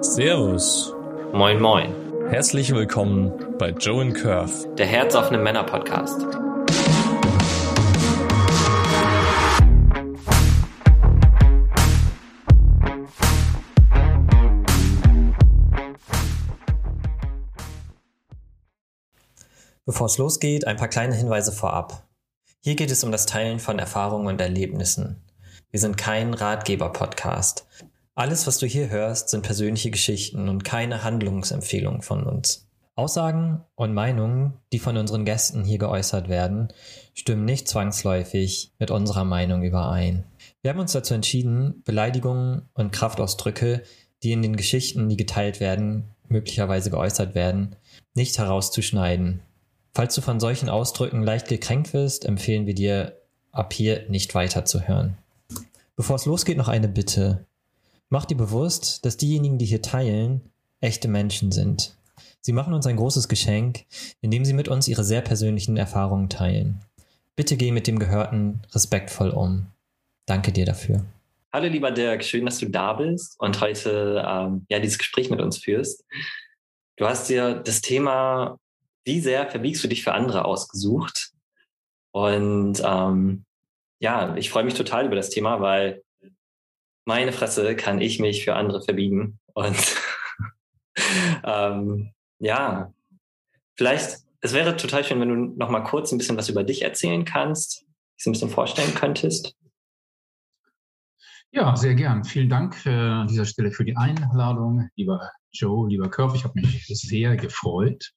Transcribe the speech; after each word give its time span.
Servus. 0.00 0.94
Moin, 1.32 1.60
moin. 1.60 1.94
Herzlich 2.28 2.74
willkommen 2.74 3.32
bei 3.58 3.70
Joe 3.70 4.02
and 4.02 4.14
Curve, 4.14 4.74
der 4.76 4.86
herzoffene 4.86 5.38
Männer-Podcast. 5.38 6.26
Bevor 19.86 20.06
es 20.06 20.18
losgeht, 20.18 20.66
ein 20.66 20.76
paar 20.76 20.88
kleine 20.88 21.14
Hinweise 21.14 21.52
vorab. 21.52 22.06
Hier 22.60 22.76
geht 22.76 22.90
es 22.90 23.02
um 23.04 23.12
das 23.12 23.26
Teilen 23.26 23.60
von 23.60 23.78
Erfahrungen 23.78 24.26
und 24.26 24.40
Erlebnissen. 24.40 25.22
Wir 25.70 25.80
sind 25.80 25.96
kein 25.96 26.34
Ratgeber-Podcast. 26.34 27.66
Alles, 28.18 28.48
was 28.48 28.58
du 28.58 28.66
hier 28.66 28.90
hörst, 28.90 29.28
sind 29.28 29.42
persönliche 29.42 29.92
Geschichten 29.92 30.48
und 30.48 30.64
keine 30.64 31.04
Handlungsempfehlungen 31.04 32.02
von 32.02 32.24
uns. 32.24 32.66
Aussagen 32.96 33.62
und 33.76 33.94
Meinungen, 33.94 34.54
die 34.72 34.80
von 34.80 34.96
unseren 34.96 35.24
Gästen 35.24 35.62
hier 35.62 35.78
geäußert 35.78 36.28
werden, 36.28 36.66
stimmen 37.14 37.44
nicht 37.44 37.68
zwangsläufig 37.68 38.72
mit 38.80 38.90
unserer 38.90 39.22
Meinung 39.22 39.62
überein. 39.62 40.24
Wir 40.62 40.72
haben 40.72 40.80
uns 40.80 40.90
dazu 40.90 41.14
entschieden, 41.14 41.84
Beleidigungen 41.84 42.62
und 42.74 42.90
Kraftausdrücke, 42.90 43.84
die 44.24 44.32
in 44.32 44.42
den 44.42 44.56
Geschichten, 44.56 45.08
die 45.08 45.16
geteilt 45.16 45.60
werden, 45.60 46.08
möglicherweise 46.26 46.90
geäußert 46.90 47.36
werden, 47.36 47.76
nicht 48.14 48.36
herauszuschneiden 48.36 49.42
Falls 49.94 50.14
du 50.14 50.20
von 50.20 50.38
solchen 50.38 50.68
Ausdrücken 50.68 51.22
leicht 51.22 51.48
gekränkt 51.48 51.92
wirst, 51.92 52.24
empfehlen 52.24 52.66
wir 52.66 52.74
dir, 52.74 53.20
ab 53.50 53.72
hier 53.72 54.08
nicht 54.08 54.34
weiterzuhören. 54.34 55.18
Bevor 55.96 56.16
es 56.16 56.26
losgeht, 56.26 56.56
noch 56.56 56.68
eine 56.68 56.86
Bitte. 56.86 57.47
Mach 58.10 58.24
dir 58.24 58.36
bewusst, 58.36 59.04
dass 59.04 59.16
diejenigen, 59.16 59.58
die 59.58 59.66
hier 59.66 59.82
teilen, 59.82 60.40
echte 60.80 61.08
Menschen 61.08 61.52
sind. 61.52 61.96
Sie 62.40 62.52
machen 62.52 62.72
uns 62.72 62.86
ein 62.86 62.96
großes 62.96 63.28
Geschenk, 63.28 63.84
indem 64.20 64.44
sie 64.44 64.54
mit 64.54 64.68
uns 64.68 64.88
ihre 64.88 65.04
sehr 65.04 65.20
persönlichen 65.20 65.76
Erfahrungen 65.76 66.28
teilen. 66.28 66.80
Bitte 67.36 67.56
geh 67.56 67.70
mit 67.70 67.86
dem 67.86 67.98
Gehörten 67.98 68.62
respektvoll 68.74 69.30
um. 69.30 69.66
Danke 70.26 70.52
dir 70.52 70.64
dafür. 70.64 71.04
Hallo 71.52 71.68
lieber 71.68 71.90
Dirk, 71.90 72.24
schön, 72.24 72.46
dass 72.46 72.58
du 72.58 72.66
da 72.66 72.94
bist 72.94 73.38
und 73.38 73.60
heute 73.60 74.24
ähm, 74.26 74.66
ja 74.68 74.78
dieses 74.78 74.98
Gespräch 74.98 75.30
mit 75.30 75.40
uns 75.40 75.58
führst. 75.58 76.04
Du 76.96 77.06
hast 77.06 77.28
dir 77.28 77.54
das 77.54 77.80
Thema 77.80 78.58
wie 79.08 79.20
sehr 79.20 79.48
verbiegst 79.48 79.82
du 79.82 79.88
dich 79.88 80.04
für 80.04 80.12
andere 80.12 80.44
ausgesucht? 80.44 81.30
Und 82.12 82.82
ähm, 82.84 83.46
ja, 84.00 84.36
ich 84.36 84.50
freue 84.50 84.64
mich 84.64 84.74
total 84.74 85.06
über 85.06 85.16
das 85.16 85.30
Thema, 85.30 85.62
weil 85.62 86.02
meine 87.08 87.32
Fresse 87.32 87.74
kann 87.74 88.02
ich 88.02 88.20
mich 88.20 88.44
für 88.44 88.54
andere 88.54 88.82
verbiegen. 88.82 89.40
Und 89.54 89.96
ähm, 91.42 92.12
ja, 92.38 92.92
vielleicht, 93.76 94.18
es 94.42 94.52
wäre 94.52 94.76
total 94.76 95.04
schön, 95.04 95.18
wenn 95.18 95.30
du 95.30 95.56
noch 95.56 95.70
mal 95.70 95.80
kurz 95.80 96.12
ein 96.12 96.18
bisschen 96.18 96.36
was 96.36 96.50
über 96.50 96.64
dich 96.64 96.82
erzählen 96.82 97.24
kannst, 97.24 97.86
dich 98.18 98.26
ein 98.26 98.32
bisschen 98.32 98.50
vorstellen 98.50 98.94
könntest. 98.94 99.56
Ja, 101.50 101.74
sehr 101.76 101.94
gern. 101.94 102.24
Vielen 102.24 102.50
Dank 102.50 102.84
äh, 102.84 102.90
an 102.90 103.26
dieser 103.26 103.46
Stelle 103.46 103.72
für 103.72 103.86
die 103.86 103.96
Einladung, 103.96 104.90
lieber 104.94 105.30
Joe, 105.50 105.88
lieber 105.88 106.10
Körf. 106.10 106.34
Ich 106.34 106.44
habe 106.44 106.60
mich 106.60 106.84
sehr 106.88 107.38
gefreut. 107.38 108.12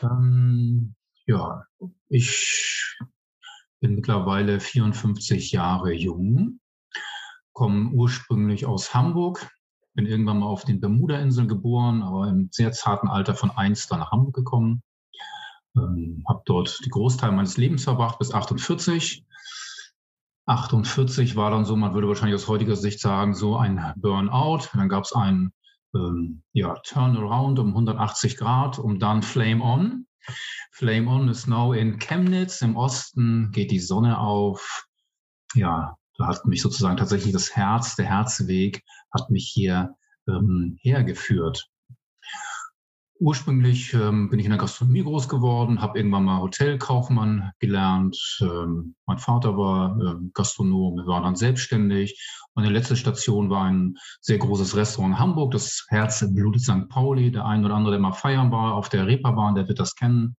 Ähm, 0.00 0.94
ja, 1.26 1.64
ich 2.08 2.96
bin 3.80 3.96
mittlerweile 3.96 4.60
54 4.60 5.50
Jahre 5.50 5.92
jung, 5.92 6.60
komme 7.52 7.90
ursprünglich 7.90 8.66
aus 8.66 8.94
Hamburg, 8.94 9.50
bin 9.94 10.06
irgendwann 10.06 10.38
mal 10.38 10.46
auf 10.46 10.64
den 10.64 10.80
Bermuda-Inseln 10.80 11.48
geboren, 11.48 12.02
aber 12.02 12.28
im 12.28 12.48
sehr 12.50 12.72
zarten 12.72 13.08
Alter 13.08 13.34
von 13.34 13.50
eins 13.50 13.86
dann 13.88 14.00
nach 14.00 14.10
Hamburg 14.10 14.34
gekommen. 14.34 14.82
Ähm, 15.76 16.24
habe 16.28 16.42
dort 16.44 16.80
die 16.84 16.90
Großteil 16.90 17.32
meines 17.32 17.56
Lebens 17.56 17.84
verbracht 17.84 18.18
bis 18.18 18.32
48 18.32 19.24
48 20.46 21.36
war 21.36 21.50
dann 21.50 21.64
so, 21.64 21.76
man 21.76 21.94
würde 21.94 22.08
wahrscheinlich 22.08 22.34
aus 22.34 22.48
heutiger 22.48 22.76
Sicht 22.76 23.00
sagen, 23.00 23.34
so 23.34 23.56
ein 23.56 23.92
Burnout. 23.96 24.68
Dann 24.72 24.88
gab 24.88 25.04
es 25.04 25.12
einen 25.12 25.52
ähm, 25.94 26.42
ja, 26.52 26.74
Turnaround 26.84 27.58
um 27.58 27.68
180 27.68 28.36
Grad 28.36 28.78
und 28.78 29.00
dann 29.00 29.22
Flame 29.22 29.62
On. 29.62 30.06
Flame 30.72 31.08
On 31.10 31.28
ist 31.28 31.46
now 31.46 31.72
in 31.72 31.98
Chemnitz. 31.98 32.60
Im 32.62 32.76
Osten 32.76 33.50
geht 33.52 33.70
die 33.70 33.78
Sonne 33.78 34.18
auf. 34.18 34.86
Ja, 35.54 35.96
hat 36.26 36.46
mich 36.46 36.62
sozusagen 36.62 36.96
tatsächlich 36.96 37.32
das 37.32 37.54
Herz, 37.54 37.96
der 37.96 38.06
Herzweg 38.06 38.82
hat 39.12 39.30
mich 39.30 39.50
hier 39.52 39.94
ähm, 40.28 40.76
hergeführt. 40.80 41.68
Ursprünglich 43.18 43.94
ähm, 43.94 44.30
bin 44.30 44.40
ich 44.40 44.46
in 44.46 44.50
der 44.50 44.58
Gastronomie 44.58 45.04
groß 45.04 45.28
geworden, 45.28 45.80
habe 45.80 45.96
irgendwann 45.96 46.24
mal 46.24 46.40
Hotelkaufmann 46.40 47.52
gelernt. 47.60 48.18
Ähm, 48.40 48.96
mein 49.06 49.18
Vater 49.18 49.56
war 49.56 49.96
ähm, 50.00 50.32
Gastronom, 50.34 50.96
wir 50.96 51.06
waren 51.06 51.22
dann 51.22 51.36
selbstständig. 51.36 52.20
Meine 52.56 52.70
letzte 52.70 52.96
Station 52.96 53.48
war 53.48 53.66
ein 53.66 53.94
sehr 54.20 54.38
großes 54.38 54.74
Restaurant 54.74 55.14
in 55.14 55.20
Hamburg, 55.20 55.52
das 55.52 55.86
Herz 55.88 56.24
blutet 56.34 56.62
St. 56.62 56.88
Pauli. 56.88 57.30
Der 57.30 57.46
ein 57.46 57.64
oder 57.64 57.74
andere, 57.74 57.92
der 57.92 58.00
mal 58.00 58.12
feiern 58.12 58.50
war 58.50 58.74
auf 58.74 58.88
der 58.88 59.06
Reeperbahn, 59.06 59.54
der 59.54 59.68
wird 59.68 59.78
das 59.78 59.94
kennen. 59.94 60.34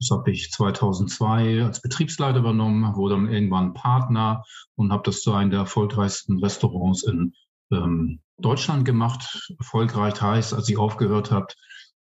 Das 0.00 0.10
habe 0.10 0.30
ich 0.30 0.50
2002 0.52 1.64
als 1.64 1.82
Betriebsleiter 1.82 2.38
übernommen, 2.38 2.94
wurde 2.94 3.16
dann 3.16 3.28
irgendwann 3.28 3.74
Partner 3.74 4.44
und 4.76 4.92
habe 4.92 5.02
das 5.04 5.22
zu 5.22 5.32
einem 5.32 5.50
der 5.50 5.60
erfolgreichsten 5.60 6.38
Restaurants 6.38 7.02
in 7.02 7.34
ähm, 7.72 8.20
Deutschland 8.38 8.84
gemacht. 8.84 9.50
Erfolgreich 9.58 10.20
heißt, 10.20 10.54
als 10.54 10.68
ich 10.68 10.78
aufgehört 10.78 11.32
habe, 11.32 11.48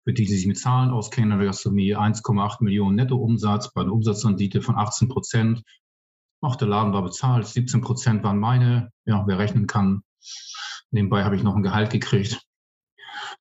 für 0.03 0.13
die, 0.13 0.25
die 0.25 0.35
sich 0.35 0.45
mit 0.45 0.59
Zahlen 0.59 0.91
auskennen, 0.91 1.31
in 1.31 1.39
der 1.39 1.47
Gastronomie 1.47 1.95
1,8 1.95 2.63
Millionen 2.63 2.95
Nettoumsatz 2.95 3.71
bei 3.73 3.81
einer 3.81 3.93
Umsatzrendite 3.93 4.61
von 4.61 4.75
18 4.75 5.07
Prozent. 5.07 5.63
Auch 6.41 6.57
der 6.57 6.67
Laden 6.67 6.93
war 6.93 7.01
bezahlt, 7.01 7.47
17 7.47 7.81
Prozent 7.81 8.23
waren 8.23 8.39
meine. 8.39 8.91
Ja, 9.05 9.23
wer 9.25 9.39
rechnen 9.39 9.67
kann. 9.67 10.03
Nebenbei 10.91 11.23
habe 11.23 11.35
ich 11.35 11.43
noch 11.43 11.55
ein 11.55 11.63
Gehalt 11.63 11.91
gekriegt. 11.91 12.41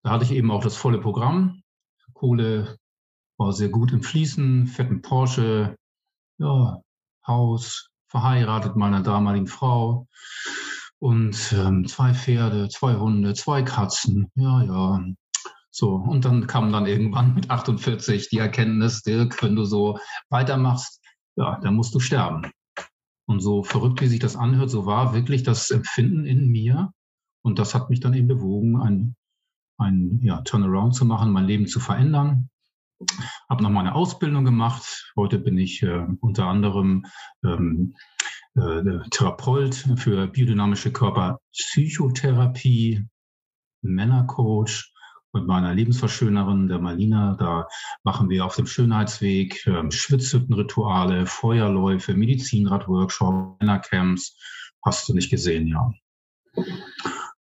Da 0.03 0.11
hatte 0.11 0.25
ich 0.25 0.33
eben 0.33 0.51
auch 0.51 0.63
das 0.63 0.77
volle 0.77 1.01
Programm. 1.01 1.63
Kohle 2.15 2.79
war 3.37 3.53
sehr 3.53 3.69
gut 3.69 3.93
im 3.93 4.03
Fließen, 4.03 4.67
fetten 4.67 5.03
Porsche, 5.03 5.77
ja, 6.39 6.81
Haus, 7.27 7.89
verheiratet 8.09 8.77
meiner 8.77 9.03
damaligen 9.03 9.47
Frau 9.47 10.07
und 10.99 11.53
ähm, 11.53 11.87
zwei 11.87 12.15
Pferde, 12.15 12.69
zwei 12.69 12.97
Hunde, 12.97 13.35
zwei 13.35 13.63
Katzen. 13.63 14.31
Ja, 14.35 14.63
ja, 14.63 15.05
so, 15.77 15.97
und 15.97 16.25
dann 16.25 16.47
kam 16.47 16.71
dann 16.71 16.87
irgendwann 16.87 17.35
mit 17.35 17.51
48 17.51 18.29
die 18.29 18.39
Erkenntnis, 18.39 19.03
Dirk, 19.03 19.43
wenn 19.43 19.57
du 19.57 19.65
so 19.65 19.99
weitermachst, 20.31 21.03
ja, 21.35 21.59
dann 21.63 21.75
musst 21.75 21.93
du 21.97 21.99
sterben. 21.99 22.53
Und 23.27 23.41
so 23.41 23.65
verrückt, 23.65 24.01
wie 24.01 24.07
sich 24.07 24.21
das 24.21 24.37
anhört, 24.37 24.71
so 24.71 24.87
war 24.87 25.15
wirklich 25.15 25.43
das 25.43 25.73
Empfinden 25.73 26.27
in 26.27 26.47
mir. 26.47 26.93
Und 27.43 27.59
das 27.59 27.75
hat 27.75 27.91
mich 27.91 27.99
dann 27.99 28.15
eben 28.15 28.29
bewogen, 28.29 28.81
ein, 28.81 29.17
ein 29.77 30.21
ja, 30.23 30.43
Turnaround 30.43 30.95
zu 30.95 31.07
machen, 31.07 31.33
mein 31.33 31.47
Leben 31.47 31.67
zu 31.67 31.81
verändern. 31.81 32.51
Habe 33.49 33.63
noch 33.63 33.71
mal 33.71 33.81
eine 33.81 33.95
Ausbildung 33.95 34.45
gemacht. 34.45 35.13
Heute 35.17 35.39
bin 35.39 35.57
ich 35.59 35.83
äh, 35.83 36.07
unter 36.21 36.47
anderem 36.47 37.07
ähm, 37.45 37.95
äh, 38.55 39.01
Therapeut 39.11 39.75
für 39.97 40.27
biodynamische 40.29 40.93
Körperpsychotherapie, 40.93 43.07
Männercoach 43.83 44.93
mit 45.33 45.47
meiner 45.47 45.75
Lebensverschönerin, 45.75 46.69
der 46.69 46.79
Malina. 46.79 47.37
Da 47.39 47.67
machen 48.05 48.31
wir 48.31 48.45
auf 48.45 48.55
dem 48.57 48.67
Schönheitsweg 48.67 49.67
ähm, 49.67 49.91
Schwitzhüttenrituale, 49.91 51.27
Feuerläufe, 51.27 52.15
Medizinradworkshops, 52.15 53.59
Männercamps. 53.61 54.39
Hast 54.83 55.09
du 55.09 55.15
nicht 55.15 55.31
gesehen, 55.31 55.67
ja. 55.67 55.91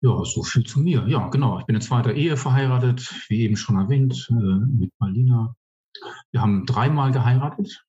Ja, 0.02 0.24
so 0.24 0.42
viel 0.42 0.64
zu 0.64 0.80
mir. 0.80 1.06
Ja, 1.06 1.28
genau. 1.28 1.60
Ich 1.60 1.66
bin 1.66 1.76
in 1.76 1.80
zweiter 1.80 2.12
Ehe 2.12 2.36
verheiratet, 2.36 3.08
wie 3.28 3.42
eben 3.42 3.56
schon 3.56 3.78
erwähnt, 3.78 4.28
äh, 4.30 4.34
mit 4.34 4.90
Malina. 4.98 5.54
Wir 6.32 6.42
haben 6.42 6.66
dreimal 6.66 7.12
geheiratet. 7.12 7.84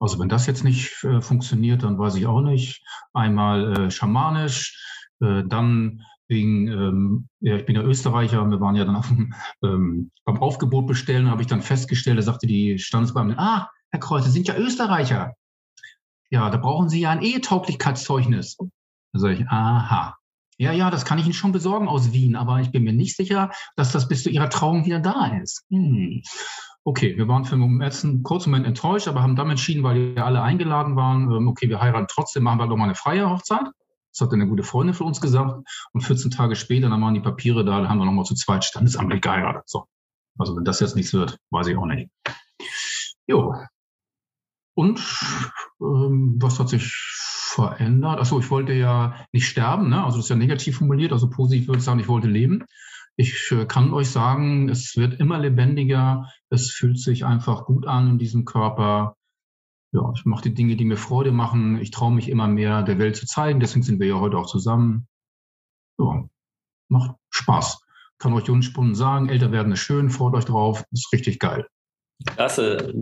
Also 0.00 0.18
wenn 0.18 0.28
das 0.28 0.46
jetzt 0.46 0.64
nicht 0.64 1.04
äh, 1.04 1.20
funktioniert, 1.20 1.84
dann 1.84 1.96
weiß 1.96 2.16
ich 2.16 2.26
auch 2.26 2.40
nicht. 2.40 2.84
Einmal 3.12 3.72
äh, 3.72 3.90
schamanisch, 3.90 4.80
dann 5.20 6.02
wegen, 6.28 6.66
ähm, 6.68 7.28
ja, 7.40 7.56
ich 7.56 7.64
bin 7.64 7.76
ja 7.76 7.82
Österreicher, 7.82 8.44
wir 8.50 8.60
waren 8.60 8.74
ja 8.74 8.84
dann 8.84 8.96
auf 8.96 9.08
dem, 9.08 9.32
ähm, 9.62 10.10
beim 10.24 10.38
Aufgebot 10.38 10.86
bestellen, 10.86 11.30
habe 11.30 11.40
ich 11.40 11.46
dann 11.46 11.62
festgestellt, 11.62 12.18
da 12.18 12.22
sagte 12.22 12.46
die 12.46 12.78
Standesbeamtin, 12.78 13.38
ah, 13.38 13.70
Herr 13.90 14.00
Kreuz, 14.00 14.24
Sie 14.24 14.30
sind 14.30 14.48
ja 14.48 14.56
Österreicher. 14.56 15.34
Ja, 16.30 16.50
da 16.50 16.58
brauchen 16.58 16.88
Sie 16.88 17.00
ja 17.00 17.10
ein 17.10 17.22
Ehetauglichkeitszeugnis. 17.22 18.56
Da 18.56 19.18
sage 19.20 19.34
ich, 19.34 19.48
aha. 19.48 20.18
Ja, 20.58 20.72
ja, 20.72 20.90
das 20.90 21.04
kann 21.04 21.18
ich 21.18 21.24
Ihnen 21.24 21.34
schon 21.34 21.52
besorgen 21.52 21.88
aus 21.88 22.12
Wien, 22.12 22.36
aber 22.36 22.60
ich 22.60 22.70
bin 22.70 22.84
mir 22.84 22.92
nicht 22.92 23.16
sicher, 23.16 23.50
dass 23.76 23.92
das 23.92 24.08
bis 24.08 24.22
zu 24.22 24.30
Ihrer 24.30 24.50
Trauung 24.50 24.84
wieder 24.84 25.00
da 25.00 25.26
ist. 25.42 25.64
Hm. 25.70 26.22
Okay, 26.84 27.16
wir 27.16 27.26
waren 27.28 27.44
für 27.44 27.54
einen 27.54 27.80
ersten 27.80 28.22
kurzen 28.22 28.50
Moment 28.50 28.66
enttäuscht, 28.66 29.08
aber 29.08 29.22
haben 29.22 29.36
dann 29.36 29.50
entschieden, 29.50 29.82
weil 29.82 30.14
wir 30.14 30.24
alle 30.24 30.42
eingeladen 30.42 30.96
waren, 30.96 31.30
ähm, 31.30 31.48
okay, 31.48 31.68
wir 31.68 31.80
heiraten 31.80 32.08
trotzdem, 32.08 32.42
machen 32.42 32.58
wir 32.58 32.66
doch 32.66 32.76
mal 32.76 32.84
eine 32.84 32.94
freie 32.94 33.28
Hochzeit. 33.28 33.66
Das 34.12 34.20
hat 34.20 34.32
eine 34.32 34.46
gute 34.46 34.62
Freundin 34.62 34.94
von 34.94 35.08
uns 35.08 35.20
gesagt. 35.20 35.66
Und 35.92 36.00
14 36.02 36.30
Tage 36.30 36.54
später, 36.54 36.88
dann 36.88 37.00
waren 37.00 37.14
die 37.14 37.20
Papiere 37.20 37.64
da, 37.64 37.78
dann 37.78 37.88
haben 37.88 37.98
wir 37.98 38.04
nochmal 38.04 38.24
zu 38.24 38.34
zweit 38.34 38.64
standesamtlich 38.64 39.22
geheiratet. 39.22 39.62
So. 39.66 39.86
Also 40.38 40.56
wenn 40.56 40.64
das 40.64 40.80
jetzt 40.80 40.94
nichts 40.94 41.12
wird, 41.12 41.38
weiß 41.50 41.68
ich 41.68 41.76
auch 41.76 41.86
nicht. 41.86 42.10
Jo. 43.26 43.54
Und 44.74 45.00
ähm, 45.80 46.36
was 46.40 46.60
hat 46.60 46.68
sich 46.68 46.84
verändert? 47.54 48.18
Achso, 48.18 48.38
ich 48.40 48.50
wollte 48.50 48.72
ja 48.72 49.14
nicht 49.32 49.46
sterben, 49.46 49.88
ne? 49.88 50.04
Also 50.04 50.18
das 50.18 50.26
ist 50.26 50.30
ja 50.30 50.36
negativ 50.36 50.78
formuliert, 50.78 51.12
also 51.12 51.30
positiv 51.30 51.68
würde 51.68 51.78
ich 51.78 51.84
sagen, 51.84 52.00
ich 52.00 52.08
wollte 52.08 52.28
leben. 52.28 52.64
Ich 53.16 53.52
äh, 53.52 53.64
kann 53.66 53.92
euch 53.92 54.10
sagen, 54.10 54.68
es 54.68 54.96
wird 54.96 55.20
immer 55.20 55.38
lebendiger, 55.38 56.28
es 56.50 56.70
fühlt 56.70 56.98
sich 56.98 57.24
einfach 57.24 57.64
gut 57.64 57.86
an 57.86 58.10
in 58.10 58.18
diesem 58.18 58.44
Körper. 58.44 59.16
Ja, 59.92 60.12
ich 60.16 60.24
mache 60.24 60.42
die 60.42 60.54
Dinge, 60.54 60.74
die 60.74 60.84
mir 60.84 60.96
Freude 60.96 61.30
machen. 61.30 61.80
Ich 61.80 61.92
traue 61.92 62.12
mich 62.12 62.28
immer 62.28 62.48
mehr 62.48 62.82
der 62.82 62.98
Welt 62.98 63.14
zu 63.14 63.26
zeigen. 63.26 63.60
Deswegen 63.60 63.84
sind 63.84 64.00
wir 64.00 64.08
ja 64.08 64.18
heute 64.18 64.36
auch 64.36 64.46
zusammen. 64.46 65.06
Ja, 66.00 66.24
macht 66.88 67.14
Spaß. 67.30 67.80
Kann 68.18 68.32
euch 68.32 68.50
unspunnen 68.50 68.96
sagen, 68.96 69.28
älter 69.28 69.52
werden 69.52 69.72
ist 69.72 69.80
schön, 69.80 70.10
freut 70.10 70.34
euch 70.34 70.44
drauf, 70.44 70.84
ist 70.90 71.12
richtig 71.12 71.38
geil. 71.38 71.68
Klasse. 72.26 72.92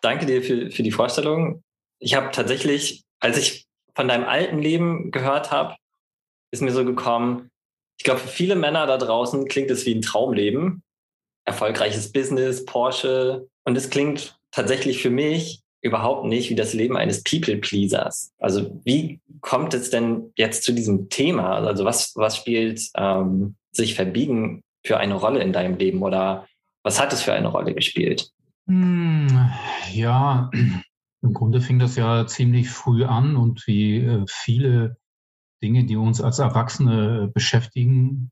Danke 0.00 0.26
dir 0.26 0.42
für, 0.42 0.70
für 0.70 0.82
die 0.82 0.90
Vorstellung. 0.90 1.62
Ich 2.00 2.14
habe 2.14 2.30
tatsächlich, 2.32 3.04
als 3.20 3.38
ich 3.38 3.65
von 3.96 4.08
deinem 4.08 4.24
alten 4.24 4.58
Leben 4.58 5.10
gehört 5.10 5.50
habe, 5.50 5.74
ist 6.52 6.62
mir 6.62 6.72
so 6.72 6.84
gekommen, 6.84 7.50
ich 7.98 8.04
glaube, 8.04 8.20
für 8.20 8.28
viele 8.28 8.54
Männer 8.54 8.86
da 8.86 8.98
draußen 8.98 9.48
klingt 9.48 9.70
es 9.70 9.86
wie 9.86 9.94
ein 9.94 10.02
Traumleben. 10.02 10.82
Erfolgreiches 11.46 12.12
Business, 12.12 12.66
Porsche. 12.66 13.48
Und 13.64 13.76
es 13.76 13.88
klingt 13.88 14.38
tatsächlich 14.50 15.00
für 15.00 15.10
mich 15.10 15.62
überhaupt 15.80 16.26
nicht 16.26 16.50
wie 16.50 16.54
das 16.54 16.74
Leben 16.74 16.96
eines 16.96 17.22
People-Pleasers. 17.22 18.34
Also 18.38 18.80
wie 18.84 19.20
kommt 19.40 19.72
es 19.72 19.88
denn 19.88 20.32
jetzt 20.36 20.64
zu 20.64 20.72
diesem 20.72 21.08
Thema? 21.08 21.54
Also 21.56 21.84
was, 21.84 22.12
was 22.16 22.36
spielt 22.36 22.82
ähm, 22.96 23.56
sich 23.72 23.94
verbiegen 23.94 24.62
für 24.84 24.98
eine 24.98 25.14
Rolle 25.14 25.40
in 25.40 25.52
deinem 25.52 25.78
Leben 25.78 26.02
oder 26.02 26.46
was 26.82 27.00
hat 27.00 27.12
es 27.12 27.22
für 27.22 27.32
eine 27.32 27.48
Rolle 27.48 27.74
gespielt? 27.74 28.30
Hm, 28.66 29.50
ja, 29.92 30.50
im 31.26 31.32
Grunde 31.34 31.60
fing 31.60 31.78
das 31.78 31.96
ja 31.96 32.26
ziemlich 32.26 32.70
früh 32.70 33.04
an 33.04 33.36
und 33.36 33.66
wie 33.66 33.98
äh, 33.98 34.24
viele 34.28 34.96
Dinge, 35.62 35.84
die 35.84 35.96
uns 35.96 36.20
als 36.20 36.38
Erwachsene 36.38 37.30
beschäftigen, 37.34 38.30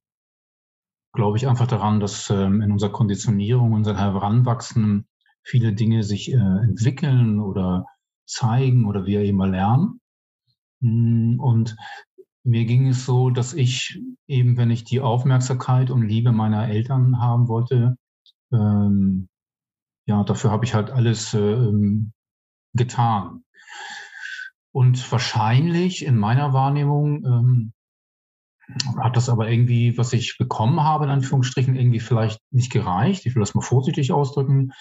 glaube 1.12 1.36
ich 1.36 1.48
einfach 1.48 1.66
daran, 1.66 2.00
dass 2.00 2.30
ähm, 2.30 2.60
in 2.60 2.70
unserer 2.70 2.92
Konditionierung, 2.92 3.72
unser 3.72 3.96
Heranwachsen 3.96 5.06
viele 5.42 5.72
Dinge 5.72 6.02
sich 6.02 6.32
äh, 6.32 6.36
entwickeln 6.36 7.40
oder 7.40 7.86
zeigen 8.26 8.86
oder 8.86 9.06
wir 9.06 9.20
eben 9.20 9.42
lernen. 9.42 10.00
Hm, 10.80 11.40
und 11.40 11.76
mir 12.44 12.64
ging 12.64 12.88
es 12.88 13.06
so, 13.06 13.30
dass 13.30 13.54
ich 13.54 14.00
eben, 14.28 14.56
wenn 14.56 14.70
ich 14.70 14.84
die 14.84 15.00
Aufmerksamkeit 15.00 15.90
und 15.90 16.02
Liebe 16.02 16.32
meiner 16.32 16.68
Eltern 16.68 17.20
haben 17.20 17.48
wollte, 17.48 17.96
ähm, 18.52 19.28
ja, 20.06 20.22
dafür 20.22 20.50
habe 20.50 20.64
ich 20.64 20.74
halt 20.74 20.90
alles 20.90 21.34
ähm, 21.34 22.12
getan. 22.74 23.44
Und 24.72 25.10
wahrscheinlich 25.12 26.04
in 26.04 26.16
meiner 26.18 26.52
Wahrnehmung 26.52 27.24
ähm, 27.24 27.72
hat 28.98 29.16
das 29.16 29.28
aber 29.28 29.48
irgendwie, 29.48 29.96
was 29.98 30.12
ich 30.12 30.36
bekommen 30.38 30.82
habe, 30.82 31.04
in 31.04 31.10
Anführungsstrichen, 31.10 31.76
irgendwie 31.76 32.00
vielleicht 32.00 32.40
nicht 32.50 32.72
gereicht. 32.72 33.26
Ich 33.26 33.34
will 33.34 33.40
das 33.40 33.54
mal 33.54 33.60
vorsichtig 33.60 34.12
ausdrücken. 34.12 34.72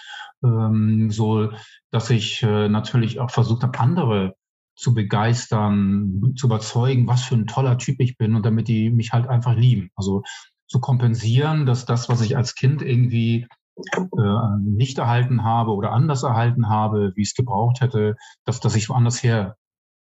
Ähm, 0.43 1.11
so, 1.11 1.51
dass 1.91 2.09
ich 2.09 2.41
äh, 2.43 2.69
natürlich 2.69 3.19
auch 3.19 3.29
versucht 3.29 3.63
habe, 3.63 3.79
andere 3.79 4.35
zu 4.75 4.93
begeistern, 4.93 6.33
zu 6.35 6.47
überzeugen, 6.47 7.07
was 7.07 7.23
für 7.23 7.35
ein 7.35 7.47
toller 7.47 7.77
Typ 7.77 7.99
ich 7.99 8.17
bin 8.17 8.35
und 8.35 8.45
damit 8.45 8.67
die 8.67 8.89
mich 8.89 9.11
halt 9.11 9.27
einfach 9.27 9.55
lieben. 9.55 9.89
Also 9.95 10.23
zu 10.67 10.79
kompensieren, 10.79 11.65
dass 11.65 11.85
das, 11.85 12.09
was 12.09 12.21
ich 12.21 12.35
als 12.35 12.55
Kind 12.55 12.81
irgendwie 12.81 13.47
äh, 13.75 14.57
nicht 14.61 14.97
erhalten 14.97 15.43
habe 15.43 15.71
oder 15.71 15.91
anders 15.91 16.23
erhalten 16.23 16.69
habe, 16.69 17.13
wie 17.15 17.23
es 17.23 17.33
gebraucht 17.33 17.81
hätte, 17.81 18.15
dass, 18.45 18.59
dass 18.59 18.75
ich 18.75 18.89
woanders 18.89 19.23
her 19.23 19.57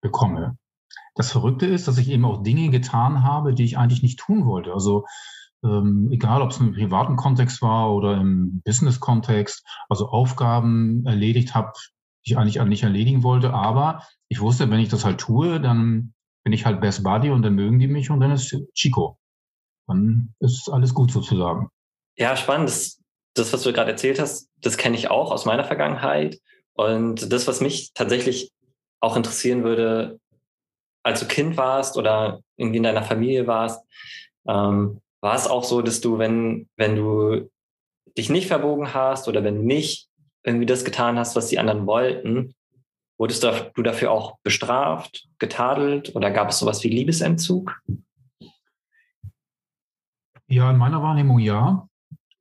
bekomme. 0.01 0.57
Das 1.15 1.31
Verrückte 1.31 1.67
ist, 1.67 1.87
dass 1.87 1.99
ich 1.99 2.11
eben 2.11 2.25
auch 2.25 2.43
Dinge 2.43 2.71
getan 2.71 3.23
habe, 3.23 3.55
die 3.55 3.65
ich 3.65 3.79
eigentlich 3.79 4.03
nicht 4.03 4.19
tun 4.19 4.47
wollte. 4.47 4.73
Also 4.73 5.07
ähm, 5.65 6.09
egal, 6.11 6.43
ob 6.43 6.51
es 6.51 6.59
im 6.59 6.73
privaten 6.73 7.17
Kontext 7.17 7.63
war 7.63 7.95
oder 7.95 8.21
im 8.21 8.61
Business-Kontext, 8.65 9.65
also 9.89 10.09
Aufgaben 10.09 11.07
erledigt 11.07 11.55
habe, 11.55 11.73
die 12.27 12.33
ich 12.33 12.39
eigentlich 12.39 12.63
nicht 12.63 12.83
erledigen 12.83 13.23
wollte. 13.23 13.55
Aber 13.55 14.03
ich 14.29 14.41
wusste, 14.41 14.71
wenn 14.71 14.81
ich 14.81 14.89
das 14.89 15.05
halt 15.05 15.21
tue, 15.21 15.61
dann 15.61 16.15
bin 16.43 16.53
ich 16.53 16.67
halt 16.67 16.81
Best 16.81 17.03
Buddy 17.03 17.31
und 17.31 17.43
dann 17.43 17.55
mögen 17.55 17.79
die 17.79 17.89
mich 17.89 18.11
und 18.11 18.21
dann 18.21 18.33
ist 18.33 18.55
Chico. 18.75 19.19
Dann 19.87 20.35
ist 20.41 20.69
alles 20.71 20.95
gut 20.95 21.11
sozusagen. 21.11 21.69
Ja, 22.17 22.37
spannend. 22.37 22.69
Das, 22.69 23.03
das 23.35 23.53
was 23.53 23.63
du 23.63 23.73
gerade 23.73 23.91
erzählt 23.91 24.21
hast, 24.21 24.49
das 24.61 24.77
kenne 24.77 24.97
ich 24.97 25.11
auch 25.11 25.31
aus 25.31 25.45
meiner 25.45 25.65
Vergangenheit. 25.65 26.41
Und 26.75 27.33
das, 27.33 27.47
was 27.47 27.61
mich 27.61 27.93
tatsächlich 27.95 28.53
auch 29.01 29.17
interessieren 29.17 29.65
würde, 29.65 30.19
als 31.05 31.21
du 31.21 31.27
Kind 31.27 31.57
warst 31.57 31.97
oder 31.97 32.41
irgendwie 32.57 32.79
in 32.79 32.83
deiner 32.85 33.03
Familie 33.03 33.47
warst, 33.47 33.85
ähm, 34.49 35.01
war 35.21 35.35
es 35.35 35.47
auch 35.47 35.65
so, 35.65 35.83
dass 35.83 36.01
du, 36.01 36.19
wenn, 36.19 36.69
wenn 36.77 36.97
du 36.97 37.51
dich 38.17 38.31
nicht 38.31 38.49
verbogen 38.49 38.95
hast 38.95 39.29
oder 39.29 39.45
wenn 39.45 39.65
nicht 39.65 40.09
irgendwie 40.43 40.67
das 40.67 40.85
getan 40.85 41.19
hast, 41.19 41.37
was 41.37 41.49
die 41.49 41.59
anderen 41.59 41.87
wollten, 41.87 42.55
wurdest 43.19 43.45
du 43.45 43.83
dafür 43.83 44.11
auch 44.11 44.39
bestraft, 44.43 45.29
getadelt 45.39 46.15
oder 46.15 46.31
gab 46.31 46.51
es 46.51 46.59
sowas 46.59 46.83
wie 46.85 46.89
Liebesentzug? 46.89 47.81
Ja, 50.47 50.71
in 50.71 50.77
meiner 50.77 51.03
Wahrnehmung 51.03 51.39
ja. 51.39 51.89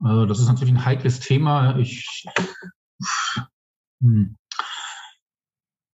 Also 0.03 0.25
das 0.25 0.39
ist 0.39 0.47
natürlich 0.47 0.73
ein 0.73 0.85
heikles 0.85 1.19
Thema. 1.19 1.77
Ich, 1.77 2.25
hm 4.01 4.38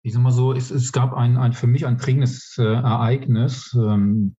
ich 0.05 0.13
sag 0.13 0.23
mal 0.23 0.33
so, 0.33 0.53
es, 0.53 0.71
es 0.71 0.93
gab 0.93 1.15
ein, 1.15 1.39
ein 1.39 1.55
für 1.55 1.67
mich 1.67 1.87
ein 1.87 1.97
prägendes 1.97 2.57
äh, 2.59 2.63
Ereignis. 2.63 3.73
Ähm, 3.75 4.37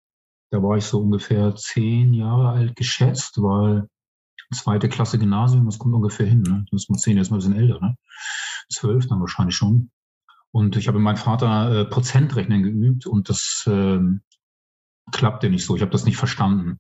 da 0.52 0.62
war 0.62 0.78
ich 0.78 0.86
so 0.86 1.02
ungefähr 1.02 1.56
zehn 1.56 2.14
Jahre 2.14 2.50
alt 2.50 2.76
geschätzt, 2.76 3.42
weil 3.42 3.90
zweite 4.54 4.90
Klasse 4.90 5.18
Gymnasium, 5.18 5.66
das 5.66 5.80
kommt 5.80 5.96
ungefähr 5.96 6.28
hin. 6.28 6.44
Ne? 6.44 6.66
Das 6.70 6.84
ist 6.84 6.90
mal 6.90 7.00
zehn, 7.00 7.18
jetzt 7.18 7.32
mal 7.32 7.38
ein 7.38 7.40
bisschen 7.40 7.56
älter, 7.56 7.82
ne? 7.82 7.98
Zwölf 8.72 9.08
dann 9.08 9.20
wahrscheinlich 9.20 9.56
schon. 9.56 9.90
Und 10.52 10.78
ich 10.78 10.88
habe 10.88 11.00
mit 11.00 11.04
meinem 11.04 11.18
Vater 11.18 11.82
äh, 11.82 11.86
Prozentrechnen 11.86 12.62
geübt 12.62 13.08
und 13.08 13.30
das 13.30 13.64
äh, 13.68 14.00
klappte 15.12 15.50
nicht 15.50 15.66
so. 15.66 15.76
Ich 15.76 15.82
habe 15.82 15.92
das 15.92 16.06
nicht 16.06 16.18
verstanden. 16.18 16.78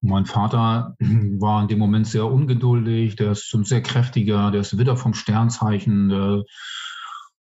Und 0.00 0.10
mein 0.10 0.26
Vater 0.26 0.94
war 1.00 1.62
in 1.62 1.68
dem 1.68 1.78
Moment 1.78 2.06
sehr 2.06 2.26
ungeduldig, 2.26 3.16
der 3.16 3.32
ist 3.32 3.52
ein 3.54 3.64
sehr 3.64 3.82
kräftiger, 3.82 4.50
der 4.50 4.60
ist 4.60 4.78
Widder 4.78 4.96
vom 4.96 5.14
Sternzeichen, 5.14 6.08
der 6.08 6.44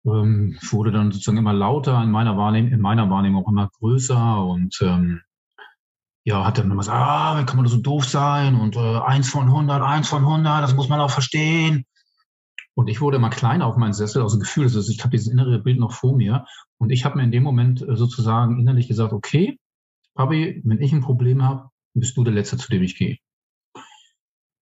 ähm, 0.06 0.58
wurde 0.70 0.92
dann 0.92 1.10
sozusagen 1.12 1.38
immer 1.38 1.52
lauter, 1.52 2.02
in 2.02 2.10
meiner 2.10 2.36
Wahrnehmung, 2.36 2.72
in 2.72 2.80
meiner 2.80 3.10
Wahrnehmung 3.10 3.44
auch 3.44 3.50
immer 3.50 3.68
größer 3.78 4.44
und 4.44 4.78
ähm, 4.82 5.22
ja, 6.24 6.44
hat 6.44 6.58
dann 6.58 6.66
immer 6.66 6.76
gesagt, 6.76 6.98
ah, 6.98 7.40
wie 7.40 7.46
kann 7.46 7.56
man 7.56 7.66
so 7.66 7.76
doof 7.76 8.04
sein 8.04 8.56
und 8.56 8.76
äh, 8.76 8.98
eins 8.98 9.28
von 9.28 9.46
100, 9.46 9.82
eins 9.82 10.08
von 10.08 10.24
100, 10.24 10.62
das 10.62 10.74
muss 10.74 10.88
man 10.88 11.00
auch 11.00 11.10
verstehen. 11.10 11.84
Und 12.74 12.88
ich 12.88 13.00
wurde 13.00 13.16
immer 13.16 13.30
kleiner 13.30 13.64
auf 13.66 13.76
meinen 13.76 13.94
Sessel, 13.94 14.22
also 14.22 14.38
Gefühl, 14.38 14.64
das 14.64 14.74
ist, 14.74 14.90
ich 14.90 15.00
habe 15.00 15.10
dieses 15.10 15.28
innere 15.28 15.60
Bild 15.60 15.78
noch 15.78 15.92
vor 15.92 16.14
mir. 16.14 16.44
Und 16.78 16.90
ich 16.90 17.04
habe 17.04 17.16
mir 17.16 17.24
in 17.24 17.30
dem 17.30 17.42
Moment 17.42 17.80
äh, 17.80 17.96
sozusagen 17.96 18.58
innerlich 18.58 18.86
gesagt, 18.86 19.12
okay, 19.12 19.58
Papi, 20.16 20.62
wenn 20.64 20.80
ich 20.80 20.92
ein 20.92 21.02
Problem 21.02 21.42
habe, 21.42 21.70
bist 21.94 22.16
du 22.16 22.24
der 22.24 22.34
Letzte, 22.34 22.56
zu 22.56 22.68
dem 22.68 22.82
ich 22.82 22.96
gehe. 22.96 23.18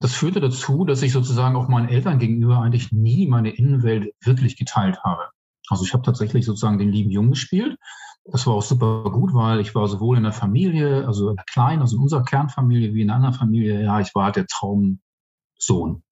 Das 0.01 0.13
führte 0.13 0.39
dazu, 0.39 0.86
dass 0.86 1.01
ich 1.01 1.12
sozusagen 1.12 1.58
auch 1.58 1.68
meinen 1.68 1.89
Eltern 1.89 2.20
gegenüber 2.20 2.62
eigentlich 2.62 2.94
nie 2.94 3.27
meine 3.27 3.50
Innenwelt 3.50 4.13
wirklich 4.22 4.56
geteilt 4.56 5.03
habe. 5.03 5.29
Also 5.68 5.84
ich 5.84 5.94
habe 5.94 6.03
tatsächlich 6.03 6.46
sozusagen 6.46 6.79
den 6.79 6.89
lieben 6.89 7.12
Jungen 7.12 7.32
gespielt. 7.32 7.77
Das 8.24 8.48
war 8.48 8.53
auch 8.53 8.62
super 8.62 9.12
gut, 9.12 9.34
weil 9.34 9.60
ich 9.60 9.75
war 9.75 9.88
sowohl 9.88 10.18
in 10.18 10.24
der 10.24 10.32
Familie, 10.32 11.06
also 11.06 11.32
in 11.32 11.36
der 11.36 11.46
kleinen, 11.46 11.82
also 11.82 11.98
in 11.98 12.03
unserer 12.03 12.24
Kernfamilie, 12.24 12.94
wie 12.94 13.01
in 13.01 13.10
einer 13.10 13.18
anderen 13.18 13.36
Familie, 13.36 13.84
ja, 13.84 14.00
ich 14.00 14.15
war 14.15 14.25
halt 14.25 14.38
der 14.38 14.48
Traumsohn. 14.48 16.03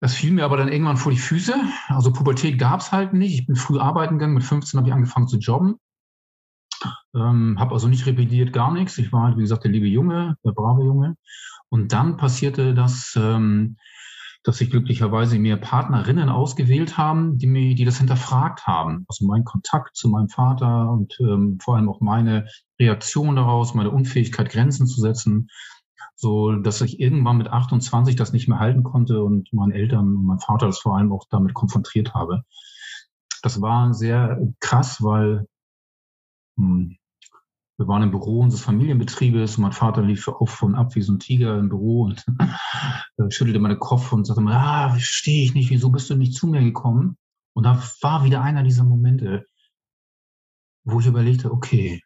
Das 0.00 0.14
fiel 0.14 0.32
mir 0.32 0.44
aber 0.44 0.56
dann 0.56 0.72
irgendwann 0.72 0.96
vor 0.96 1.12
die 1.12 1.18
Füße. 1.18 1.54
Also 1.86 2.12
Pubertät 2.12 2.58
gab 2.58 2.80
es 2.80 2.90
halt 2.90 3.12
nicht. 3.12 3.38
Ich 3.38 3.46
bin 3.46 3.54
früh 3.54 3.78
arbeiten 3.78 4.18
gegangen. 4.18 4.34
Mit 4.34 4.42
15 4.42 4.78
habe 4.78 4.88
ich 4.88 4.94
angefangen 4.94 5.28
zu 5.28 5.38
jobben. 5.38 5.76
Ähm, 7.14 7.56
habe 7.58 7.72
also 7.74 7.88
nicht 7.88 8.06
rebelliert, 8.06 8.52
gar 8.52 8.72
nichts. 8.72 8.98
Ich 8.98 9.12
war 9.12 9.24
halt, 9.24 9.36
wie 9.36 9.42
gesagt, 9.42 9.64
der 9.64 9.70
liebe 9.70 9.86
Junge, 9.86 10.36
der 10.44 10.52
brave 10.52 10.84
Junge. 10.84 11.16
Und 11.68 11.92
dann 11.92 12.16
passierte 12.16 12.74
das, 12.74 13.14
ähm, 13.16 13.76
dass 14.44 14.58
sich 14.58 14.70
glücklicherweise 14.70 15.38
mir 15.38 15.56
Partnerinnen 15.56 16.28
ausgewählt 16.28 16.98
haben, 16.98 17.38
die 17.38 17.46
mir, 17.46 17.74
die 17.74 17.84
das 17.84 17.98
hinterfragt 17.98 18.66
haben. 18.66 19.04
Also 19.08 19.26
mein 19.26 19.44
Kontakt 19.44 19.96
zu 19.96 20.08
meinem 20.08 20.28
Vater 20.28 20.90
und 20.90 21.16
ähm, 21.20 21.58
vor 21.62 21.76
allem 21.76 21.88
auch 21.88 22.00
meine 22.00 22.48
Reaktion 22.80 23.36
daraus, 23.36 23.74
meine 23.74 23.90
Unfähigkeit, 23.90 24.50
Grenzen 24.50 24.86
zu 24.86 25.00
setzen, 25.00 25.48
so 26.16 26.52
dass 26.52 26.80
ich 26.80 26.98
irgendwann 26.98 27.38
mit 27.38 27.48
28 27.48 28.16
das 28.16 28.32
nicht 28.32 28.48
mehr 28.48 28.58
halten 28.58 28.82
konnte 28.82 29.22
und 29.22 29.52
meinen 29.52 29.72
Eltern 29.72 30.16
und 30.16 30.24
mein 30.24 30.40
Vater 30.40 30.66
das 30.66 30.80
vor 30.80 30.96
allem 30.96 31.12
auch 31.12 31.24
damit 31.30 31.54
konfrontiert 31.54 32.14
habe. 32.14 32.42
Das 33.42 33.60
war 33.60 33.94
sehr 33.94 34.40
krass, 34.60 35.02
weil 35.02 35.46
hm, 36.56 36.96
wir 37.82 37.88
waren 37.88 38.02
im 38.02 38.12
Büro 38.12 38.40
unseres 38.40 38.62
Familienbetriebes 38.62 39.56
und 39.56 39.62
mein 39.62 39.72
Vater 39.72 40.02
lief 40.02 40.28
auf 40.28 40.62
und 40.62 40.76
ab 40.76 40.94
wie 40.94 41.02
so 41.02 41.12
ein 41.12 41.18
Tiger 41.18 41.58
im 41.58 41.68
Büro 41.68 42.02
und 42.02 42.24
äh, 43.18 43.30
schüttelte 43.30 43.58
meinen 43.58 43.80
Kopf 43.80 44.12
und 44.12 44.24
sagte 44.24 44.40
mir, 44.40 44.52
ah, 44.52 44.90
verstehe 44.90 45.42
ich 45.42 45.54
nicht, 45.54 45.70
wieso 45.70 45.90
bist 45.90 46.08
du 46.08 46.14
nicht 46.14 46.34
zu 46.34 46.46
mir 46.46 46.60
gekommen? 46.60 47.16
Und 47.54 47.64
da 47.64 47.82
war 48.00 48.24
wieder 48.24 48.40
einer 48.40 48.62
dieser 48.62 48.84
Momente, 48.84 49.46
wo 50.84 51.00
ich 51.00 51.06
überlegte, 51.06 51.50
okay, 51.50 52.02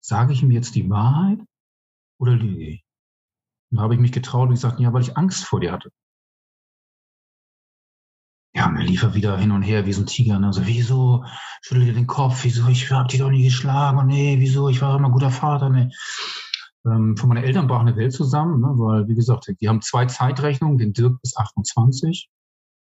sage 0.00 0.32
ich 0.32 0.42
ihm 0.42 0.52
jetzt 0.52 0.76
die 0.76 0.88
Wahrheit 0.88 1.40
oder 2.20 2.36
lüge 2.36 2.64
ich? 2.64 2.84
Und 3.70 3.78
da 3.78 3.82
habe 3.82 3.94
ich 3.94 4.00
mich 4.00 4.12
getraut 4.12 4.48
und 4.48 4.54
gesagt, 4.54 4.78
ja, 4.78 4.92
weil 4.92 5.02
ich 5.02 5.16
Angst 5.16 5.44
vor 5.44 5.58
dir 5.58 5.72
hatte. 5.72 5.90
Ja, 8.52 8.68
mir 8.68 8.82
lief 8.82 9.02
er 9.02 9.14
wieder 9.14 9.38
hin 9.38 9.52
und 9.52 9.62
her 9.62 9.86
wie 9.86 9.92
so 9.92 10.02
ein 10.02 10.06
Tiger. 10.06 10.38
Ne? 10.38 10.52
So, 10.52 10.66
wieso? 10.66 11.24
Schüttelte 11.62 11.92
den 11.92 12.06
Kopf. 12.06 12.44
Wieso? 12.44 12.68
Ich 12.68 12.90
hab 12.90 13.08
dich 13.08 13.20
doch 13.20 13.30
nie 13.30 13.44
geschlagen. 13.44 13.98
Und 13.98 14.08
nee, 14.08 14.36
wieso? 14.40 14.68
Ich 14.68 14.82
war 14.82 14.96
immer 14.96 15.10
guter 15.10 15.30
Vater. 15.30 15.70
Nee. 15.70 15.90
Ähm, 16.84 17.16
von 17.16 17.28
meinen 17.28 17.44
Eltern 17.44 17.66
brach 17.66 17.80
eine 17.80 17.96
Welt 17.96 18.12
zusammen, 18.12 18.60
ne? 18.60 18.68
weil, 18.78 19.06
wie 19.06 19.14
gesagt, 19.14 19.52
die 19.60 19.68
haben 19.68 19.82
zwei 19.82 20.06
Zeitrechnungen, 20.06 20.78
den 20.78 20.92
Dirk 20.92 21.20
bis 21.20 21.36
28 21.36 22.30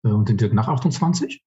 äh, 0.04 0.10
und 0.10 0.30
den 0.30 0.38
Dirk 0.38 0.54
nach 0.54 0.68
28. 0.68 1.42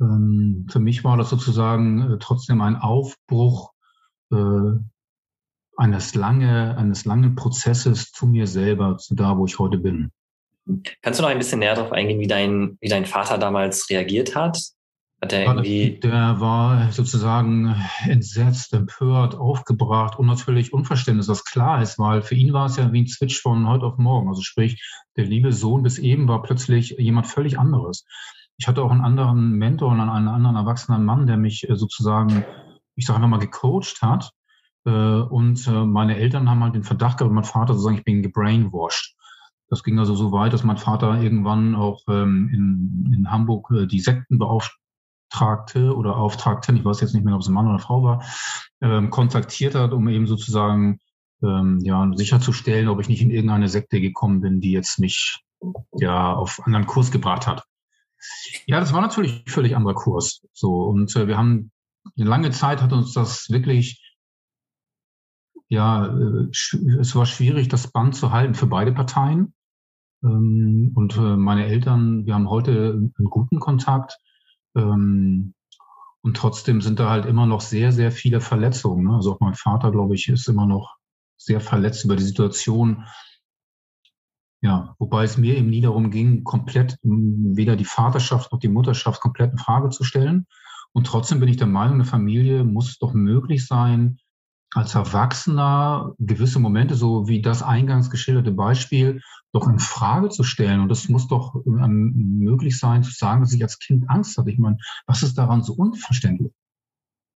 Ähm, 0.00 0.66
für 0.70 0.80
mich 0.80 1.04
war 1.04 1.16
das 1.16 1.30
sozusagen 1.30 2.12
äh, 2.12 2.18
trotzdem 2.18 2.62
ein 2.62 2.76
Aufbruch 2.76 3.72
äh, 4.32 4.78
eines, 5.76 6.14
lange, 6.14 6.76
eines 6.76 7.04
langen 7.04 7.34
Prozesses 7.34 8.10
zu 8.10 8.26
mir 8.26 8.46
selber, 8.46 8.96
zu 8.96 9.14
da, 9.14 9.36
wo 9.36 9.44
ich 9.44 9.58
heute 9.58 9.78
bin. 9.78 10.12
Kannst 11.02 11.20
du 11.20 11.22
noch 11.22 11.30
ein 11.30 11.38
bisschen 11.38 11.58
näher 11.58 11.74
darauf 11.74 11.92
eingehen, 11.92 12.20
wie 12.20 12.26
dein, 12.26 12.78
wie 12.80 12.88
dein 12.88 13.04
Vater 13.04 13.38
damals 13.38 13.88
reagiert 13.90 14.34
hat? 14.34 14.58
Hat 15.20 15.32
er 15.32 15.44
irgendwie. 15.44 16.00
Der 16.00 16.40
war 16.40 16.90
sozusagen 16.92 17.74
entsetzt, 18.06 18.72
empört, 18.72 19.34
aufgebracht 19.34 20.18
und 20.18 20.26
natürlich 20.26 20.72
Unverständnis, 20.72 21.28
was 21.28 21.44
klar 21.44 21.82
ist, 21.82 21.98
weil 21.98 22.22
für 22.22 22.34
ihn 22.34 22.52
war 22.52 22.66
es 22.66 22.76
ja 22.76 22.92
wie 22.92 23.02
ein 23.02 23.06
Switch 23.06 23.40
von 23.40 23.68
heute 23.68 23.86
auf 23.86 23.98
morgen. 23.98 24.28
Also 24.28 24.42
sprich, 24.42 24.82
der 25.16 25.24
liebe 25.24 25.52
Sohn 25.52 25.82
bis 25.82 25.98
eben 25.98 26.28
war 26.28 26.42
plötzlich 26.42 26.96
jemand 26.98 27.26
völlig 27.26 27.58
anderes. 27.58 28.06
Ich 28.56 28.68
hatte 28.68 28.82
auch 28.82 28.90
einen 28.90 29.00
anderen 29.00 29.52
Mentor 29.52 29.90
und 29.90 30.00
einen 30.00 30.28
anderen 30.28 30.56
erwachsenen 30.56 31.04
Mann, 31.04 31.26
der 31.26 31.36
mich 31.36 31.68
äh, 31.68 31.76
sozusagen, 31.76 32.44
ich 32.94 33.06
sage 33.06 33.16
einfach 33.16 33.28
mal, 33.28 33.38
gecoacht 33.38 34.00
hat. 34.00 34.30
Äh, 34.86 34.90
und 34.90 35.66
äh, 35.66 35.84
meine 35.84 36.16
Eltern 36.16 36.48
haben 36.48 36.62
halt 36.62 36.74
den 36.74 36.84
Verdacht 36.84 37.18
gehabt, 37.18 37.34
mein 37.34 37.44
Vater 37.44 37.74
sozusagen, 37.74 37.98
ich 37.98 38.04
bin 38.04 38.22
gebrainwashed. 38.22 39.16
Das 39.68 39.82
ging 39.82 39.98
also 39.98 40.14
so 40.14 40.32
weit, 40.32 40.52
dass 40.52 40.64
mein 40.64 40.76
Vater 40.76 41.20
irgendwann 41.20 41.74
auch 41.74 42.02
ähm, 42.08 42.50
in, 42.52 43.12
in 43.14 43.30
Hamburg 43.30 43.70
äh, 43.70 43.86
die 43.86 44.00
Sekten 44.00 44.38
beauftragte 44.38 45.94
oder 45.94 46.16
Auftragten, 46.16 46.76
ich 46.76 46.84
weiß 46.84 47.00
jetzt 47.00 47.14
nicht 47.14 47.24
mehr, 47.24 47.34
ob 47.34 47.40
es 47.40 47.48
ein 47.48 47.54
Mann 47.54 47.66
oder 47.66 47.74
eine 47.74 47.82
Frau 47.82 48.02
war, 48.02 48.24
ähm, 48.80 49.10
kontaktiert 49.10 49.74
hat, 49.74 49.92
um 49.92 50.08
eben 50.08 50.26
sozusagen 50.26 51.00
ähm, 51.42 51.80
ja, 51.82 52.10
sicherzustellen, 52.14 52.88
ob 52.88 53.00
ich 53.00 53.08
nicht 53.08 53.22
in 53.22 53.30
irgendeine 53.30 53.68
Sekte 53.68 54.00
gekommen 54.00 54.40
bin, 54.40 54.60
die 54.60 54.72
jetzt 54.72 54.98
mich 54.98 55.40
ja 55.92 56.32
auf 56.34 56.60
anderen 56.64 56.86
Kurs 56.86 57.10
gebracht 57.10 57.46
hat. 57.46 57.64
Ja, 58.66 58.80
das 58.80 58.92
war 58.92 59.00
natürlich 59.00 59.44
völlig 59.46 59.76
anderer 59.76 59.94
Kurs. 59.94 60.46
So 60.52 60.84
und 60.84 61.14
äh, 61.16 61.26
wir 61.26 61.36
haben 61.36 61.70
eine 62.16 62.28
lange 62.28 62.50
Zeit 62.50 62.82
hat 62.82 62.92
uns 62.92 63.12
das 63.12 63.50
wirklich 63.50 64.03
ja, 65.68 66.06
äh, 66.06 66.48
es 66.50 67.14
war 67.16 67.26
schwierig, 67.26 67.68
das 67.68 67.88
Band 67.88 68.14
zu 68.14 68.32
halten 68.32 68.54
für 68.54 68.66
beide 68.66 68.92
Parteien. 68.92 69.54
Ähm, 70.22 70.92
und 70.94 71.16
äh, 71.16 71.36
meine 71.36 71.66
Eltern, 71.66 72.26
wir 72.26 72.34
haben 72.34 72.50
heute 72.50 73.10
einen 73.18 73.30
guten 73.30 73.60
Kontakt. 73.60 74.18
Ähm, 74.76 75.54
und 76.22 76.36
trotzdem 76.36 76.80
sind 76.80 77.00
da 77.00 77.10
halt 77.10 77.26
immer 77.26 77.46
noch 77.46 77.60
sehr, 77.60 77.92
sehr 77.92 78.10
viele 78.10 78.40
Verletzungen. 78.40 79.04
Ne? 79.04 79.14
Also 79.14 79.34
auch 79.34 79.40
mein 79.40 79.54
Vater, 79.54 79.90
glaube 79.90 80.14
ich, 80.14 80.28
ist 80.28 80.48
immer 80.48 80.66
noch 80.66 80.96
sehr 81.36 81.60
verletzt 81.60 82.04
über 82.04 82.16
die 82.16 82.22
Situation. 82.22 83.04
Ja, 84.62 84.94
wobei 84.98 85.24
es 85.24 85.36
mir 85.36 85.56
eben 85.56 85.68
nie 85.68 85.82
darum 85.82 86.10
ging, 86.10 86.42
komplett 86.42 86.96
weder 87.02 87.76
die 87.76 87.84
Vaterschaft 87.84 88.50
noch 88.50 88.58
die 88.58 88.68
Mutterschaft 88.68 89.20
komplett 89.20 89.52
in 89.52 89.58
Frage 89.58 89.90
zu 89.90 90.04
stellen. 90.04 90.46
Und 90.92 91.06
trotzdem 91.06 91.40
bin 91.40 91.50
ich 91.50 91.58
der 91.58 91.66
Meinung, 91.66 91.96
eine 91.96 92.04
Familie 92.06 92.64
muss 92.64 92.98
doch 92.98 93.12
möglich 93.12 93.66
sein, 93.66 94.18
als 94.74 94.94
Erwachsener 94.94 96.14
gewisse 96.18 96.58
Momente, 96.58 96.96
so 96.96 97.28
wie 97.28 97.40
das 97.40 97.62
eingangs 97.62 98.10
geschilderte 98.10 98.50
Beispiel, 98.50 99.20
doch 99.52 99.68
in 99.68 99.78
Frage 99.78 100.30
zu 100.30 100.42
stellen. 100.42 100.80
Und 100.80 100.88
das 100.88 101.08
muss 101.08 101.28
doch 101.28 101.54
ähm, 101.64 102.12
möglich 102.40 102.78
sein, 102.78 103.04
zu 103.04 103.12
sagen, 103.12 103.40
dass 103.40 103.52
ich 103.52 103.62
als 103.62 103.78
Kind 103.78 104.10
Angst 104.10 104.36
hatte. 104.36 104.50
Ich 104.50 104.58
meine, 104.58 104.78
was 105.06 105.22
ist 105.22 105.38
daran 105.38 105.62
so 105.62 105.74
unverständlich? 105.74 106.52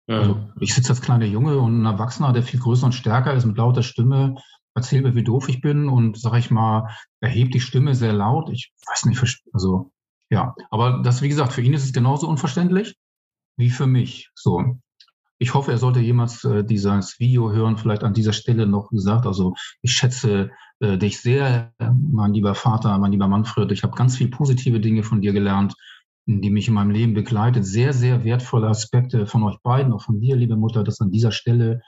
Ja. 0.09 0.21
Also 0.21 0.51
ich 0.61 0.75
sitze 0.75 0.91
als 0.91 1.03
kleiner 1.03 1.27
Junge 1.27 1.59
und 1.59 1.83
ein 1.83 1.87
Erwachsener, 1.87 2.33
der 2.33 2.43
viel 2.43 2.61
größer 2.61 2.87
und 2.87 2.93
stärker 2.93 3.35
ist, 3.35 3.45
mit 3.45 3.59
lauter 3.59 3.83
Stimme, 3.83 4.37
erzählt 4.75 5.05
mir, 5.05 5.15
wie 5.15 5.25
doof 5.25 5.49
ich 5.49 5.61
bin 5.61 5.89
und, 5.89 6.19
sag 6.19 6.39
ich 6.39 6.51
mal, 6.51 6.91
erhebt 7.21 7.55
die 7.55 7.61
Stimme 7.61 7.95
sehr 7.95 8.13
laut. 8.13 8.51
Ich 8.51 8.73
weiß 8.87 9.07
nicht, 9.07 9.23
also 9.53 9.91
ja. 10.31 10.55
Aber 10.71 11.03
das, 11.03 11.23
wie 11.23 11.29
gesagt, 11.29 11.53
für 11.53 11.63
ihn 11.63 11.75
ist 11.75 11.85
es 11.85 11.93
genauso 11.93 12.29
unverständlich 12.29 12.97
wie 13.59 13.71
für 13.71 13.87
mich. 13.87 14.31
So. 14.35 14.79
Ich 15.39 15.55
hoffe, 15.55 15.73
er 15.73 15.79
sollte 15.79 16.01
jemals 16.01 16.45
äh, 16.45 16.65
dieses 16.65 17.21
Video 17.21 17.53
hören, 17.53 17.77
vielleicht 17.77 18.05
an 18.05 18.15
dieser 18.15 18.33
Stelle 18.33 18.67
noch 18.67 18.91
gesagt. 18.91 19.27
Also 19.27 19.55
ich 19.83 19.93
schätze 19.93 20.51
äh, 20.81 20.97
dich 20.97 21.21
sehr, 21.21 21.73
mein 21.79 22.33
lieber 22.33 22.55
Vater, 22.55 22.97
mein 22.99 23.13
lieber 23.13 23.29
Manfred. 23.29 23.71
Ich 23.73 23.83
habe 23.83 23.97
ganz 23.97 24.17
viele 24.17 24.31
positive 24.31 24.81
Dinge 24.81 25.03
von 25.03 25.21
dir 25.21 25.33
gelernt, 25.33 25.75
die 26.27 26.51
mich 26.51 26.69
in 26.69 26.75
meinem 26.75 26.91
Leben 26.91 27.15
begleitet. 27.15 27.65
Sehr, 27.65 27.93
sehr 27.93 28.25
wertvolle 28.25 28.69
Aspekte 28.69 29.27
von 29.27 29.43
euch 29.45 29.59
beiden, 29.63 29.93
auch 29.93 30.03
von 30.03 30.21
dir, 30.21 30.37
liebe 30.37 30.57
Mutter, 30.57 30.85
das 30.85 31.01
an 31.01 31.11
dieser 31.11 31.33
Stelle. 31.33 31.83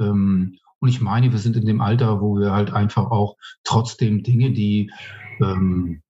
Ähm, 0.00 0.58
und 0.80 0.88
ich 0.88 1.00
meine, 1.00 1.32
wir 1.32 1.38
sind 1.38 1.56
in 1.56 1.66
dem 1.66 1.80
Alter, 1.80 2.20
wo 2.20 2.38
wir 2.38 2.52
halt 2.52 2.72
einfach 2.72 3.10
auch 3.10 3.36
trotzdem 3.64 4.22
Dinge, 4.22 4.52
die 4.52 4.92
ähm, 5.40 6.02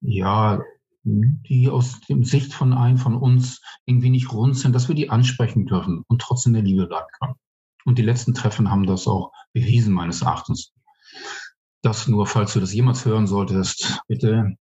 ja 0.00 0.62
die 1.04 1.68
aus 1.68 2.00
dem 2.00 2.24
Sicht 2.24 2.54
von 2.54 2.72
einem 2.72 2.96
von 2.96 3.14
uns 3.16 3.60
irgendwie 3.84 4.10
nicht 4.10 4.32
rund 4.32 4.56
sind, 4.56 4.74
dass 4.74 4.88
wir 4.88 4.94
die 4.94 5.10
ansprechen 5.10 5.66
dürfen 5.66 6.02
und 6.08 6.20
trotzdem 6.20 6.54
der 6.54 6.62
Liebe 6.62 6.86
bleiben 6.86 7.08
kann. 7.18 7.34
Und 7.84 7.98
die 7.98 8.02
letzten 8.02 8.32
Treffen 8.32 8.70
haben 8.70 8.86
das 8.86 9.06
auch 9.06 9.32
bewiesen, 9.52 9.92
meines 9.92 10.22
Erachtens. 10.22 10.72
Das 11.82 12.08
nur, 12.08 12.26
falls 12.26 12.54
du 12.54 12.60
das 12.60 12.72
jemals 12.72 13.04
hören 13.04 13.26
solltest, 13.26 14.00
bitte. 14.08 14.56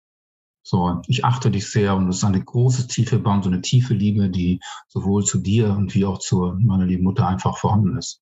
So, 0.63 1.01
ich 1.07 1.23
achte 1.23 1.51
dich 1.51 1.69
sehr 1.69 1.95
und 1.95 2.07
es 2.09 2.17
ist 2.17 2.23
eine 2.23 2.43
große, 2.43 2.87
tiefe 2.87 3.19
Band, 3.19 3.43
so 3.43 3.49
eine 3.49 3.61
tiefe 3.61 3.93
Liebe, 3.93 4.29
die 4.29 4.59
sowohl 4.87 5.23
zu 5.23 5.39
dir 5.39 5.69
und 5.71 5.93
wie 5.95 6.05
auch 6.05 6.19
zu 6.19 6.55
meiner 6.59 6.85
lieben 6.85 7.03
Mutter 7.03 7.27
einfach 7.27 7.57
vorhanden 7.57 7.97
ist. 7.97 8.21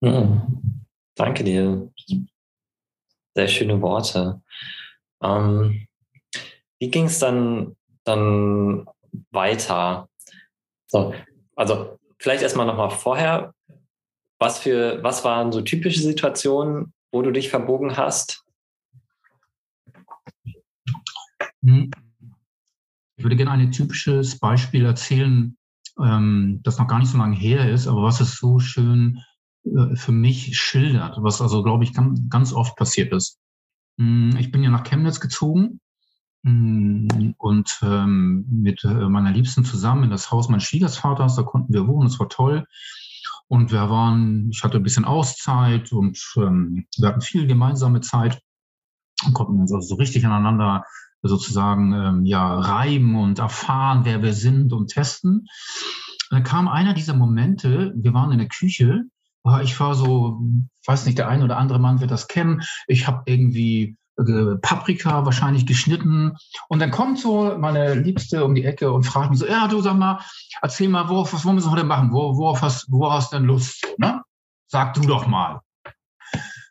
Mhm. 0.00 0.84
Danke 1.14 1.42
dir. 1.42 1.92
Sehr 3.34 3.48
schöne 3.48 3.80
Worte. 3.80 4.40
Ähm, 5.20 5.87
wie 6.78 6.90
ging 6.90 7.06
es 7.06 7.18
dann, 7.18 7.76
dann 8.04 8.86
weiter? 9.30 10.08
So, 10.86 11.14
also 11.56 11.98
vielleicht 12.18 12.42
erstmal 12.42 12.66
nochmal 12.66 12.90
vorher. 12.90 13.54
Was 14.40 14.60
für, 14.60 15.02
was 15.02 15.24
waren 15.24 15.50
so 15.50 15.62
typische 15.62 16.00
Situationen, 16.00 16.92
wo 17.10 17.22
du 17.22 17.32
dich 17.32 17.48
verbogen 17.48 17.96
hast? 17.96 18.44
Hm. 21.64 21.90
Ich 23.16 23.24
würde 23.24 23.34
gerne 23.34 23.50
ein 23.50 23.72
typisches 23.72 24.38
Beispiel 24.38 24.84
erzählen, 24.84 25.56
ähm, 26.00 26.60
das 26.62 26.78
noch 26.78 26.86
gar 26.86 27.00
nicht 27.00 27.10
so 27.10 27.18
lange 27.18 27.34
her 27.34 27.68
ist, 27.68 27.88
aber 27.88 28.04
was 28.04 28.20
es 28.20 28.36
so 28.36 28.60
schön 28.60 29.20
äh, 29.64 29.96
für 29.96 30.12
mich 30.12 30.56
schildert, 30.56 31.16
was 31.20 31.40
also, 31.40 31.64
glaube 31.64 31.82
ich, 31.82 31.92
ganz, 32.30 32.52
oft 32.52 32.76
passiert 32.76 33.12
ist. 33.12 33.40
Hm, 33.98 34.36
ich 34.38 34.52
bin 34.52 34.62
ja 34.62 34.70
nach 34.70 34.84
Chemnitz 34.84 35.18
gezogen 35.18 35.80
und 37.38 37.80
ähm, 37.82 38.46
mit 38.50 38.84
äh, 38.84 39.08
meiner 39.08 39.30
Liebsten 39.30 39.64
zusammen 39.64 40.04
in 40.04 40.10
das 40.10 40.30
Haus 40.30 40.48
meines 40.48 40.64
Schwiegervaters, 40.64 41.36
da 41.36 41.42
konnten 41.42 41.72
wir 41.72 41.86
wohnen, 41.86 42.08
es 42.08 42.18
war 42.18 42.28
toll. 42.28 42.66
Und 43.48 43.72
wir 43.72 43.88
waren, 43.88 44.50
ich 44.50 44.62
hatte 44.62 44.76
ein 44.76 44.82
bisschen 44.82 45.04
Auszeit 45.04 45.92
und 45.92 46.18
ähm, 46.36 46.86
wir 46.98 47.08
hatten 47.08 47.22
viel 47.22 47.46
gemeinsame 47.46 48.00
Zeit 48.00 48.40
und 49.24 49.34
konnten 49.34 49.60
uns 49.60 49.72
also 49.72 49.86
so 49.86 49.94
richtig 49.94 50.26
aneinander 50.26 50.84
sozusagen 51.22 51.92
ähm, 51.92 52.24
ja 52.26 52.58
reiben 52.60 53.16
und 53.16 53.38
erfahren, 53.38 54.04
wer 54.04 54.22
wir 54.22 54.34
sind 54.34 54.72
und 54.72 54.88
testen. 54.88 55.40
Und 55.40 55.46
dann 56.30 56.44
kam 56.44 56.68
einer 56.68 56.94
dieser 56.94 57.14
Momente, 57.14 57.92
wir 57.96 58.12
waren 58.12 58.32
in 58.32 58.38
der 58.38 58.48
Küche, 58.48 59.04
ich 59.62 59.80
war 59.80 59.94
so, 59.94 60.42
weiß 60.86 61.06
nicht, 61.06 61.18
der 61.18 61.28
eine 61.28 61.44
oder 61.44 61.56
andere 61.56 61.78
Mann 61.78 62.00
wird 62.00 62.10
das 62.10 62.28
kennen. 62.28 62.62
Ich 62.86 63.06
habe 63.06 63.22
irgendwie 63.26 63.96
Paprika 64.60 65.24
wahrscheinlich 65.24 65.66
geschnitten. 65.66 66.36
Und 66.68 66.80
dann 66.80 66.90
kommt 66.90 67.18
so 67.18 67.56
meine 67.58 67.94
Liebste 67.94 68.44
um 68.44 68.54
die 68.54 68.64
Ecke 68.64 68.92
und 68.92 69.04
fragt 69.04 69.30
mich 69.30 69.38
so, 69.38 69.46
ja, 69.46 69.68
du 69.68 69.80
sag 69.80 69.96
mal, 69.96 70.20
erzähl 70.60 70.88
mal, 70.88 71.08
worauf, 71.08 71.32
was 71.32 71.44
wollen 71.44 71.62
wir 71.62 71.70
heute 71.70 71.84
machen? 71.84 72.12
Wo, 72.12 72.36
worauf, 72.36 72.62
hast, 72.62 72.90
worauf 72.90 73.12
hast 73.14 73.32
du 73.32 73.36
denn 73.36 73.46
Lust? 73.46 73.86
Ne? 73.98 74.22
Sag 74.66 74.94
du 74.94 75.02
doch 75.02 75.26
mal. 75.26 75.60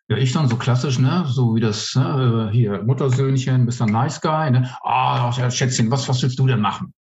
Ja, 0.09 0.17
ich 0.17 0.31
dann 0.31 0.47
so 0.47 0.55
klassisch, 0.55 0.99
ne, 0.99 1.25
so 1.27 1.53
wie 1.55 1.59
das, 1.59 1.93
ne, 1.93 2.49
hier, 2.53 2.81
Muttersöhnchen, 2.81 3.65
bist 3.65 3.81
ein 3.81 3.89
Nice 3.89 4.21
Guy, 4.21 4.51
ne? 4.51 4.73
Ah, 4.81 5.27
oh, 5.27 5.49
Schätzchen, 5.49 5.91
was, 5.91 6.07
was 6.07 6.23
willst 6.23 6.39
du 6.39 6.47
denn 6.47 6.61
machen? 6.61 6.93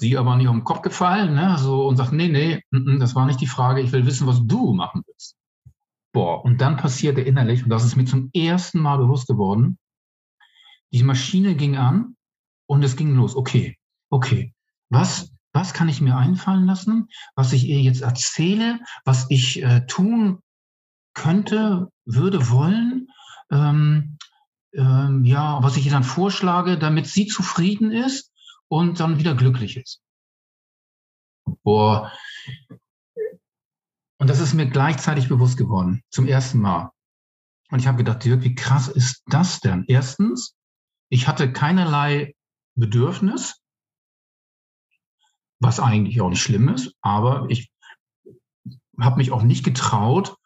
sie 0.00 0.16
aber 0.16 0.34
nicht 0.36 0.48
um 0.48 0.58
den 0.58 0.64
Kopf 0.64 0.82
gefallen, 0.82 1.34
ne? 1.34 1.56
So 1.58 1.86
und 1.86 1.96
sagt, 1.96 2.12
nee, 2.12 2.28
nee, 2.28 2.62
n 2.72 2.86
-n, 2.86 2.98
das 2.98 3.14
war 3.14 3.26
nicht 3.26 3.40
die 3.40 3.46
Frage, 3.46 3.80
ich 3.80 3.92
will 3.92 4.06
wissen, 4.06 4.26
was 4.26 4.44
du 4.44 4.72
machen 4.72 5.02
willst. 5.06 5.36
Boah, 6.12 6.44
und 6.44 6.60
dann 6.60 6.76
passierte 6.76 7.20
innerlich, 7.20 7.62
und 7.62 7.70
das 7.70 7.84
ist 7.84 7.96
mir 7.96 8.04
zum 8.04 8.30
ersten 8.34 8.80
Mal 8.80 8.98
bewusst 8.98 9.28
geworden, 9.28 9.78
die 10.92 11.04
Maschine 11.04 11.54
ging 11.54 11.76
an 11.76 12.16
und 12.66 12.82
es 12.82 12.96
ging 12.96 13.14
los. 13.14 13.36
Okay, 13.36 13.78
okay, 14.10 14.52
was, 14.88 15.32
was 15.52 15.72
kann 15.72 15.88
ich 15.88 16.00
mir 16.00 16.16
einfallen 16.16 16.66
lassen, 16.66 17.08
was 17.36 17.52
ich 17.52 17.64
ihr 17.64 17.80
jetzt 17.80 18.02
erzähle, 18.02 18.80
was 19.04 19.26
ich 19.30 19.62
äh, 19.62 19.86
tun 19.86 20.40
könnte, 21.14 21.90
würde, 22.04 22.50
wollen, 22.50 23.08
ähm, 23.50 24.18
ähm, 24.72 25.24
ja, 25.24 25.62
was 25.62 25.76
ich 25.76 25.86
ihr 25.86 25.92
dann 25.92 26.04
vorschlage, 26.04 26.78
damit 26.78 27.06
sie 27.06 27.26
zufrieden 27.26 27.92
ist 27.92 28.32
und 28.68 29.00
dann 29.00 29.18
wieder 29.18 29.34
glücklich 29.34 29.76
ist. 29.76 30.00
Boah. 31.62 32.12
Und 34.20 34.28
das 34.28 34.38
ist 34.38 34.52
mir 34.52 34.66
gleichzeitig 34.66 35.30
bewusst 35.30 35.56
geworden, 35.56 36.02
zum 36.10 36.26
ersten 36.26 36.60
Mal. 36.60 36.92
Und 37.70 37.78
ich 37.78 37.86
habe 37.86 37.96
gedacht, 37.96 38.22
Dirk, 38.22 38.42
wie 38.42 38.54
krass 38.54 38.86
ist 38.86 39.22
das 39.26 39.60
denn? 39.60 39.86
Erstens, 39.88 40.54
ich 41.08 41.26
hatte 41.26 41.50
keinerlei 41.50 42.34
Bedürfnis, 42.74 43.62
was 45.58 45.80
eigentlich 45.80 46.20
auch 46.20 46.28
nicht 46.28 46.42
schlimm 46.42 46.68
ist, 46.68 46.94
aber 47.00 47.46
ich 47.48 47.72
habe 49.00 49.16
mich 49.16 49.32
auch 49.32 49.42
nicht 49.42 49.64
getraut, 49.64 50.36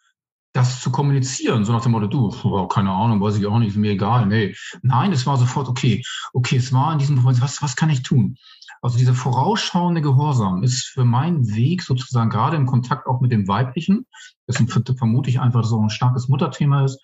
das 0.52 0.81
zu 0.81 0.93
kommunizieren, 0.93 1.64
so 1.64 1.73
nach 1.73 1.83
dem 1.83 1.93
Motto, 1.93 2.07
du, 2.07 2.33
oh, 2.45 2.69
keine 2.69 2.93
Ahnung, 2.93 3.21
weiß 3.21 3.38
ich 3.38 3.47
auch 3.47 3.59
nicht, 3.59 3.71
ist 3.71 3.76
mir 3.76 3.90
egal, 3.90 4.26
nee. 4.26 4.54
Nein, 4.83 5.11
es 5.11 5.26
war 5.26 5.37
sofort, 5.37 5.66
okay, 5.66 6.04
okay, 6.33 6.59
es 6.59 6.73
war 6.73 6.93
in 6.93 7.00
diesem 7.00 7.16
Moment, 7.16 7.40
was, 7.40 7.61
was 7.61 7.75
kann 7.75 7.90
ich 7.90 8.04
tun? 8.04 8.37
Also 8.84 8.98
dieser 8.98 9.14
vorausschauende 9.14 10.02
Gehorsam 10.02 10.62
ist 10.62 10.84
für 10.84 11.06
meinen 11.06 11.54
Weg 11.54 11.80
sozusagen 11.80 12.28
gerade 12.28 12.58
im 12.58 12.66
Kontakt 12.66 13.06
auch 13.06 13.22
mit 13.22 13.32
dem 13.32 13.48
Weiblichen, 13.48 14.04
das 14.46 14.62
vermute 14.98 15.30
ich 15.30 15.40
einfach 15.40 15.64
so 15.64 15.80
ein 15.80 15.88
starkes 15.88 16.28
Mutterthema 16.28 16.84
ist, 16.84 17.00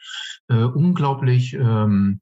äh, 0.49 0.65
unglaublich, 0.65 1.55
ähm, 1.55 2.21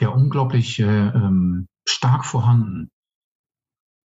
ja, 0.00 0.08
unglaublich 0.08 0.80
äh, 0.80 1.06
ähm, 1.06 1.68
stark 1.86 2.24
vorhanden. 2.24 2.90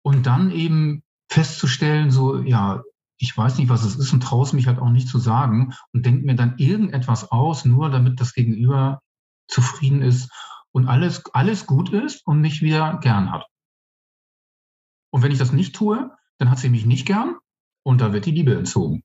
Und 0.00 0.24
dann 0.24 0.50
eben 0.50 1.02
festzustellen, 1.28 2.10
so, 2.10 2.38
ja, 2.38 2.82
ich 3.18 3.36
weiß 3.36 3.58
nicht, 3.58 3.68
was 3.68 3.84
es 3.84 3.96
ist 3.96 4.14
und 4.14 4.22
traue 4.22 4.44
es 4.44 4.54
mich 4.54 4.66
halt 4.66 4.78
auch 4.78 4.88
nicht 4.88 5.08
zu 5.08 5.18
sagen 5.18 5.74
und 5.92 6.06
denke 6.06 6.24
mir 6.24 6.36
dann 6.36 6.56
irgendetwas 6.56 7.30
aus, 7.30 7.66
nur 7.66 7.90
damit 7.90 8.18
das 8.18 8.32
Gegenüber 8.32 9.02
zufrieden 9.46 10.00
ist 10.00 10.32
und 10.72 10.88
alles, 10.88 11.22
alles 11.34 11.66
gut 11.66 11.90
ist 11.90 12.26
und 12.26 12.40
mich 12.40 12.62
wieder 12.62 12.96
gern 13.02 13.30
hat. 13.30 13.44
Und 15.14 15.22
wenn 15.22 15.30
ich 15.30 15.38
das 15.38 15.52
nicht 15.52 15.76
tue, 15.76 16.10
dann 16.38 16.50
hat 16.50 16.58
sie 16.58 16.68
mich 16.68 16.86
nicht 16.86 17.06
gern 17.06 17.36
und 17.86 18.00
da 18.00 18.12
wird 18.12 18.26
die 18.26 18.32
Liebe 18.32 18.52
entzogen. 18.56 19.04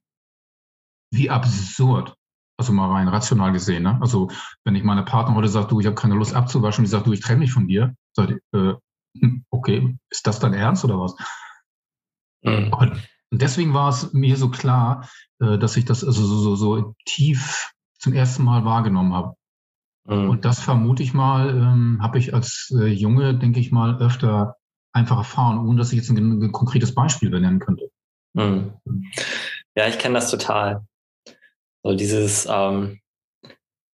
Wie 1.14 1.30
absurd. 1.30 2.16
Also 2.58 2.74
mal 2.74 2.90
rein 2.90 3.08
rational 3.08 3.52
gesehen. 3.52 3.84
Ne? 3.84 4.00
Also 4.02 4.32
wenn 4.64 4.74
ich 4.74 4.84
meine 4.84 5.04
Partner 5.04 5.36
heute 5.36 5.50
sage, 5.50 5.68
du, 5.68 5.80
ich 5.80 5.86
habe 5.86 5.96
keine 5.96 6.16
Lust 6.16 6.34
abzuwaschen, 6.34 6.84
die 6.84 6.90
sagt, 6.90 7.06
du, 7.06 7.14
ich 7.14 7.20
trenne 7.20 7.42
mich 7.42 7.54
von 7.54 7.68
dir, 7.68 7.96
sag 8.14 8.32
ich, 8.32 8.38
äh, 8.54 8.74
hm, 9.20 9.46
okay, 9.52 10.00
ist 10.10 10.26
das 10.26 10.40
dein 10.40 10.56
Ernst 10.56 10.84
oder 10.84 11.00
was? 11.00 11.16
Mhm. 12.42 12.74
Und 12.74 13.04
deswegen 13.32 13.76
war 13.76 13.90
es 13.90 14.12
mir 14.12 14.36
so 14.36 14.50
klar, 14.50 15.08
äh, 15.40 15.60
dass 15.60 15.78
ich 15.78 15.86
das 15.86 16.04
also 16.04 16.26
so, 16.26 16.40
so, 16.40 16.56
so 16.56 16.96
tief 17.06 17.72
zum 18.00 18.14
ersten 18.14 18.44
Mal 18.44 18.66
wahrgenommen 18.66 19.14
habe. 19.14 19.36
Mhm. 20.06 20.28
Und 20.28 20.44
das 20.44 20.60
vermute 20.60 21.04
ich 21.04 21.14
mal, 21.14 21.50
ähm, 21.50 22.00
habe 22.02 22.18
ich 22.18 22.34
als 22.34 22.74
äh, 22.76 22.88
Junge, 22.88 23.38
denke 23.38 23.60
ich 23.60 23.72
mal, 23.72 24.02
öfter 24.02 24.56
einfach 24.92 25.18
erfahren, 25.18 25.60
ohne 25.68 25.78
dass 25.78 25.92
ich 25.92 25.98
jetzt 25.98 26.10
ein, 26.10 26.18
ein 26.18 26.52
konkretes 26.52 26.94
Beispiel 26.94 27.30
benennen 27.30 27.60
könnte. 27.60 27.90
Mhm. 28.34 28.74
Ja, 29.76 29.88
ich 29.88 30.00
kenne 30.00 30.16
das 30.16 30.32
total. 30.32 30.86
So 31.84 31.96
dieses, 31.96 32.48
ähm, 32.50 33.00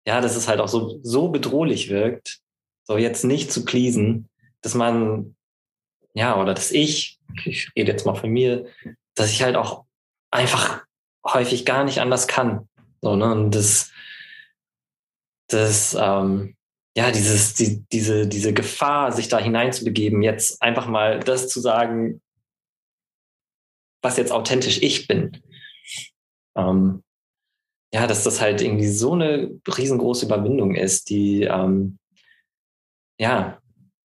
ja, 0.07 0.21
dass 0.21 0.37
es 0.37 0.49
halt 0.49 0.61
auch 0.61 0.69
so, 0.69 1.01
so 1.03 1.29
bedrohlich 1.29 1.89
wirkt, 1.89 2.41
so 2.85 2.97
jetzt 2.97 3.25
nicht 3.25 3.53
zu 3.53 3.65
pleasen, 3.65 4.29
dass 4.63 4.75
man, 4.75 5.37
ja, 6.15 6.41
oder 6.41 6.55
dass 6.55 6.71
ich, 6.71 7.19
ich 7.45 7.71
rede 7.77 7.93
jetzt 7.93 8.07
mal 8.07 8.15
von 8.15 8.31
mir, 8.31 8.67
dass 9.15 9.31
ich 9.31 9.43
halt 9.43 9.57
auch 9.57 9.85
einfach 10.31 10.85
häufig 11.25 11.65
gar 11.65 11.85
nicht 11.85 12.01
anders 12.01 12.27
kann. 12.27 12.69
So, 13.01 13.17
ne? 13.17 13.31
Und 13.31 13.55
das, 13.55 13.91
das, 15.49 15.97
ähm, 15.99 16.57
ja, 16.97 17.11
dieses, 17.11 17.55
die, 17.55 17.85
diese, 17.93 18.27
diese 18.27 18.53
Gefahr, 18.53 19.13
sich 19.13 19.29
da 19.29 19.39
hineinzubegeben, 19.39 20.23
jetzt 20.23 20.61
einfach 20.61 20.87
mal 20.87 21.21
das 21.21 21.49
zu 21.49 21.61
sagen, 21.61 22.21
was 24.03 24.17
jetzt 24.17 24.33
authentisch 24.33 24.83
ich 24.83 25.07
bin. 25.07 25.43
Ähm, 26.57 27.03
ja, 27.93 28.07
dass 28.07 28.25
das 28.25 28.41
halt 28.41 28.61
irgendwie 28.61 28.89
so 28.89 29.13
eine 29.13 29.61
riesengroße 29.67 30.27
Überwindung 30.27 30.75
ist, 30.75 31.11
die, 31.11 31.43
ähm, 31.43 31.99
ja, 33.19 33.61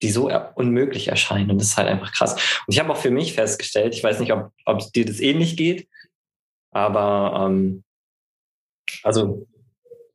die 0.02 0.10
so 0.10 0.30
unmöglich 0.54 1.08
erscheinen. 1.08 1.50
Und 1.50 1.60
das 1.60 1.68
ist 1.68 1.76
halt 1.76 1.88
einfach 1.88 2.12
krass. 2.12 2.34
Und 2.66 2.74
ich 2.74 2.78
habe 2.78 2.92
auch 2.92 2.96
für 2.96 3.10
mich 3.10 3.32
festgestellt, 3.34 3.94
ich 3.94 4.04
weiß 4.04 4.20
nicht, 4.20 4.32
ob, 4.32 4.52
ob 4.64 4.92
dir 4.92 5.04
das 5.04 5.20
ähnlich 5.20 5.56
geht, 5.56 5.88
aber 6.70 7.46
ähm, 7.46 7.82
also 9.02 9.46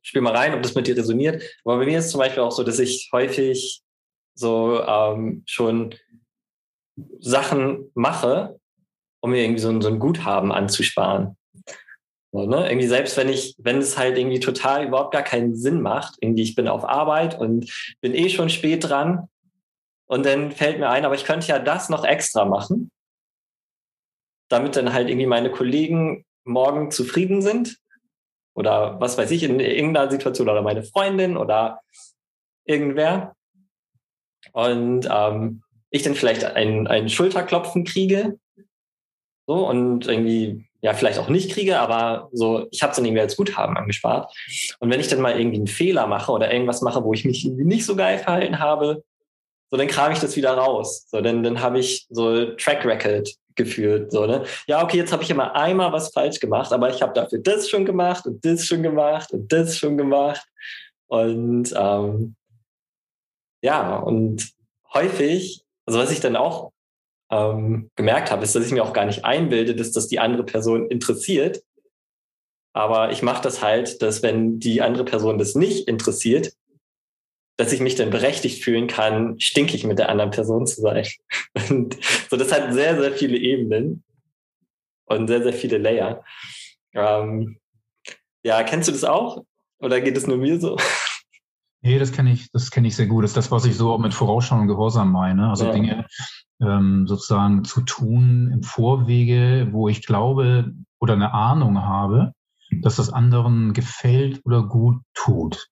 spiel 0.04 0.20
mal 0.20 0.36
rein, 0.36 0.54
ob 0.54 0.62
das 0.62 0.74
mit 0.74 0.86
dir 0.86 0.96
resoniert. 0.96 1.42
Aber 1.64 1.78
bei 1.78 1.86
mir 1.86 1.98
ist 1.98 2.10
zum 2.10 2.20
Beispiel 2.20 2.42
auch 2.42 2.52
so, 2.52 2.62
dass 2.62 2.78
ich 2.78 3.10
häufig 3.12 3.82
so 4.34 4.80
ähm, 4.82 5.42
schon 5.46 5.94
Sachen 7.18 7.90
mache, 7.94 8.60
um 9.20 9.30
mir 9.30 9.42
irgendwie 9.42 9.60
so 9.60 9.70
ein, 9.70 9.80
so 9.80 9.88
ein 9.88 9.98
Guthaben 9.98 10.52
anzusparen. 10.52 11.36
So, 12.32 12.46
ne? 12.46 12.68
Irgendwie 12.68 12.86
selbst 12.86 13.16
wenn 13.16 13.28
ich, 13.28 13.56
wenn 13.58 13.78
es 13.78 13.96
halt 13.96 14.18
irgendwie 14.18 14.40
total 14.40 14.86
überhaupt 14.86 15.12
gar 15.12 15.22
keinen 15.22 15.56
Sinn 15.56 15.80
macht, 15.80 16.16
irgendwie 16.20 16.42
ich 16.42 16.54
bin 16.54 16.68
auf 16.68 16.84
Arbeit 16.84 17.38
und 17.38 17.96
bin 18.00 18.14
eh 18.14 18.28
schon 18.28 18.50
spät 18.50 18.84
dran 18.84 19.28
und 20.06 20.26
dann 20.26 20.52
fällt 20.52 20.78
mir 20.78 20.90
ein, 20.90 21.04
aber 21.04 21.14
ich 21.14 21.24
könnte 21.24 21.46
ja 21.46 21.58
das 21.58 21.88
noch 21.88 22.04
extra 22.04 22.44
machen, 22.44 22.90
damit 24.50 24.76
dann 24.76 24.92
halt 24.92 25.08
irgendwie 25.08 25.26
meine 25.26 25.50
Kollegen 25.50 26.24
morgen 26.44 26.90
zufrieden 26.90 27.40
sind 27.40 27.78
oder 28.54 29.00
was 29.00 29.18
weiß 29.18 29.30
ich, 29.32 29.42
in 29.42 29.60
irgendeiner 29.60 30.10
Situation 30.10 30.48
oder 30.48 30.62
meine 30.62 30.82
Freundin 30.82 31.36
oder 31.36 31.80
irgendwer. 32.64 33.34
Und 34.52 35.08
ähm, 35.10 35.62
ich 35.90 36.02
dann 36.02 36.14
vielleicht 36.14 36.44
ein, 36.44 36.86
ein 36.86 37.08
Schulterklopfen 37.08 37.84
kriege. 37.84 38.38
So 39.46 39.68
und 39.68 40.08
irgendwie, 40.08 40.66
ja, 40.80 40.94
vielleicht 40.94 41.18
auch 41.18 41.28
nicht 41.28 41.50
kriege, 41.50 41.78
aber 41.78 42.30
so, 42.32 42.66
ich 42.70 42.82
habe 42.82 42.90
es 42.90 42.96
dann 42.96 43.04
irgendwie 43.04 43.20
als 43.20 43.36
Guthaben 43.36 43.76
angespart. 43.76 44.34
Und 44.80 44.90
wenn 44.90 45.00
ich 45.00 45.08
dann 45.08 45.20
mal 45.20 45.38
irgendwie 45.38 45.58
einen 45.58 45.66
Fehler 45.66 46.06
mache 46.06 46.32
oder 46.32 46.52
irgendwas 46.52 46.80
mache, 46.80 47.04
wo 47.04 47.12
ich 47.12 47.24
mich 47.24 47.44
irgendwie 47.44 47.64
nicht 47.64 47.84
so 47.84 47.94
geil 47.94 48.18
verhalten 48.18 48.58
habe, 48.58 49.04
so 49.70 49.76
dann 49.76 49.88
kram 49.88 50.12
ich 50.12 50.20
das 50.20 50.36
wieder 50.36 50.54
raus. 50.54 51.06
So, 51.10 51.20
dann, 51.20 51.42
dann 51.42 51.60
habe 51.60 51.78
ich 51.78 52.06
so 52.08 52.46
Track 52.54 52.84
Record 52.84 53.34
geführt. 53.56 54.12
So, 54.12 54.26
ne? 54.26 54.44
Ja, 54.66 54.82
okay, 54.82 54.96
jetzt 54.96 55.12
habe 55.12 55.22
ich 55.22 55.30
immer 55.30 55.54
einmal 55.54 55.92
was 55.92 56.12
falsch 56.12 56.40
gemacht, 56.40 56.72
aber 56.72 56.90
ich 56.90 57.02
habe 57.02 57.12
dafür 57.12 57.38
das 57.38 57.68
schon 57.68 57.84
gemacht 57.84 58.26
und 58.26 58.44
das 58.44 58.66
schon 58.66 58.82
gemacht 58.82 59.32
und 59.32 59.52
das 59.52 59.76
schon 59.76 59.96
gemacht. 59.96 60.46
Und 61.06 61.72
ähm, 61.76 62.36
ja, 63.62 63.96
und 63.96 64.52
häufig, 64.92 65.64
also 65.86 65.98
was 65.98 66.10
ich 66.10 66.20
dann 66.20 66.36
auch 66.36 66.72
ähm, 67.30 67.90
gemerkt 67.96 68.30
habe, 68.30 68.44
ist, 68.44 68.54
dass 68.54 68.66
ich 68.66 68.72
mir 68.72 68.82
auch 68.82 68.92
gar 68.92 69.06
nicht 69.06 69.24
einbilde, 69.24 69.74
dass 69.74 69.92
das 69.92 70.08
die 70.08 70.20
andere 70.20 70.44
Person 70.44 70.90
interessiert. 70.90 71.62
Aber 72.72 73.12
ich 73.12 73.22
mache 73.22 73.42
das 73.42 73.62
halt, 73.62 74.02
dass 74.02 74.22
wenn 74.22 74.58
die 74.58 74.82
andere 74.82 75.04
Person 75.04 75.38
das 75.38 75.54
nicht 75.54 75.88
interessiert, 75.88 76.52
dass 77.56 77.72
ich 77.72 77.80
mich 77.80 77.94
dann 77.94 78.10
berechtigt 78.10 78.64
fühlen 78.64 78.88
kann, 78.88 79.38
stinkig 79.38 79.84
mit 79.84 79.98
der 79.98 80.08
anderen 80.08 80.30
Person 80.30 80.66
zu 80.66 80.80
sein. 80.80 81.06
Und 81.70 81.96
so, 82.28 82.36
das 82.36 82.52
hat 82.52 82.72
sehr, 82.72 83.00
sehr 83.00 83.12
viele 83.12 83.36
Ebenen 83.36 84.02
und 85.06 85.28
sehr, 85.28 85.42
sehr 85.42 85.52
viele 85.52 85.78
Layer. 85.78 86.24
Ähm, 86.94 87.58
ja, 88.42 88.62
kennst 88.62 88.88
du 88.88 88.92
das 88.92 89.04
auch? 89.04 89.44
Oder 89.78 90.00
geht 90.00 90.16
es 90.16 90.26
nur 90.26 90.38
mir 90.38 90.58
so? 90.58 90.78
Nee, 91.82 91.98
das 91.98 92.12
kenne 92.12 92.32
ich, 92.32 92.50
das 92.52 92.70
kenne 92.70 92.88
ich 92.88 92.96
sehr 92.96 93.06
gut. 93.06 93.22
Das 93.22 93.32
ist 93.32 93.36
das, 93.36 93.50
was 93.50 93.66
ich 93.66 93.76
so 93.76 93.98
mit 93.98 94.14
Vorausschau 94.14 94.56
und 94.56 94.68
Gehorsam 94.68 95.12
meine. 95.12 95.50
Also 95.50 95.66
ja. 95.66 95.72
Dinge 95.72 96.06
ähm, 96.62 97.06
sozusagen 97.06 97.64
zu 97.64 97.82
tun 97.82 98.50
im 98.50 98.62
Vorwege, 98.62 99.68
wo 99.72 99.88
ich 99.88 100.06
glaube 100.06 100.72
oder 100.98 101.12
eine 101.12 101.34
Ahnung 101.34 101.82
habe, 101.82 102.32
dass 102.80 102.96
das 102.96 103.12
anderen 103.12 103.74
gefällt 103.74 104.40
oder 104.46 104.62
gut 104.62 105.02
tut 105.12 105.68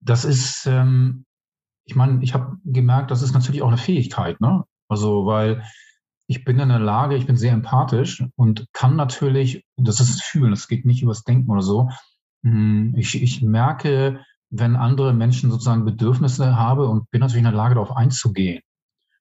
das 0.00 0.24
ist, 0.24 0.66
ähm, 0.66 1.24
ich 1.84 1.94
meine, 1.94 2.22
ich 2.22 2.34
habe 2.34 2.56
gemerkt, 2.64 3.10
das 3.10 3.22
ist 3.22 3.32
natürlich 3.32 3.62
auch 3.62 3.68
eine 3.68 3.78
Fähigkeit, 3.78 4.40
ne? 4.40 4.64
Also, 4.88 5.26
weil 5.26 5.62
ich 6.28 6.44
bin 6.44 6.58
in 6.58 6.68
der 6.68 6.80
Lage, 6.80 7.16
ich 7.16 7.26
bin 7.26 7.36
sehr 7.36 7.52
empathisch 7.52 8.24
und 8.36 8.66
kann 8.72 8.96
natürlich, 8.96 9.64
das 9.76 10.00
ist 10.00 10.22
Fühlen, 10.22 10.50
das 10.50 10.68
geht 10.68 10.84
nicht 10.84 11.02
übers 11.02 11.22
Denken 11.24 11.50
oder 11.50 11.62
so. 11.62 11.90
Hm, 12.42 12.94
ich, 12.96 13.22
ich 13.22 13.42
merke, 13.42 14.20
wenn 14.50 14.76
andere 14.76 15.12
Menschen 15.12 15.50
sozusagen 15.50 15.84
Bedürfnisse 15.84 16.56
habe 16.56 16.88
und 16.88 17.10
bin 17.10 17.20
natürlich 17.20 17.38
in 17.38 17.50
der 17.50 17.52
Lage, 17.52 17.74
darauf 17.74 17.96
einzugehen. 17.96 18.62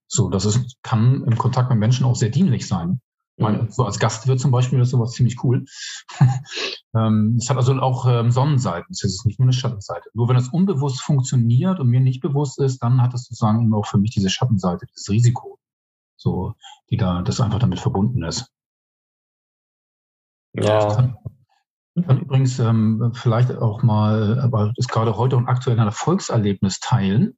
So, 0.08 0.30
das 0.30 0.46
ist, 0.46 0.78
kann 0.84 1.24
im 1.24 1.38
Kontakt 1.38 1.70
mit 1.70 1.80
Menschen 1.80 2.06
auch 2.06 2.16
sehr 2.16 2.30
dienlich 2.30 2.68
sein. 2.68 3.02
Meine, 3.38 3.63
mhm. 3.63 3.71
so 3.71 3.84
als 3.84 4.00
Gastwirt 4.00 4.39
zum 4.39 4.52
Beispiel 4.52 4.80
ist 4.80 4.91
sowas 4.91 5.12
ziemlich 5.12 5.43
cool. 5.43 5.65
ähm, 6.95 7.36
es 7.38 7.50
hat 7.50 7.58
also 7.58 7.74
auch 7.74 8.06
ähm, 8.08 8.32
Sonnenseiten. 8.32 8.91
Es 8.91 9.04
ist 9.04 9.26
nicht 9.26 9.39
nur 9.39 9.45
eine 9.45 9.54
Schattenseite. 9.54 10.10
Nur 10.13 10.30
wenn 10.30 10.38
es 10.38 10.50
unbewusst 10.50 11.02
funktioniert 11.02 11.80
und 11.80 11.89
mir 11.89 12.00
nicht 12.00 12.21
bewusst 12.21 12.60
ist, 12.60 12.82
dann 12.82 13.02
hat 13.02 13.13
es 13.13 13.26
sozusagen 13.26 13.74
auch 13.74 13.86
für 13.86 13.98
mich 13.98 14.12
diese 14.12 14.30
Schattenseite, 14.30 14.86
dieses 14.86 15.10
Risiko, 15.10 15.60
so, 16.15 16.54
die 16.89 16.98
da, 16.98 17.24
das 17.24 17.41
einfach 17.41 17.60
damit 17.60 17.80
verbunden 17.80 18.24
ist. 18.24 18.50
Ja. 20.54 20.88
Ich 20.88 20.95
kann, 20.95 21.17
kann 22.06 22.21
übrigens 22.21 22.58
ähm, 22.60 23.12
vielleicht 23.15 23.52
auch 23.52 23.84
mal, 23.84 24.39
aber 24.39 24.71
ist 24.78 24.89
gerade 24.89 25.17
heute 25.17 25.36
und 25.36 25.48
aktuell 25.48 25.78
ein 25.78 25.88
Erfolgserlebnis 25.88 26.80
teilen, 26.80 27.38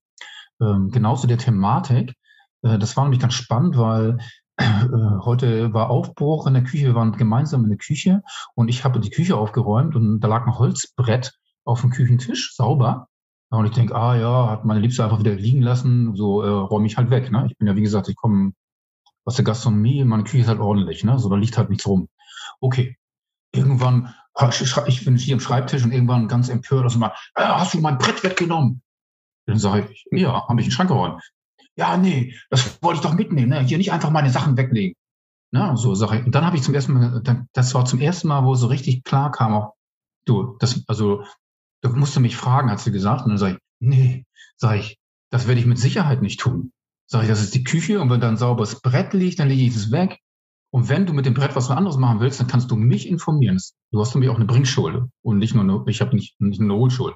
ähm, 0.61 0.91
genau 0.91 1.15
zu 1.15 1.25
der 1.25 1.39
Thematik. 1.39 2.13
Äh, 2.61 2.77
das 2.77 2.95
war 2.95 3.03
nämlich 3.03 3.19
ganz 3.19 3.33
spannend, 3.33 3.77
weil 3.77 4.19
heute 4.59 5.73
war 5.73 5.89
Aufbruch 5.89 6.47
in 6.47 6.53
der 6.53 6.63
Küche, 6.63 6.87
wir 6.87 6.95
waren 6.95 7.11
gemeinsam 7.11 7.63
in 7.63 7.69
der 7.69 7.77
Küche 7.77 8.23
und 8.55 8.69
ich 8.69 8.83
habe 8.83 8.99
die 8.99 9.09
Küche 9.09 9.35
aufgeräumt 9.35 9.95
und 9.95 10.19
da 10.19 10.27
lag 10.27 10.45
ein 10.45 10.57
Holzbrett 10.57 11.33
auf 11.63 11.81
dem 11.81 11.91
Küchentisch, 11.91 12.55
sauber. 12.55 13.07
Und 13.49 13.65
ich 13.65 13.71
denke, 13.71 13.95
ah 13.95 14.17
ja, 14.17 14.49
hat 14.49 14.65
meine 14.65 14.79
Liebste 14.79 15.03
einfach 15.03 15.19
wieder 15.19 15.33
liegen 15.33 15.61
lassen, 15.61 16.15
so 16.15 16.41
äh, 16.41 16.49
räume 16.49 16.87
ich 16.87 16.97
halt 16.97 17.09
weg. 17.09 17.31
Ne? 17.31 17.47
Ich 17.49 17.57
bin 17.57 17.67
ja, 17.67 17.75
wie 17.75 17.81
gesagt, 17.81 18.09
ich 18.09 18.15
komme 18.15 18.53
aus 19.25 19.35
der 19.35 19.45
Gastronomie, 19.45 20.03
meine 20.03 20.23
Küche 20.23 20.39
ist 20.39 20.47
halt 20.47 20.59
ordentlich, 20.59 21.03
ne? 21.03 21.19
so 21.19 21.29
da 21.29 21.35
liegt 21.35 21.57
halt 21.57 21.69
nichts 21.69 21.85
rum. 21.85 22.09
Okay, 22.59 22.97
irgendwann, 23.53 24.13
ich 24.87 25.05
bin 25.05 25.17
hier 25.17 25.35
am 25.35 25.39
Schreibtisch 25.39 25.83
und 25.83 25.91
irgendwann 25.91 26.27
ganz 26.27 26.49
empört, 26.49 26.83
also 26.83 26.99
mal, 26.99 27.13
hast 27.35 27.73
du 27.73 27.79
mein 27.79 27.97
Brett 27.97 28.23
weggenommen? 28.23 28.81
Dann 29.45 29.59
sage 29.59 29.89
ich, 29.91 30.05
ja, 30.11 30.47
habe 30.47 30.59
ich 30.59 30.67
in 30.67 30.69
den 30.69 30.71
Schrank 30.71 30.89
geräumt 30.89 31.21
ja, 31.77 31.95
nee, 31.95 32.35
das 32.49 32.81
wollte 32.81 32.97
ich 32.97 33.03
doch 33.03 33.13
mitnehmen, 33.13 33.49
ne? 33.49 33.61
hier 33.61 33.77
nicht 33.77 33.91
einfach 33.91 34.09
meine 34.09 34.31
Sachen 34.31 34.57
weglegen. 34.57 34.95
Ne? 35.51 35.77
So 35.77 35.95
Sache. 35.95 36.23
Und 36.25 36.33
dann 36.33 36.45
habe 36.45 36.57
ich 36.57 36.63
zum 36.63 36.73
ersten 36.73 36.93
Mal, 36.93 37.45
das 37.53 37.73
war 37.73 37.85
zum 37.85 37.99
ersten 37.99 38.27
Mal, 38.27 38.43
wo 38.43 38.55
so 38.55 38.67
richtig 38.67 39.03
klar 39.03 39.31
kam, 39.31 39.53
auch, 39.53 39.73
du, 40.25 40.57
das, 40.59 40.83
also, 40.87 41.23
du 41.81 41.89
musst 41.89 42.15
du 42.15 42.19
mich 42.19 42.35
fragen, 42.35 42.71
hat 42.71 42.79
sie 42.79 42.91
gesagt. 42.91 43.23
Und 43.23 43.29
dann 43.29 43.37
sage 43.37 43.53
ich, 43.53 43.59
nee, 43.79 44.25
sage 44.57 44.79
ich, 44.79 44.97
das 45.29 45.47
werde 45.47 45.61
ich 45.61 45.67
mit 45.67 45.77
Sicherheit 45.77 46.21
nicht 46.21 46.39
tun. 46.39 46.71
Sage 47.05 47.25
ich, 47.25 47.29
das 47.29 47.41
ist 47.41 47.55
die 47.55 47.63
Küche 47.63 48.01
und 48.01 48.09
wenn 48.09 48.19
da 48.19 48.27
ein 48.27 48.37
sauberes 48.37 48.81
Brett 48.81 49.13
liegt, 49.13 49.39
dann 49.39 49.47
lege 49.47 49.61
ich 49.61 49.75
es 49.75 49.91
weg. 49.91 50.19
Und 50.73 50.89
wenn 50.89 51.05
du 51.05 51.13
mit 51.13 51.25
dem 51.25 51.33
Brett 51.33 51.55
was 51.55 51.69
anderes 51.69 51.97
machen 51.97 52.19
willst, 52.19 52.39
dann 52.39 52.47
kannst 52.47 52.69
du 52.71 52.75
mich 52.75 53.07
informieren. 53.07 53.57
Du 53.91 54.01
hast 54.01 54.13
nämlich 54.13 54.29
auch 54.29 54.35
eine 54.35 54.45
Bringschuld 54.45 55.07
und 55.21 55.37
nicht 55.37 55.53
nur 55.53 55.63
eine, 55.63 55.83
ich 55.87 56.01
habe 56.01 56.15
nicht, 56.15 56.39
nicht 56.41 56.59
eine 56.59 56.73
Holschuld. 56.73 57.15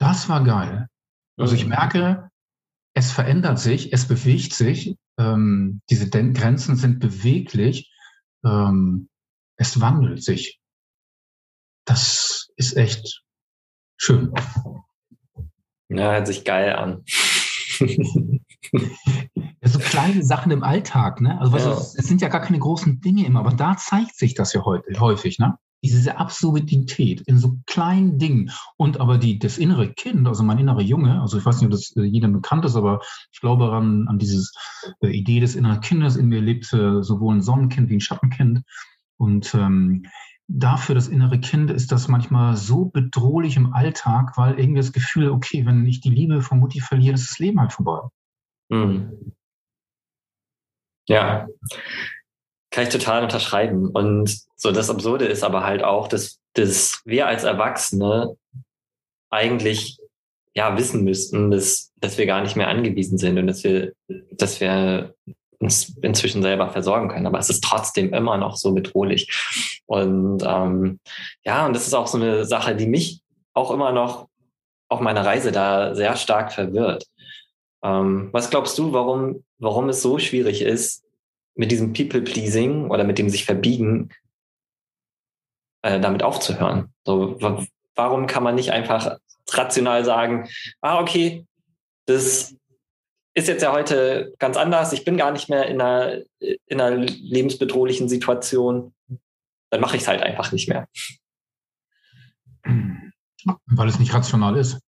Das 0.00 0.28
war 0.28 0.42
geil. 0.42 0.88
Also 1.36 1.54
ich 1.54 1.66
merke, 1.66 2.30
es 2.98 3.12
verändert 3.12 3.60
sich, 3.60 3.92
es 3.92 4.08
bewegt 4.08 4.52
sich, 4.52 4.96
ähm, 5.18 5.82
diese 5.88 6.10
Den 6.10 6.34
Grenzen 6.34 6.74
sind 6.74 6.98
beweglich, 6.98 7.92
ähm, 8.44 9.08
es 9.56 9.80
wandelt 9.80 10.24
sich. 10.24 10.58
Das 11.84 12.48
ist 12.56 12.76
echt 12.76 13.22
schön. 13.96 14.34
Ja, 15.88 16.10
hört 16.10 16.26
sich 16.26 16.44
geil 16.44 16.74
an. 16.74 17.04
ja, 18.74 19.68
so 19.68 19.78
kleine 19.78 20.24
Sachen 20.24 20.50
im 20.50 20.64
Alltag, 20.64 21.20
ne? 21.20 21.40
Also, 21.40 21.56
ja. 21.56 21.64
du, 21.66 21.70
es 21.70 21.92
sind 21.92 22.20
ja 22.20 22.28
gar 22.28 22.40
keine 22.42 22.58
großen 22.58 23.00
Dinge 23.00 23.24
immer, 23.24 23.38
aber 23.40 23.54
da 23.54 23.76
zeigt 23.76 24.16
sich 24.16 24.34
das 24.34 24.52
ja 24.54 24.64
heute, 24.64 24.98
häufig, 24.98 25.38
ne? 25.38 25.56
Diese 25.82 26.18
Absurdität 26.18 27.20
in 27.22 27.38
so 27.38 27.58
kleinen 27.66 28.18
Dingen 28.18 28.50
und 28.76 29.00
aber 29.00 29.18
die, 29.18 29.38
das 29.38 29.58
innere 29.58 29.92
Kind, 29.92 30.26
also 30.26 30.42
mein 30.42 30.58
innerer 30.58 30.80
Junge, 30.80 31.20
also 31.20 31.38
ich 31.38 31.44
weiß 31.44 31.60
nicht, 31.60 31.66
ob 31.66 31.72
das 31.72 31.94
äh, 31.96 32.02
jedem 32.02 32.32
bekannt 32.32 32.64
ist, 32.64 32.76
aber 32.76 33.00
ich 33.32 33.40
glaube 33.40 33.70
an, 33.72 34.08
an 34.08 34.18
diese 34.18 34.50
äh, 35.00 35.08
Idee 35.08 35.40
des 35.40 35.54
inneren 35.54 35.80
Kindes. 35.80 36.16
In 36.16 36.26
mir 36.26 36.40
lebt 36.40 36.64
sowohl 36.64 37.36
ein 37.36 37.42
Sonnenkind 37.42 37.88
wie 37.88 37.94
ein 37.94 38.00
Schattenkind. 38.00 38.62
Und 39.16 39.54
ähm, 39.54 40.04
dafür 40.48 40.94
das 40.94 41.08
innere 41.08 41.38
Kind 41.40 41.70
ist 41.70 41.92
das 41.92 42.08
manchmal 42.08 42.56
so 42.56 42.86
bedrohlich 42.86 43.56
im 43.56 43.72
Alltag, 43.72 44.36
weil 44.36 44.58
irgendwie 44.58 44.80
das 44.80 44.92
Gefühl, 44.92 45.30
okay, 45.30 45.66
wenn 45.66 45.86
ich 45.86 46.00
die 46.00 46.10
Liebe 46.10 46.40
von 46.42 46.58
Mutti 46.58 46.80
verliere, 46.80 47.14
ist 47.14 47.30
das 47.30 47.38
Leben 47.38 47.60
halt 47.60 47.72
vorbei. 47.72 48.08
Mhm. 48.70 49.34
Ja, 51.08 51.46
kann 52.78 52.86
ich 52.86 52.92
total 52.92 53.24
unterschreiben. 53.24 53.88
Und 53.88 54.38
so 54.54 54.70
das 54.70 54.88
Absurde 54.88 55.24
ist 55.24 55.42
aber 55.42 55.64
halt 55.64 55.82
auch, 55.82 56.06
dass, 56.06 56.38
dass 56.52 57.02
wir 57.04 57.26
als 57.26 57.42
Erwachsene 57.42 58.36
eigentlich 59.30 59.98
ja 60.54 60.78
wissen 60.78 61.02
müssten, 61.02 61.50
dass, 61.50 61.92
dass 61.96 62.18
wir 62.18 62.26
gar 62.26 62.40
nicht 62.40 62.54
mehr 62.54 62.68
angewiesen 62.68 63.18
sind 63.18 63.36
und 63.36 63.48
dass 63.48 63.64
wir, 63.64 63.94
dass 64.30 64.60
wir 64.60 65.12
uns 65.58 65.98
inzwischen 66.02 66.40
selber 66.42 66.68
versorgen 66.68 67.08
können. 67.08 67.26
Aber 67.26 67.40
es 67.40 67.50
ist 67.50 67.64
trotzdem 67.64 68.14
immer 68.14 68.36
noch 68.36 68.56
so 68.56 68.72
bedrohlich. 68.72 69.28
Und 69.86 70.44
ähm, 70.46 71.00
ja, 71.44 71.66
und 71.66 71.74
das 71.74 71.88
ist 71.88 71.94
auch 71.94 72.06
so 72.06 72.16
eine 72.16 72.44
Sache, 72.44 72.76
die 72.76 72.86
mich 72.86 73.22
auch 73.54 73.72
immer 73.72 73.90
noch 73.90 74.28
auf 74.88 75.00
meiner 75.00 75.26
Reise 75.26 75.50
da 75.50 75.96
sehr 75.96 76.14
stark 76.14 76.52
verwirrt. 76.52 77.06
Ähm, 77.82 78.28
was 78.30 78.50
glaubst 78.50 78.78
du, 78.78 78.92
warum, 78.92 79.42
warum 79.58 79.88
es 79.88 80.00
so 80.00 80.20
schwierig 80.20 80.62
ist, 80.62 81.02
mit 81.58 81.72
diesem 81.72 81.92
People-Pleasing 81.92 82.88
oder 82.88 83.04
mit 83.04 83.18
dem 83.18 83.28
sich 83.28 83.44
verbiegen, 83.44 84.10
äh, 85.82 86.00
damit 86.00 86.22
aufzuhören. 86.22 86.94
So, 87.04 87.36
warum 87.94 88.26
kann 88.28 88.44
man 88.44 88.54
nicht 88.54 88.70
einfach 88.70 89.18
rational 89.50 90.04
sagen, 90.04 90.48
ah, 90.80 91.00
okay, 91.00 91.44
das 92.06 92.54
ist 93.34 93.48
jetzt 93.48 93.62
ja 93.62 93.72
heute 93.72 94.34
ganz 94.38 94.56
anders, 94.56 94.92
ich 94.92 95.04
bin 95.04 95.16
gar 95.16 95.32
nicht 95.32 95.48
mehr 95.48 95.66
in 95.66 95.80
einer, 95.80 96.22
in 96.38 96.80
einer 96.80 96.96
lebensbedrohlichen 96.96 98.08
Situation, 98.08 98.94
dann 99.70 99.80
mache 99.80 99.96
ich 99.96 100.02
es 100.02 100.08
halt 100.08 100.22
einfach 100.22 100.52
nicht 100.52 100.68
mehr. 100.68 100.88
Weil 103.66 103.88
es 103.88 103.98
nicht 103.98 104.14
rational 104.14 104.56
ist. 104.56 104.78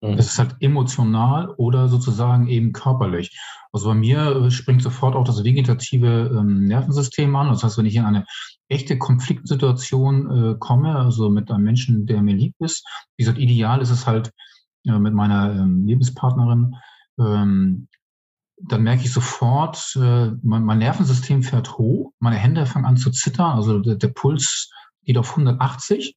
Mhm. 0.00 0.14
Es 0.14 0.28
ist 0.28 0.38
halt 0.38 0.56
emotional 0.60 1.50
oder 1.56 1.88
sozusagen 1.88 2.48
eben 2.48 2.72
körperlich. 2.72 3.38
Also 3.72 3.88
bei 3.88 3.94
mir 3.94 4.36
äh, 4.36 4.50
springt 4.50 4.82
sofort 4.82 5.14
auch 5.14 5.24
das 5.24 5.44
vegetative 5.44 6.34
ähm, 6.34 6.64
Nervensystem 6.64 7.34
an. 7.36 7.48
Das 7.48 7.62
heißt, 7.62 7.78
wenn 7.78 7.86
ich 7.86 7.96
in 7.96 8.04
eine 8.04 8.24
echte 8.68 8.98
Konfliktsituation 8.98 10.52
äh, 10.52 10.56
komme, 10.58 10.96
also 10.96 11.28
mit 11.28 11.50
einem 11.50 11.64
Menschen, 11.64 12.06
der 12.06 12.22
mir 12.22 12.34
lieb 12.34 12.54
ist, 12.60 12.86
wie 13.16 13.24
gesagt, 13.24 13.38
ideal 13.38 13.80
ist 13.82 13.90
es 13.90 14.06
halt 14.06 14.32
äh, 14.86 14.98
mit 14.98 15.12
meiner 15.12 15.52
ähm, 15.52 15.86
Lebenspartnerin, 15.86 16.76
ähm, 17.18 17.88
dann 18.62 18.82
merke 18.82 19.04
ich 19.04 19.12
sofort, 19.12 19.96
äh, 19.96 20.32
mein, 20.42 20.64
mein, 20.64 20.78
Nervensystem 20.78 21.42
fährt 21.42 21.78
hoch, 21.78 22.12
meine 22.18 22.36
Hände 22.36 22.66
fangen 22.66 22.84
an 22.84 22.96
zu 22.96 23.10
zittern, 23.10 23.52
also 23.52 23.78
der, 23.78 23.96
der 23.96 24.08
Puls 24.08 24.70
geht 25.04 25.16
auf 25.16 25.30
180 25.30 26.14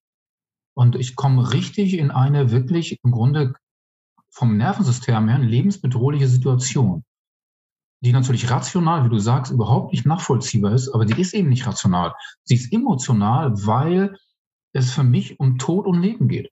und 0.74 0.96
ich 0.96 1.16
komme 1.16 1.54
richtig 1.54 1.98
in 1.98 2.12
eine 2.12 2.52
wirklich 2.52 2.98
im 3.04 3.12
Grunde 3.12 3.54
vom 4.34 4.58
Nervensystem 4.58 5.28
her 5.28 5.36
eine 5.36 5.46
lebensbedrohliche 5.46 6.28
Situation, 6.28 7.06
die 8.02 8.12
natürlich 8.12 8.50
rational, 8.50 9.06
wie 9.06 9.10
du 9.10 9.20
sagst, 9.20 9.52
überhaupt 9.52 9.94
nicht 9.94 10.06
nachvollziehbar 10.06 10.74
ist, 10.74 10.90
aber 10.90 11.06
die 11.06 11.22
ist 11.22 11.34
eben 11.34 11.50
nicht 11.50 11.68
rational. 11.68 12.16
Sie 12.44 12.56
ist 12.56 12.74
emotional, 12.74 13.54
weil 13.66 14.18
es 14.74 14.92
für 14.92 15.04
mich 15.04 15.40
um 15.40 15.60
Tod 15.60 15.86
und 15.86 16.02
Leben 16.02 16.28
geht. 16.28 16.52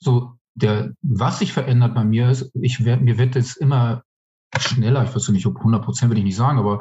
So, 0.00 0.38
der, 0.54 0.94
was 1.02 1.40
sich 1.40 1.52
verändert 1.52 1.94
bei 1.94 2.04
mir 2.04 2.30
ist, 2.30 2.50
ich 2.54 2.84
werde, 2.84 3.04
mir 3.04 3.18
wird 3.18 3.36
es 3.36 3.56
immer 3.56 4.02
schneller, 4.58 5.04
ich 5.04 5.14
weiß 5.14 5.28
nicht, 5.28 5.46
ob 5.46 5.58
100 5.58 5.84
Prozent 5.84 6.10
will 6.10 6.18
ich 6.18 6.24
nicht 6.24 6.36
sagen, 6.36 6.58
aber 6.58 6.80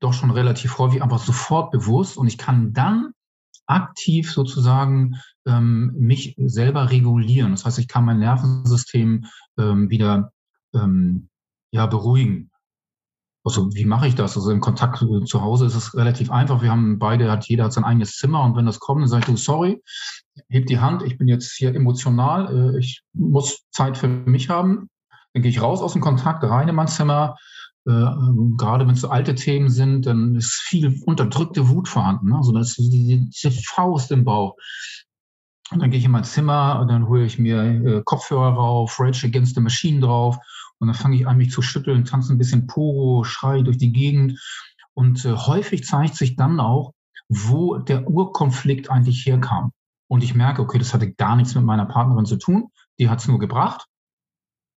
doch 0.00 0.12
schon 0.12 0.30
relativ 0.30 0.76
häufig 0.76 1.02
einfach 1.02 1.20
sofort 1.20 1.70
bewusst 1.70 2.18
und 2.18 2.26
ich 2.26 2.36
kann 2.36 2.74
dann 2.74 3.13
aktiv 3.66 4.30
sozusagen 4.32 5.16
ähm, 5.46 5.92
mich 5.98 6.34
selber 6.38 6.90
regulieren. 6.90 7.52
Das 7.52 7.64
heißt, 7.64 7.78
ich 7.78 7.88
kann 7.88 8.04
mein 8.04 8.18
Nervensystem 8.18 9.26
ähm, 9.58 9.90
wieder 9.90 10.32
ähm, 10.74 11.28
ja, 11.70 11.86
beruhigen. 11.86 12.50
Also 13.44 13.74
wie 13.74 13.84
mache 13.84 14.08
ich 14.08 14.14
das? 14.14 14.36
Also 14.36 14.50
im 14.50 14.60
Kontakt 14.60 15.02
äh, 15.02 15.24
zu 15.24 15.42
Hause 15.42 15.66
ist 15.66 15.74
es 15.74 15.94
relativ 15.94 16.30
einfach. 16.30 16.62
Wir 16.62 16.70
haben 16.70 16.98
beide, 16.98 17.30
hat 17.30 17.46
jeder 17.46 17.64
hat 17.64 17.74
sein 17.74 17.84
eigenes 17.84 18.16
Zimmer 18.16 18.42
und 18.42 18.56
wenn 18.56 18.64
das 18.64 18.80
kommt, 18.80 19.02
dann 19.02 19.08
sage 19.08 19.20
ich, 19.20 19.26
du, 19.26 19.36
sorry, 19.36 19.82
heb 20.48 20.66
die 20.66 20.78
Hand, 20.78 21.02
ich 21.02 21.18
bin 21.18 21.28
jetzt 21.28 21.52
hier 21.52 21.74
emotional, 21.74 22.74
äh, 22.74 22.78
ich 22.78 23.02
muss 23.12 23.64
Zeit 23.70 23.98
für 23.98 24.08
mich 24.08 24.48
haben. 24.48 24.88
Dann 25.34 25.42
gehe 25.42 25.50
ich 25.50 25.60
raus 25.60 25.82
aus 25.82 25.92
dem 25.92 26.00
Kontakt, 26.00 26.42
rein 26.44 26.68
in 26.68 26.74
mein 26.74 26.88
Zimmer, 26.88 27.36
gerade 27.84 28.86
wenn 28.86 28.94
es 28.94 29.02
so 29.02 29.10
alte 29.10 29.34
Themen 29.34 29.68
sind, 29.68 30.06
dann 30.06 30.34
ist 30.36 30.54
viel 30.54 31.00
unterdrückte 31.04 31.68
Wut 31.68 31.88
vorhanden. 31.88 32.30
Ne? 32.30 32.36
Also 32.36 32.52
das 32.52 32.78
ist 32.78 32.90
diese, 32.90 33.26
diese 33.26 33.50
Faust 33.50 34.10
im 34.10 34.24
Bauch. 34.24 34.56
Und 35.70 35.82
dann 35.82 35.90
gehe 35.90 35.98
ich 35.98 36.04
in 36.04 36.10
mein 36.10 36.24
Zimmer 36.24 36.78
und 36.80 36.88
dann 36.88 37.08
hole 37.08 37.24
ich 37.24 37.38
mir 37.38 37.62
äh, 37.62 38.02
Kopfhörer 38.04 38.54
rauf, 38.54 38.98
Rage 39.00 39.26
Against 39.26 39.54
the 39.54 39.60
Machine 39.60 40.00
drauf 40.00 40.38
und 40.78 40.88
dann 40.88 40.94
fange 40.94 41.16
ich 41.16 41.26
an, 41.26 41.38
mich 41.38 41.50
zu 41.50 41.62
schütteln, 41.62 42.04
tanze 42.04 42.32
ein 42.32 42.38
bisschen 42.38 42.66
Pogo, 42.66 43.24
schrei 43.24 43.62
durch 43.62 43.78
die 43.78 43.92
Gegend. 43.92 44.40
Und 44.94 45.24
äh, 45.24 45.32
häufig 45.32 45.84
zeigt 45.84 46.14
sich 46.16 46.36
dann 46.36 46.60
auch, 46.60 46.92
wo 47.28 47.78
der 47.78 48.08
Urkonflikt 48.08 48.90
eigentlich 48.90 49.24
herkam. 49.26 49.72
Und 50.08 50.22
ich 50.22 50.34
merke, 50.34 50.62
okay, 50.62 50.78
das 50.78 50.92
hatte 50.92 51.12
gar 51.12 51.36
nichts 51.36 51.54
mit 51.54 51.64
meiner 51.64 51.86
Partnerin 51.86 52.26
zu 52.26 52.36
tun. 52.36 52.68
Die 52.98 53.08
hat 53.08 53.20
es 53.20 53.28
nur 53.28 53.38
gebracht. 53.38 53.86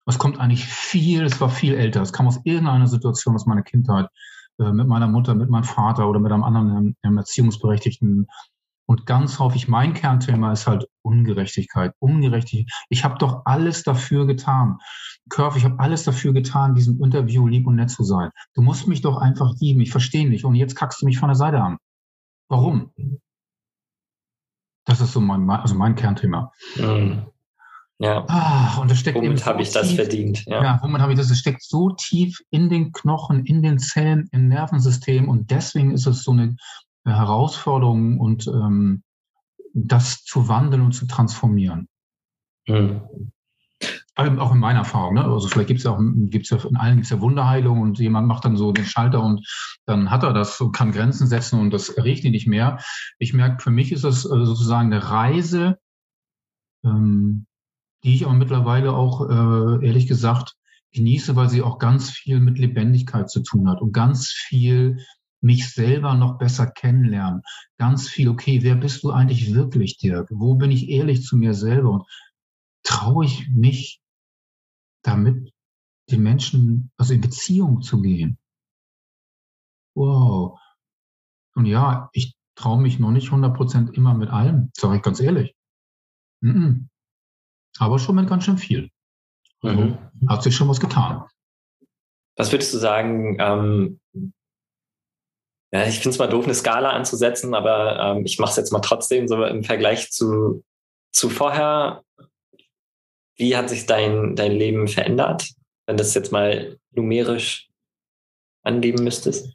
Es 0.07 0.19
kommt 0.19 0.39
eigentlich 0.39 0.65
viel, 0.65 1.25
es 1.25 1.41
war 1.41 1.51
viel 1.51 1.75
älter. 1.75 2.01
Es 2.01 2.13
kam 2.13 2.29
aus 2.29 2.41
irgendeiner 2.45 2.87
Situation 2.87 3.35
aus 3.35 3.47
meiner 3.47 3.63
Kindheit 3.63 4.09
äh, 4.59 4.73
mit 4.73 4.87
meiner 4.87 5.09
Mutter, 5.09 5.35
mit 5.35 5.51
meinem 5.51 5.65
Vater 5.65 6.09
oder 6.09 6.21
mit 6.21 6.33
einem 6.33 6.45
anderen 6.45 6.97
einem 7.03 7.19
Erziehungsberechtigten. 7.19 8.29
Und 8.89 9.05
ganz 9.05 9.41
häufig 9.41 9.67
mein 9.67 9.95
Kernthema 9.95 10.53
ist 10.53 10.69
halt 10.69 10.87
Ungerechtigkeit. 11.03 11.93
Ungerechtigkeit. 11.99 12.73
Ich 12.89 13.03
habe 13.03 13.19
doch 13.19 13.43
alles 13.45 13.83
dafür 13.83 14.27
getan. 14.27 14.79
Körf, 15.29 15.57
ich 15.57 15.65
habe 15.65 15.81
alles 15.81 16.05
dafür 16.05 16.33
getan, 16.33 16.77
diesem 16.77 17.03
Interview 17.03 17.49
lieb 17.49 17.67
und 17.67 17.75
nett 17.75 17.91
zu 17.91 18.05
sein. 18.05 18.31
Du 18.55 18.63
musst 18.63 18.87
mich 18.87 19.01
doch 19.01 19.17
einfach 19.17 19.55
lieben. 19.59 19.81
Ich 19.81 19.91
verstehe 19.91 20.29
nicht. 20.29 20.45
Und 20.45 20.55
jetzt 20.55 20.77
kackst 20.77 21.03
du 21.03 21.07
mich 21.07 21.19
von 21.19 21.29
der 21.29 21.37
Seite 21.37 21.61
an. 21.61 21.79
Warum? 22.49 22.93
Das 24.85 25.01
ist 25.01 25.13
so 25.13 25.21
mein, 25.21 25.51
also 25.51 25.75
mein 25.75 25.97
Kernthema. 25.97 26.53
Mhm. 26.77 27.27
Ja. 27.99 28.27
Ah, 28.29 28.79
und 28.81 28.91
das 28.91 28.99
steckt 28.99 29.17
womit 29.17 29.39
so 29.39 29.47
habe 29.47 29.63
ich 29.63 29.71
das 29.71 29.93
verdient? 29.93 30.45
Ja, 30.47 30.63
ja 30.63 30.79
womit 30.83 31.01
habe 31.01 31.13
ich 31.13 31.19
das? 31.19 31.31
Es 31.31 31.39
steckt 31.39 31.63
so 31.63 31.91
tief 31.91 32.41
in 32.51 32.69
den 32.69 32.93
Knochen, 32.93 33.47
in 33.47 33.63
den 33.63 33.79
Zellen, 33.79 34.29
im 34.33 34.49
Nervensystem 34.49 35.29
und 35.29 35.51
deswegen 35.51 35.93
ist 35.93 36.07
es 36.07 36.23
so 36.23 36.33
eine 36.33 36.57
Herausforderung 37.07 38.19
und 38.21 38.47
ähm, 38.49 39.03
das 39.73 40.25
zu 40.25 40.49
wandeln 40.49 40.83
und 40.83 40.93
zu 40.93 41.07
transformieren. 41.07 41.89
Mhm. 42.67 43.03
Auch 44.17 44.53
in 44.53 44.59
meiner 44.59 44.81
Erfahrung, 44.81 45.15
ne? 45.15 45.25
Also 45.25 45.49
vielleicht 45.49 45.69
gibt 45.69 45.79
es 45.79 45.85
ja 45.85 45.91
auch, 45.91 46.01
gibt's 46.01 46.49
ja 46.49 46.57
in 46.57 46.77
allen 46.77 46.97
gibt's 46.97 47.11
ja 47.11 47.21
Wunderheilung 47.21 47.83
und 47.83 47.99
jemand 47.99 48.27
macht 48.27 48.47
dann 48.47 48.57
so 48.57 48.73
den 48.73 48.87
Schalter 48.87 49.23
und 49.23 49.47
dann 49.85 50.11
hat 50.11 50.23
er 50.23 50.33
das 50.33 50.59
und 50.59 50.73
kann 50.73 50.93
Grenzen 50.93 51.27
setzen 51.27 51.61
und 51.61 51.71
das 51.71 51.91
erregt 51.91 52.25
ihn 52.25 52.33
nicht 52.33 52.47
mehr. 52.47 52.79
Ich 53.19 53.35
merke, 53.35 53.63
für 53.63 53.71
mich 53.71 53.93
ist 53.93 54.05
das 54.05 54.25
äh, 54.25 54.29
sozusagen 54.29 54.91
eine 54.93 55.11
Reise, 55.11 55.79
ähm, 56.83 57.47
die 58.05 58.15
ich 58.15 58.25
aber 58.25 58.35
mittlerweile 58.35 58.93
auch, 58.93 59.29
äh, 59.29 59.87
ehrlich 59.87 60.07
gesagt, 60.07 60.55
genieße, 60.93 61.37
weil 61.37 61.49
sie 61.49 61.63
auch 61.63 61.79
ganz 61.79 62.11
viel 62.11 62.41
mit 62.41 62.59
Lebendigkeit 62.59 63.31
zu 63.31 63.43
tun 63.43 63.69
hat 63.69 63.81
und 63.81 63.93
ganz 63.93 64.31
viel 64.31 65.05
mich 65.41 65.73
selber 65.73 66.15
noch 66.15 66.39
besser 66.39 66.67
kennenlernen. 66.67 67.43
Ganz 67.79 68.09
viel, 68.09 68.29
okay, 68.29 68.63
wer 68.63 68.75
bist 68.75 69.03
du 69.05 69.11
eigentlich 69.11 69.55
wirklich, 69.55 69.99
Dirk? 69.99 70.29
Wo 70.31 70.55
bin 70.55 70.71
ich 70.71 70.89
ehrlich 70.89 71.23
zu 71.23 71.37
mir 71.37 71.55
selber? 71.55 71.91
Und 71.91 72.07
traue 72.83 73.27
ich 73.27 73.49
mich 73.51 74.01
damit, 75.03 75.53
den 76.11 76.23
Menschen, 76.23 76.91
also 76.97 77.15
in 77.15 77.21
Beziehung 77.21 77.83
zu 77.83 78.01
gehen? 78.01 78.39
Wow. 79.95 80.59
Und 81.55 81.67
ja, 81.67 82.11
ich 82.13 82.35
traue 82.55 82.81
mich 82.81 82.99
noch 82.99 83.11
nicht 83.11 83.31
100% 83.31 83.93
immer 83.93 84.15
mit 84.15 84.31
allem, 84.31 84.71
sage 84.77 84.97
ich 84.97 85.03
ganz 85.03 85.21
ehrlich. 85.21 85.55
-mm 86.43 86.87
aber 87.81 87.99
schon 87.99 88.17
mit 88.17 88.29
ganz 88.29 88.45
schön 88.45 88.59
viel. 88.59 88.91
Also 89.63 89.81
mhm. 89.81 89.99
Hat 90.29 90.43
sich 90.43 90.55
schon 90.55 90.69
was 90.69 90.81
getan. 90.81 91.25
Was 92.37 92.53
würdest 92.53 92.73
du 92.75 92.79
sagen? 92.79 93.37
Ähm, 93.41 94.01
ja, 95.73 95.87
ich 95.87 95.97
finde 95.97 96.11
es 96.11 96.19
mal 96.19 96.29
doof, 96.29 96.45
eine 96.45 96.55
Skala 96.55 96.91
anzusetzen, 96.91 97.55
aber 97.55 97.99
ähm, 97.99 98.25
ich 98.25 98.39
mache 98.39 98.51
es 98.51 98.57
jetzt 98.57 98.73
mal 98.73 98.81
trotzdem 98.81 99.27
so 99.27 99.43
im 99.45 99.65
Vergleich 99.65 100.11
zu, 100.13 100.65
zu 101.13 101.29
vorher. 101.29 102.03
Wie 103.37 103.57
hat 103.57 103.69
sich 103.69 103.87
dein, 103.87 104.37
dein 104.37 104.53
Leben 104.53 104.89
verändert, 104.89 105.51
wenn 105.87 105.97
du 105.97 106.03
das 106.03 106.15
jetzt 106.15 106.33
mal 106.33 106.79
numerisch 106.93 107.69
angeben 108.63 109.05
müsstest? 109.05 109.55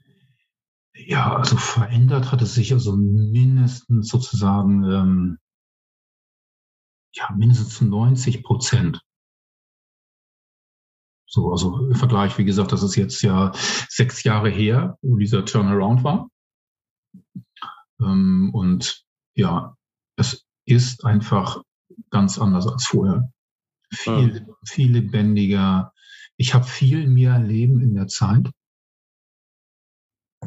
Ja, 0.93 1.35
also 1.35 1.57
verändert 1.57 2.31
hat 2.31 2.41
es 2.41 2.53
sich 2.53 2.73
also 2.73 2.95
mindestens 2.95 4.09
sozusagen 4.09 4.83
ähm, 4.83 5.37
ja, 7.13 7.29
mindestens 7.35 7.75
zu 7.75 7.85
90 7.85 8.43
Prozent. 8.43 9.01
So, 11.27 11.51
also 11.51 11.87
im 11.87 11.95
Vergleich, 11.95 12.37
wie 12.37 12.45
gesagt, 12.45 12.73
das 12.73 12.83
ist 12.83 12.95
jetzt 12.95 13.21
ja 13.21 13.53
sechs 13.89 14.23
Jahre 14.23 14.49
her, 14.49 14.97
wo 15.01 15.15
dieser 15.15 15.45
Turnaround 15.45 16.03
war. 16.03 16.29
Ähm, 18.01 18.51
und 18.53 19.05
ja, 19.35 19.77
es 20.17 20.45
ist 20.65 21.05
einfach 21.05 21.61
ganz 22.09 22.37
anders 22.37 22.67
als 22.67 22.85
vorher. 22.85 23.31
Viel, 23.93 24.41
mhm. 24.41 24.55
viel 24.65 24.91
lebendiger. 24.91 25.93
Ich 26.37 26.53
habe 26.53 26.65
viel 26.65 27.07
mehr 27.07 27.39
Leben 27.39 27.79
in 27.81 27.93
der 27.93 28.07
Zeit 28.07 28.51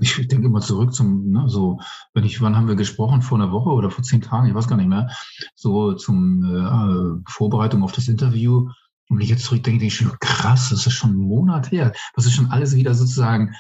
ich 0.01 0.29
denke 0.29 0.47
immer 0.47 0.61
zurück 0.61 0.93
zum, 0.93 1.31
ne, 1.31 1.49
so, 1.49 1.81
wenn 2.15 2.25
ich, 2.25 2.41
wann 2.41 2.57
haben 2.57 2.69
wir 2.69 2.75
gesprochen? 2.75 3.23
Vor 3.23 3.39
einer 3.39 3.53
Woche 3.53 3.71
oder 3.71 3.91
vor 3.91 4.03
zehn 4.03 4.21
Tagen? 4.21 4.49
Ich 4.49 4.55
weiß 4.55 4.67
gar 4.67 4.77
nicht 4.77 4.89
mehr. 4.89 5.09
So 5.55 5.95
zum 5.95 6.43
äh, 6.45 7.31
Vorbereitung 7.31 7.83
auf 7.83 7.93
das 7.93 8.09
Interview. 8.09 8.69
Und 9.09 9.19
wenn 9.19 9.21
ich 9.21 9.31
jetzt 9.31 9.45
zurückdenke, 9.45 9.79
denke 9.79 9.95
ich 9.95 9.97
schon, 9.97 10.19
krass, 10.19 10.71
das 10.71 10.87
ist 10.87 10.95
schon 10.95 11.13
ein 11.13 11.17
Monat 11.17 11.71
her. 11.71 11.93
Was 12.15 12.27
ist 12.27 12.35
schon 12.35 12.51
alles 12.51 12.75
wieder 12.75 12.95
sozusagen, 12.95 13.55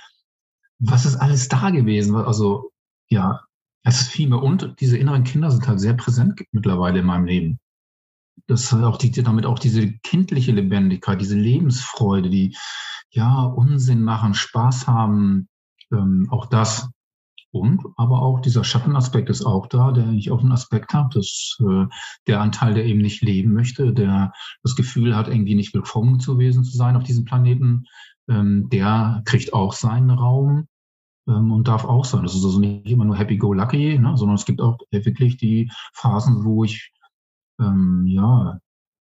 was 0.81 1.07
ist 1.07 1.17
alles 1.17 1.49
da 1.49 1.71
gewesen? 1.71 2.17
Also, 2.17 2.73
ja, 3.09 3.41
es 3.85 4.01
ist 4.01 4.09
viel 4.09 4.29
mehr. 4.29 4.43
Und 4.43 4.81
diese 4.81 4.99
inneren 4.99 5.25
Kinder 5.25 5.51
sind 5.51 5.69
halt 5.69 5.81
sehr 5.81 5.95
präsent 5.95 6.43
mittlerweile 6.51 7.01
in 7.01 7.07
meinem 7.07 7.27
Leben. 7.27 7.61
Das 8.49 8.73
hat 8.73 8.83
auch 8.83 8.97
die, 8.97 9.13
damit 9.13 9.47
auch 9.47 9.59
diese 9.59 9.93
kindliche 10.03 10.53
Lebendigkeit, 10.53 11.21
diese 11.21 11.39
Lebensfreude, 11.39 12.29
die, 12.29 12.57
ja, 13.11 13.45
Unsinn 13.45 14.03
machen, 14.03 14.35
Spaß 14.35 14.89
haben, 14.89 15.49
ähm, 15.95 16.29
auch 16.31 16.47
das. 16.47 16.91
Und 17.53 17.85
aber 17.97 18.21
auch 18.21 18.41
dieser 18.41 18.65
Schattenaspekt 18.65 19.31
ist 19.31 19.47
auch 19.47 19.69
da, 19.69 19.93
der 19.93 20.11
ich 20.11 20.33
auch 20.33 20.41
einen 20.41 20.51
Aspekt 20.51 20.93
habe, 20.93 21.15
dass 21.15 21.57
äh, 21.61 21.87
der 22.27 22.41
Anteil, 22.41 22.75
der 22.75 22.85
eben 22.85 23.01
nicht 23.01 23.23
leben 23.23 23.53
möchte, 23.53 23.93
der 23.93 24.33
das 24.65 24.75
Gefühl 24.75 25.15
hat, 25.15 25.29
irgendwie 25.29 25.55
nicht 25.55 25.73
willkommen 25.73 26.19
zu 26.19 26.33
gewesen 26.33 26.65
zu 26.65 26.77
sein 26.77 26.97
auf 26.97 27.05
diesem 27.05 27.25
Planeten, 27.25 27.85
ähm, 28.29 28.69
der 28.71 29.23
kriegt 29.25 29.55
auch 29.55 29.73
seinen 29.73 30.11
Raum 30.11 30.67
ähm, 31.29 31.53
und 31.53 31.69
darf 31.69 31.85
auch 31.85 32.05
sein. 32.05 32.25
Das 32.25 32.35
ist 32.35 32.45
also 32.45 32.59
nicht 32.59 32.87
immer 32.87 33.05
nur 33.05 33.17
happy 33.17 33.37
go 33.37 33.53
lucky, 33.53 34.01
ne, 34.01 34.17
sondern 34.17 34.35
es 34.35 34.47
gibt 34.47 34.61
auch 34.61 34.79
wirklich 34.91 35.37
die 35.37 35.71
Phasen, 35.93 36.45
wo 36.45 36.65
ich 36.65 36.93
ähm, 37.61 38.05
ja 38.09 38.59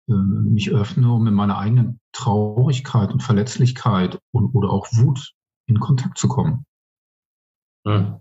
äh, 0.09 0.13
mich 0.13 0.71
öffne, 0.71 1.11
um 1.11 1.25
mit 1.25 1.33
meiner 1.35 1.57
eigenen 1.57 2.01
Traurigkeit 2.13 3.13
und 3.13 3.23
Verletzlichkeit 3.23 4.21
und, 4.33 4.55
oder 4.55 4.71
auch 4.71 4.89
Wut 4.93 5.33
in 5.67 5.81
Kontakt 5.81 6.19
zu 6.19 6.29
kommen. 6.29 6.67
Hm. 7.87 8.21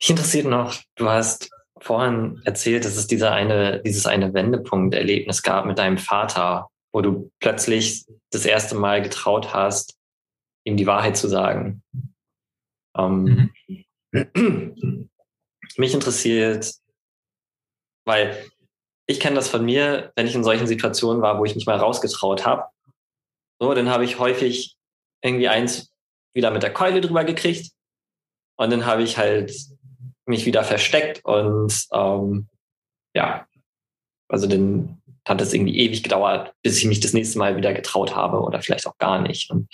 Mich 0.00 0.10
interessiert 0.10 0.46
noch, 0.46 0.76
du 0.96 1.08
hast 1.08 1.50
vorhin 1.80 2.40
erzählt, 2.44 2.84
dass 2.84 2.96
es 2.96 3.06
dieser 3.06 3.32
eine, 3.32 3.82
dieses 3.82 4.06
eine 4.06 4.32
Wendepunkt-Erlebnis 4.32 5.42
gab 5.42 5.66
mit 5.66 5.78
deinem 5.78 5.98
Vater, 5.98 6.68
wo 6.92 7.00
du 7.00 7.30
plötzlich 7.40 8.06
das 8.30 8.44
erste 8.44 8.74
Mal 8.74 9.02
getraut 9.02 9.52
hast, 9.54 9.96
ihm 10.64 10.76
die 10.76 10.86
Wahrheit 10.86 11.16
zu 11.16 11.28
sagen. 11.28 11.82
Ähm, 12.96 13.52
mhm. 14.12 15.10
Mich 15.76 15.94
interessiert, 15.94 16.74
weil 18.04 18.50
ich 19.06 19.20
kenne 19.20 19.36
das 19.36 19.48
von 19.48 19.64
mir, 19.64 20.12
wenn 20.16 20.26
ich 20.26 20.34
in 20.34 20.44
solchen 20.44 20.66
Situationen 20.66 21.22
war, 21.22 21.38
wo 21.38 21.44
ich 21.44 21.54
mich 21.54 21.66
mal 21.66 21.76
rausgetraut 21.76 22.46
habe. 22.46 22.64
So, 23.58 23.74
dann 23.74 23.88
habe 23.88 24.04
ich 24.04 24.18
häufig 24.18 24.76
irgendwie 25.22 25.48
eins 25.48 25.92
wieder 26.34 26.50
mit 26.50 26.62
der 26.62 26.72
Keule 26.72 27.00
drüber 27.00 27.24
gekriegt 27.24 27.72
und 28.60 28.70
dann 28.70 28.84
habe 28.84 29.02
ich 29.02 29.16
halt 29.16 29.54
mich 30.26 30.44
wieder 30.44 30.62
versteckt 30.64 31.24
und 31.24 31.86
ähm, 31.94 32.46
ja, 33.14 33.46
also 34.28 34.46
dann 34.46 35.00
hat 35.26 35.40
es 35.40 35.54
irgendwie 35.54 35.78
ewig 35.78 36.02
gedauert, 36.02 36.52
bis 36.62 36.76
ich 36.76 36.84
mich 36.84 37.00
das 37.00 37.14
nächste 37.14 37.38
Mal 37.38 37.56
wieder 37.56 37.72
getraut 37.72 38.14
habe 38.14 38.38
oder 38.40 38.60
vielleicht 38.60 38.86
auch 38.86 38.98
gar 38.98 39.22
nicht. 39.22 39.50
Und, 39.50 39.66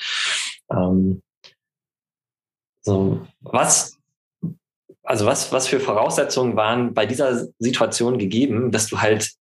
ähm, 0.70 1.20
so, 2.80 3.26
was, 3.40 3.98
also 5.02 5.26
was, 5.26 5.50
was 5.50 5.66
für 5.66 5.80
Voraussetzungen 5.80 6.54
waren 6.54 6.94
bei 6.94 7.06
dieser 7.06 7.48
Situation 7.58 8.18
gegeben, 8.18 8.70
dass 8.70 8.86
du 8.86 9.00
halt 9.00 9.32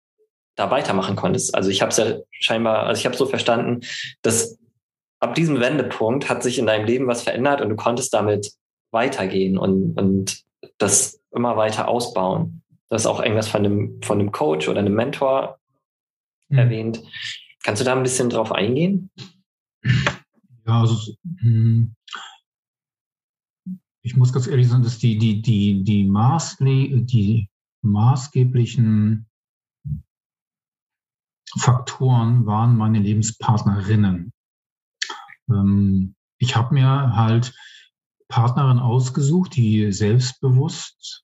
da 0.55 0.71
weitermachen 0.71 1.15
konntest? 1.15 1.53
Also 1.53 1.69
ich 1.69 1.83
habe 1.83 1.91
es 1.91 1.97
ja 1.97 2.17
scheinbar, 2.31 2.87
also 2.87 2.99
ich 2.99 3.05
habe 3.05 3.15
so 3.15 3.27
verstanden, 3.27 3.81
dass 4.23 4.57
ab 5.19 5.35
diesem 5.35 5.59
Wendepunkt 5.59 6.29
hat 6.29 6.41
sich 6.41 6.57
in 6.57 6.65
deinem 6.65 6.87
Leben 6.87 7.05
was 7.05 7.21
verändert 7.21 7.61
und 7.61 7.69
du 7.69 7.75
konntest 7.75 8.11
damit 8.11 8.51
weitergehen 8.95 9.59
und, 9.59 9.95
und 9.99 10.43
das 10.79 11.21
immer 11.31 11.55
weiter 11.55 11.87
ausbauen. 11.87 12.63
Das 12.89 13.03
ist 13.03 13.07
auch 13.07 13.19
irgendwas 13.19 13.47
von 13.47 13.63
einem, 13.63 14.01
von 14.01 14.19
einem 14.19 14.31
Coach 14.31 14.67
oder 14.67 14.79
einem 14.79 14.95
Mentor 14.95 15.59
mhm. 16.49 16.57
erwähnt. 16.57 17.03
Kannst 17.63 17.81
du 17.81 17.85
da 17.85 17.95
ein 17.95 18.03
bisschen 18.03 18.31
drauf 18.31 18.51
eingehen? 18.51 19.11
Ja, 20.65 20.81
also 20.81 21.13
hm, 21.39 21.95
ich 24.01 24.15
muss 24.15 24.33
ganz 24.33 24.47
ehrlich 24.47 24.67
sagen, 24.67 24.83
dass 24.83 24.99
die, 24.99 25.17
die, 25.17 25.41
die, 25.41 25.83
die, 25.83 26.05
Maßle 26.05 27.01
die 27.01 27.49
maßgeblichen 27.81 29.27
Faktoren 31.57 32.45
waren 32.45 32.77
meine 32.77 32.99
Lebenspartnerinnen. 32.99 34.31
Ähm, 35.49 36.15
ich 36.37 36.55
habe 36.55 36.73
mir 36.73 37.15
halt 37.15 37.53
Partnerin 38.27 38.79
ausgesucht, 38.79 39.55
die 39.55 39.91
selbstbewusst 39.91 41.23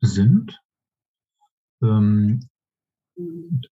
sind, 0.00 0.58
ähm, 1.82 2.48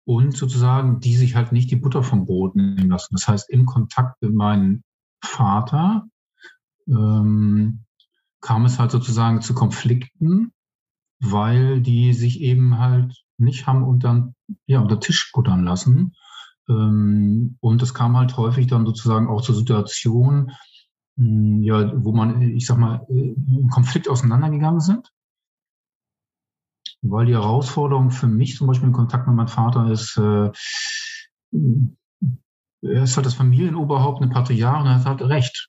und 0.05 0.37
sozusagen, 0.37 1.01
die 1.01 1.17
sich 1.17 1.35
halt 1.35 1.53
nicht 1.53 1.71
die 1.71 1.77
Butter 1.77 2.03
vom 2.03 2.27
Brot 2.27 2.57
nehmen 2.57 2.91
lassen. 2.91 3.15
Das 3.15 3.29
heißt, 3.29 3.51
im 3.51 3.67
Kontakt 3.67 4.21
mit 4.21 4.35
meinem 4.35 4.83
Vater 5.23 6.07
ähm, 6.87 7.85
kam 8.41 8.65
es 8.65 8.79
halt 8.79 8.91
sozusagen 8.91 9.41
zu 9.41 9.55
Konflikten, 9.55 10.53
weil 11.21 11.81
die 11.81 12.13
sich 12.13 12.41
eben 12.41 12.79
halt 12.79 13.15
nicht 13.39 13.67
haben 13.67 13.83
unter, 13.83 14.33
ja, 14.67 14.81
unter 14.81 15.01
Tisch 15.01 15.33
buttern 15.33 15.65
lassen. 15.65 16.15
Ähm, 16.69 17.57
und 17.61 17.83
es 17.83 17.95
kam 17.95 18.17
halt 18.17 18.37
häufig 18.37 18.67
dann 18.67 18.87
sozusagen 18.87 19.29
auch 19.29 19.41
zur 19.41 19.55
Situation, 19.55 20.53
ja, 21.19 21.93
wo 22.05 22.13
man, 22.13 22.41
ich 22.43 22.67
sag 22.67 22.79
mal, 22.79 23.05
äh, 23.09 23.35
im 23.35 23.69
Konflikt 23.71 24.09
auseinandergegangen 24.09 24.81
sind. 24.81 25.13
Weil 27.03 27.27
die 27.27 27.35
Herausforderung 27.35 28.11
für 28.11 28.29
mich 28.29 28.57
zum 28.57 28.67
Beispiel 28.67 28.89
im 28.89 28.95
Kontakt 28.95 29.27
mit 29.27 29.37
meinem 29.37 29.49
Vater 29.49 29.91
ist, 29.91 30.17
äh, 30.17 30.51
er 32.83 33.03
ist 33.03 33.17
halt 33.17 33.27
das 33.27 33.35
Familienoberhaupt, 33.35 34.23
eine 34.23 34.31
Patriarch 34.31 34.81
und 34.81 34.87
er 34.87 34.95
hat 34.95 35.07
halt 35.07 35.23
recht. 35.23 35.69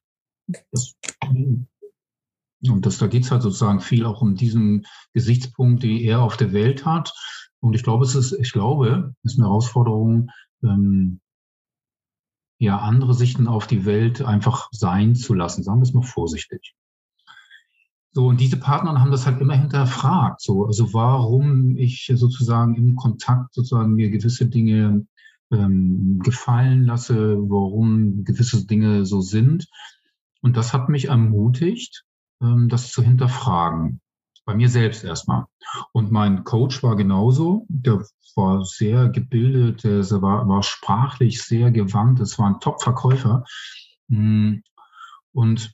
Das, 0.71 0.95
und 1.21 2.85
das, 2.85 2.97
da 2.97 3.07
geht's 3.07 3.31
halt 3.31 3.41
sozusagen 3.41 3.79
viel 3.79 4.05
auch 4.05 4.21
um 4.21 4.35
diesen 4.35 4.85
Gesichtspunkt, 5.13 5.81
die 5.83 6.03
er 6.03 6.21
auf 6.21 6.37
der 6.37 6.53
Welt 6.53 6.85
hat. 6.85 7.13
Und 7.59 7.73
ich 7.73 7.83
glaube, 7.83 8.05
es 8.05 8.15
ist, 8.15 8.33
ich 8.33 8.51
glaube, 8.51 9.15
es 9.23 9.33
ist 9.33 9.39
eine 9.39 9.47
Herausforderung, 9.47 10.29
ähm, 10.63 11.21
ja, 12.59 12.77
andere 12.77 13.13
Sichten 13.13 13.47
auf 13.47 13.67
die 13.67 13.85
Welt 13.85 14.21
einfach 14.21 14.69
sein 14.71 15.15
zu 15.15 15.33
lassen. 15.33 15.63
Sagen 15.63 15.79
wir 15.79 15.83
es 15.83 15.93
mal 15.93 16.03
vorsichtig. 16.03 16.75
So, 18.11 18.27
und 18.27 18.39
diese 18.41 18.57
Partner 18.57 18.99
haben 18.99 19.11
das 19.11 19.25
halt 19.25 19.39
immer 19.39 19.55
hinterfragt. 19.55 20.41
So, 20.41 20.65
also 20.65 20.93
warum 20.93 21.77
ich 21.77 22.11
sozusagen 22.13 22.75
im 22.75 22.95
Kontakt 22.95 23.53
sozusagen 23.53 23.93
mir 23.93 24.09
gewisse 24.09 24.47
Dinge 24.47 25.07
ähm, 25.51 26.19
gefallen 26.23 26.83
lasse, 26.83 27.37
warum 27.37 28.25
gewisse 28.25 28.65
Dinge 28.65 29.05
so 29.05 29.21
sind. 29.21 29.67
Und 30.41 30.57
das 30.57 30.73
hat 30.73 30.89
mich 30.89 31.05
ermutigt, 31.05 32.03
ähm, 32.41 32.67
das 32.67 32.91
zu 32.91 33.01
hinterfragen. 33.01 34.01
Bei 34.45 34.55
mir 34.55 34.69
selbst 34.69 35.03
erstmal. 35.03 35.45
Und 35.93 36.11
mein 36.11 36.43
Coach 36.43 36.81
war 36.81 36.95
genauso. 36.95 37.65
Der 37.69 38.03
war 38.35 38.63
sehr 38.65 39.09
gebildet, 39.09 39.83
der 39.83 40.03
war, 40.21 40.47
war 40.47 40.63
sprachlich 40.63 41.41
sehr 41.43 41.71
gewandt. 41.71 42.19
Es 42.19 42.39
war 42.39 42.47
ein 42.47 42.59
Top-Verkäufer. 42.59 43.43
Mm. 44.07 44.57
Und 45.31 45.73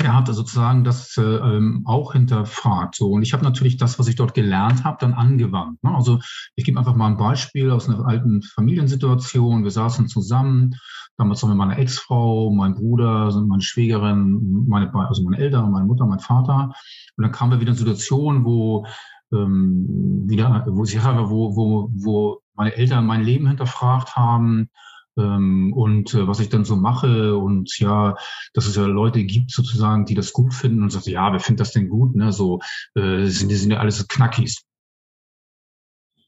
der 0.00 0.14
hat 0.14 0.26
sozusagen 0.26 0.82
das 0.82 1.16
äh, 1.16 1.22
ähm, 1.22 1.82
auch 1.86 2.12
hinterfragt. 2.12 2.96
So. 2.96 3.10
Und 3.10 3.22
ich 3.22 3.32
habe 3.32 3.44
natürlich 3.44 3.76
das, 3.76 3.98
was 3.98 4.08
ich 4.08 4.16
dort 4.16 4.34
gelernt 4.34 4.84
habe, 4.84 4.96
dann 5.00 5.14
angewandt. 5.14 5.82
Ne? 5.84 5.94
Also 5.94 6.18
ich 6.56 6.64
gebe 6.64 6.78
einfach 6.78 6.96
mal 6.96 7.08
ein 7.08 7.16
Beispiel 7.16 7.70
aus 7.70 7.88
einer 7.88 8.04
alten 8.06 8.42
Familiensituation. 8.42 9.62
Wir 9.62 9.70
saßen 9.70 10.08
zusammen, 10.08 10.74
damals 11.16 11.42
noch 11.42 11.48
mit 11.48 11.58
meiner 11.58 11.78
Ex-Frau, 11.78 12.50
mein 12.50 12.74
Bruder, 12.74 13.30
meine 13.46 13.62
Schwägerin, 13.62 14.66
meine, 14.66 14.92
also 14.92 15.22
meine 15.22 15.38
Eltern, 15.38 15.70
meine 15.70 15.86
Mutter, 15.86 16.06
mein 16.06 16.18
Vater. 16.18 16.72
Und 17.16 17.22
dann 17.22 17.32
kamen 17.32 17.52
wir 17.52 17.60
wieder 17.60 17.70
in 17.70 17.78
Situationen, 17.78 18.44
wo 18.44 18.86
ähm, 19.34 20.24
wieder, 20.26 20.64
wo 20.68 20.84
habe, 20.84 21.30
wo, 21.30 21.56
wo, 21.56 21.90
wo 21.92 22.40
meine 22.54 22.74
Eltern 22.74 23.06
mein 23.06 23.22
Leben 23.22 23.48
hinterfragt 23.48 24.16
haben 24.16 24.70
ähm, 25.16 25.72
und 25.72 26.14
äh, 26.14 26.26
was 26.26 26.40
ich 26.40 26.48
dann 26.48 26.64
so 26.64 26.76
mache 26.76 27.36
und 27.36 27.78
ja, 27.78 28.16
dass 28.52 28.66
es 28.66 28.76
ja 28.76 28.86
Leute 28.86 29.24
gibt 29.24 29.50
sozusagen, 29.50 30.06
die 30.06 30.14
das 30.14 30.32
gut 30.32 30.54
finden 30.54 30.82
und 30.82 30.90
sagen, 30.90 31.10
ja, 31.10 31.32
wer 31.32 31.40
findet 31.40 31.60
das 31.60 31.72
denn 31.72 31.88
gut? 31.88 32.14
Ne? 32.14 32.32
So 32.32 32.60
äh, 32.94 33.26
sind 33.26 33.50
die 33.50 33.56
sind 33.56 33.70
ja 33.70 33.78
alles 33.78 34.06
Knackis. 34.08 34.64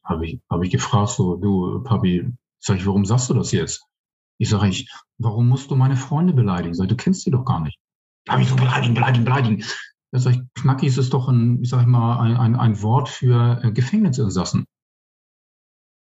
Habe 0.05 0.27
ich, 0.27 0.41
hab 0.49 0.63
ich 0.63 0.71
gefragt, 0.71 1.11
so, 1.11 1.37
du, 1.37 1.83
Papi, 1.83 2.31
sag 2.61 2.77
ich, 2.77 2.87
warum 2.87 3.05
sagst 3.05 3.29
du 3.29 3.35
das 3.35 3.51
jetzt? 3.53 3.85
Ich 4.39 4.51
sage 4.51 4.69
ich, 4.69 4.91
warum 5.19 5.49
musst 5.49 5.71
du 5.71 5.77
meine 5.77 5.97
Freunde 5.97 6.33
beleidigen? 6.33 6.75
Sag, 6.75 6.89
du 6.89 6.97
kennst 6.97 7.23
sie 7.23 7.31
doch 7.31 7.45
gar 7.45 7.61
nicht. 7.61 7.79
Hab 8.29 8.41
ich 8.41 8.49
so 8.49 8.57
beleidigen, 8.57 8.95
beleidigen, 8.95 9.25
beleidigen. 9.25 9.65
Sag 10.19 10.35
ich, 10.35 10.43
Knackis 10.55 10.99
ist 10.99 11.13
doch 11.13 11.29
ein, 11.29 11.63
ich 11.63 11.69
sag 11.69 11.87
mal, 11.87 12.21
ein, 12.21 12.37
ein, 12.37 12.57
ein 12.57 12.83
Wort 12.83 13.09
für 13.09 13.61
äh, 13.63 13.73
Gefängnisinsassen. 13.73 14.67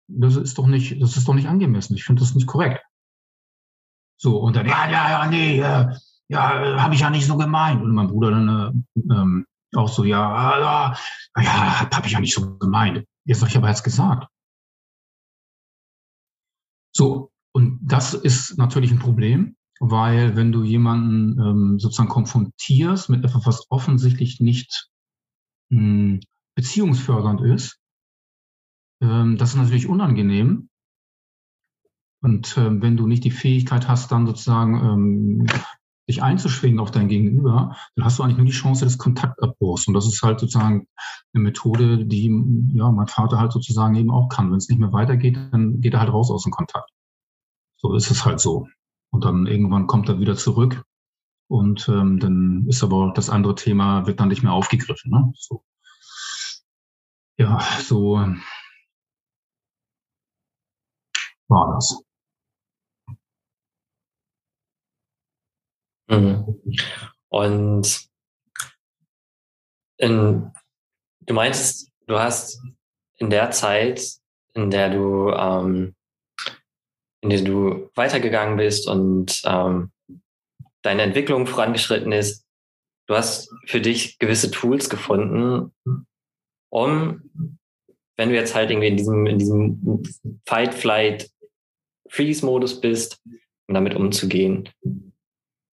Das 0.08 0.36
ist 0.36 0.58
doch 0.58 0.66
nicht, 0.66 1.00
das 1.00 1.16
ist 1.16 1.26
doch 1.26 1.34
nicht 1.34 1.48
angemessen. 1.48 1.94
Ich 1.94 2.04
finde 2.04 2.20
das 2.20 2.34
nicht 2.34 2.46
korrekt. 2.46 2.84
So, 4.20 4.38
und 4.38 4.56
dann, 4.56 4.66
ja, 4.66 4.88
ja, 4.88 5.10
ja, 5.10 5.26
nee, 5.28 5.60
äh, 5.60 5.94
ja, 6.28 6.82
habe 6.82 6.94
ich 6.94 7.00
ja 7.00 7.10
nicht 7.10 7.26
so 7.26 7.36
gemeint. 7.36 7.82
Und 7.82 7.94
mein 7.94 8.08
Bruder 8.08 8.30
dann 8.30 8.84
äh, 8.96 9.00
ähm, 9.12 9.46
auch 9.74 9.88
so, 9.88 10.04
ja, 10.04 10.58
ja, 10.58 10.96
ja, 11.36 11.90
habe 11.90 12.06
ich 12.06 12.12
ja 12.12 12.20
nicht 12.20 12.34
so 12.34 12.58
gemeint. 12.58 13.06
Jetzt 13.24 13.40
habe 13.40 13.50
ich 13.50 13.56
aber 13.56 13.68
jetzt 13.68 13.82
gesagt. 13.82 14.28
So, 16.96 17.32
und 17.52 17.80
das 17.82 18.14
ist 18.14 18.56
natürlich 18.56 18.92
ein 18.92 18.98
Problem, 18.98 19.56
weil 19.90 20.36
wenn 20.36 20.52
du 20.52 20.62
jemanden 20.62 21.38
ähm, 21.40 21.78
sozusagen 21.78 22.08
konfrontierst 22.08 23.10
mit 23.10 23.24
etwas, 23.24 23.46
was 23.46 23.70
offensichtlich 23.70 24.40
nicht 24.40 24.88
mh, 25.70 25.80
hm, 25.80 26.20
beziehungsfördernd 26.54 27.40
ist, 27.42 27.78
ähm, 29.02 29.36
das 29.36 29.50
ist 29.50 29.56
natürlich 29.56 29.88
unangenehm. 29.88 30.68
Und 32.22 32.56
ähm, 32.56 32.80
wenn 32.80 32.96
du 32.96 33.06
nicht 33.06 33.24
die 33.24 33.30
Fähigkeit 33.30 33.86
hast, 33.86 34.10
dann 34.10 34.26
sozusagen 34.26 34.74
ähm, 34.76 35.46
dich 36.08 36.22
einzuschwingen 36.22 36.80
auf 36.80 36.90
dein 36.90 37.08
Gegenüber, 37.08 37.76
dann 37.96 38.04
hast 38.04 38.18
du 38.18 38.22
eigentlich 38.22 38.38
nur 38.38 38.46
die 38.46 38.52
Chance 38.52 38.84
des 38.84 38.98
Kontaktabbruchs. 38.98 39.86
Und 39.86 39.94
das 39.94 40.06
ist 40.06 40.22
halt 40.22 40.40
sozusagen 40.40 40.86
eine 41.34 41.42
Methode, 41.42 42.06
die 42.06 42.26
ja 42.74 42.90
mein 42.90 43.08
Vater 43.08 43.38
halt 43.38 43.52
sozusagen 43.52 43.94
eben 43.96 44.10
auch 44.10 44.28
kann. 44.28 44.50
Wenn 44.50 44.58
es 44.58 44.68
nicht 44.68 44.78
mehr 44.78 44.92
weitergeht, 44.92 45.38
dann 45.52 45.80
geht 45.80 45.94
er 45.94 46.00
halt 46.00 46.12
raus 46.12 46.30
aus 46.30 46.44
dem 46.44 46.52
Kontakt. 46.52 46.90
So 47.76 47.94
ist 47.94 48.10
es 48.10 48.24
halt 48.24 48.40
so. 48.40 48.68
Und 49.14 49.24
dann 49.24 49.46
irgendwann 49.46 49.86
kommt 49.86 50.08
er 50.08 50.18
wieder 50.18 50.34
zurück 50.34 50.84
und 51.48 51.88
ähm, 51.88 52.18
dann 52.18 52.66
ist 52.68 52.82
aber 52.82 53.12
das 53.14 53.30
andere 53.30 53.54
Thema 53.54 54.08
wird 54.08 54.18
dann 54.18 54.26
nicht 54.26 54.42
mehr 54.42 54.52
aufgegriffen. 54.52 55.12
Ne? 55.12 55.32
So. 55.36 55.64
Ja, 57.38 57.60
so 57.80 58.16
war 61.46 61.74
das. 61.76 62.02
Mhm. 66.08 66.60
Und 67.28 68.08
in, 69.98 70.52
du 71.20 71.34
meinst, 71.34 71.92
du 72.08 72.18
hast 72.18 72.60
in 73.18 73.30
der 73.30 73.52
Zeit, 73.52 74.18
in 74.54 74.72
der 74.72 74.90
du, 74.90 75.30
ähm, 75.30 75.94
in 77.24 77.30
der 77.30 77.40
du 77.40 77.90
weitergegangen 77.94 78.58
bist 78.58 78.86
und 78.86 79.40
ähm, 79.46 79.90
deine 80.82 81.02
Entwicklung 81.02 81.46
vorangeschritten 81.46 82.12
ist, 82.12 82.44
du 83.08 83.14
hast 83.14 83.50
für 83.64 83.80
dich 83.80 84.18
gewisse 84.18 84.50
Tools 84.50 84.90
gefunden, 84.90 85.72
um, 86.70 87.30
wenn 88.16 88.28
du 88.28 88.34
jetzt 88.34 88.54
halt 88.54 88.70
irgendwie 88.70 88.88
in 88.88 88.98
diesem, 88.98 89.26
in 89.26 89.38
diesem 89.38 90.02
Fight, 90.46 90.74
Flight, 90.74 91.30
Freeze-Modus 92.10 92.82
bist, 92.82 93.22
um 93.68 93.74
damit 93.74 93.94
umzugehen. 93.94 94.68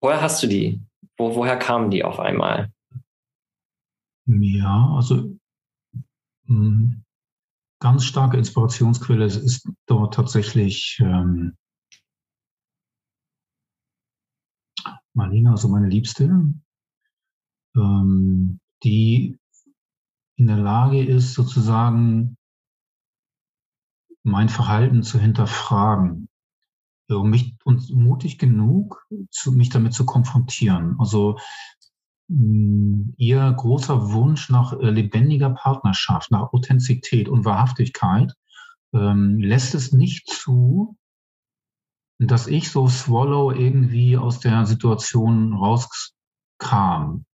Woher 0.00 0.22
hast 0.22 0.42
du 0.42 0.46
die? 0.46 0.80
Wo, 1.18 1.36
woher 1.36 1.58
kamen 1.58 1.90
die 1.90 2.04
auf 2.04 2.18
einmal? 2.18 2.72
Ja, 4.26 4.94
also 4.96 5.36
mh, 6.46 6.46
hm, 6.46 7.03
ganz 7.84 8.04
starke 8.06 8.38
Inspirationsquelle 8.38 9.26
ist 9.26 9.68
dort 9.84 10.14
tatsächlich 10.14 10.98
ähm, 11.02 11.54
Marina, 15.12 15.50
also 15.50 15.68
meine 15.68 15.90
Liebste, 15.90 16.54
ähm, 17.76 18.58
die 18.82 19.38
in 20.36 20.46
der 20.46 20.56
Lage 20.56 21.04
ist, 21.04 21.34
sozusagen 21.34 22.38
mein 24.22 24.48
Verhalten 24.48 25.02
zu 25.02 25.18
hinterfragen, 25.18 26.30
um 27.10 27.28
mich 27.28 27.54
und 27.64 27.90
mutig 27.90 28.38
genug, 28.38 29.06
zu, 29.30 29.52
mich 29.52 29.68
damit 29.68 29.92
zu 29.92 30.06
konfrontieren. 30.06 30.96
Also 30.98 31.38
ihr 32.28 33.52
großer 33.52 34.12
Wunsch 34.12 34.48
nach 34.48 34.72
äh, 34.72 34.90
lebendiger 34.90 35.50
Partnerschaft, 35.50 36.30
nach 36.30 36.52
Authentizität 36.52 37.28
und 37.28 37.44
Wahrhaftigkeit 37.44 38.32
ähm, 38.94 39.38
lässt 39.38 39.74
es 39.74 39.92
nicht 39.92 40.28
zu, 40.28 40.96
dass 42.18 42.46
ich 42.46 42.70
so 42.70 42.88
Swallow 42.88 43.52
irgendwie 43.52 44.16
aus 44.16 44.40
der 44.40 44.64
Situation 44.66 45.52
rauskam. 45.54 47.24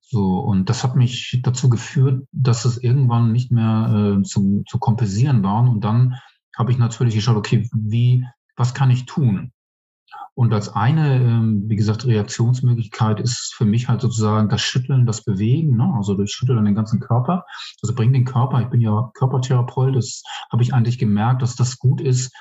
So, 0.00 0.38
und 0.38 0.68
das 0.70 0.84
hat 0.84 0.96
mich 0.96 1.40
dazu 1.42 1.68
geführt, 1.68 2.26
dass 2.32 2.64
es 2.64 2.78
irgendwann 2.78 3.32
nicht 3.32 3.50
mehr 3.50 4.18
äh, 4.18 4.22
zum, 4.22 4.64
zu 4.66 4.78
kompensieren 4.78 5.42
war. 5.42 5.68
Und 5.68 5.82
dann 5.82 6.20
habe 6.56 6.72
ich 6.72 6.78
natürlich 6.78 7.14
geschaut, 7.14 7.36
okay, 7.36 7.68
wie, 7.72 8.26
was 8.56 8.74
kann 8.74 8.90
ich 8.90 9.06
tun? 9.06 9.52
Und 10.34 10.52
als 10.52 10.68
eine, 10.74 11.16
ähm, 11.16 11.64
wie 11.68 11.76
gesagt, 11.76 12.06
Reaktionsmöglichkeit 12.06 13.20
ist 13.20 13.54
für 13.54 13.64
mich 13.64 13.88
halt 13.88 14.00
sozusagen 14.00 14.48
das 14.48 14.62
Schütteln, 14.62 15.06
das 15.06 15.22
Bewegen, 15.22 15.76
ne? 15.76 15.92
also 15.96 16.14
durch 16.14 16.32
Schütteln 16.32 16.64
den 16.64 16.74
ganzen 16.74 16.98
Körper. 16.98 17.44
Also 17.82 17.94
bring 17.94 18.12
den 18.12 18.24
Körper, 18.24 18.60
ich 18.60 18.68
bin 18.68 18.80
ja 18.80 19.10
Körpertherapeut, 19.14 19.94
das 19.94 20.24
habe 20.50 20.62
ich 20.62 20.74
eigentlich 20.74 20.98
gemerkt, 20.98 21.42
dass 21.42 21.54
das 21.54 21.78
gut 21.78 22.00
ist, 22.00 22.32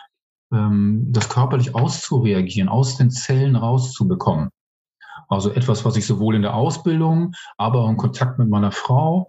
ähm, 0.51 1.05
das 1.11 1.29
körperlich 1.29 1.75
auszureagieren, 1.75 2.67
aus 2.67 2.97
den 2.97 3.11
Zellen 3.11 3.55
rauszubekommen. 3.55 4.49
Also 5.29 5.51
etwas, 5.51 5.85
was 5.85 5.95
ich 5.95 6.05
sowohl 6.05 6.35
in 6.35 6.41
der 6.41 6.55
Ausbildung, 6.55 7.33
aber 7.57 7.81
auch 7.81 7.89
in 7.89 7.97
Kontakt 7.97 8.39
mit 8.39 8.49
meiner 8.49 8.71
Frau, 8.71 9.27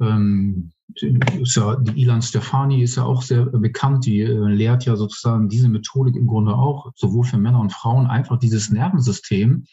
ähm, 0.00 0.72
ja, 0.94 1.76
die 1.76 2.02
Ilan 2.02 2.22
Stefani 2.22 2.82
ist 2.82 2.96
ja 2.96 3.04
auch 3.04 3.22
sehr 3.22 3.46
bekannt, 3.46 4.06
die 4.06 4.20
äh, 4.20 4.32
lehrt 4.32 4.84
ja 4.84 4.96
sozusagen 4.96 5.48
diese 5.48 5.68
Methodik 5.68 6.16
im 6.16 6.26
Grunde 6.26 6.54
auch, 6.54 6.92
sowohl 6.94 7.24
für 7.24 7.38
Männer 7.38 7.60
und 7.60 7.72
Frauen, 7.72 8.06
einfach 8.06 8.38
dieses 8.38 8.70
Nervensystem, 8.70 9.66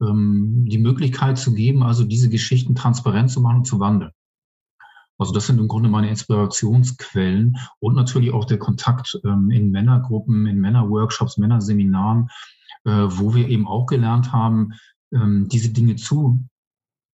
ähm, 0.00 0.64
die 0.68 0.78
Möglichkeit 0.78 1.38
zu 1.38 1.54
geben, 1.54 1.82
also 1.82 2.04
diese 2.04 2.28
Geschichten 2.28 2.74
transparent 2.74 3.30
zu 3.30 3.40
machen 3.40 3.58
und 3.58 3.66
zu 3.66 3.78
wandeln. 3.78 4.12
Also 5.18 5.32
das 5.32 5.46
sind 5.46 5.58
im 5.58 5.68
Grunde 5.68 5.88
meine 5.88 6.08
Inspirationsquellen 6.08 7.56
und 7.80 7.94
natürlich 7.96 8.32
auch 8.32 8.44
der 8.44 8.58
Kontakt 8.58 9.18
ähm, 9.24 9.50
in 9.50 9.70
Männergruppen, 9.70 10.46
in 10.46 10.60
Männerworkshops, 10.60 11.38
Männerseminaren, 11.38 12.28
äh, 12.84 12.90
wo 12.90 13.34
wir 13.34 13.48
eben 13.48 13.66
auch 13.66 13.86
gelernt 13.86 14.32
haben, 14.32 14.74
ähm, 15.12 15.48
diese 15.48 15.70
Dinge 15.70 15.96
zu, 15.96 16.44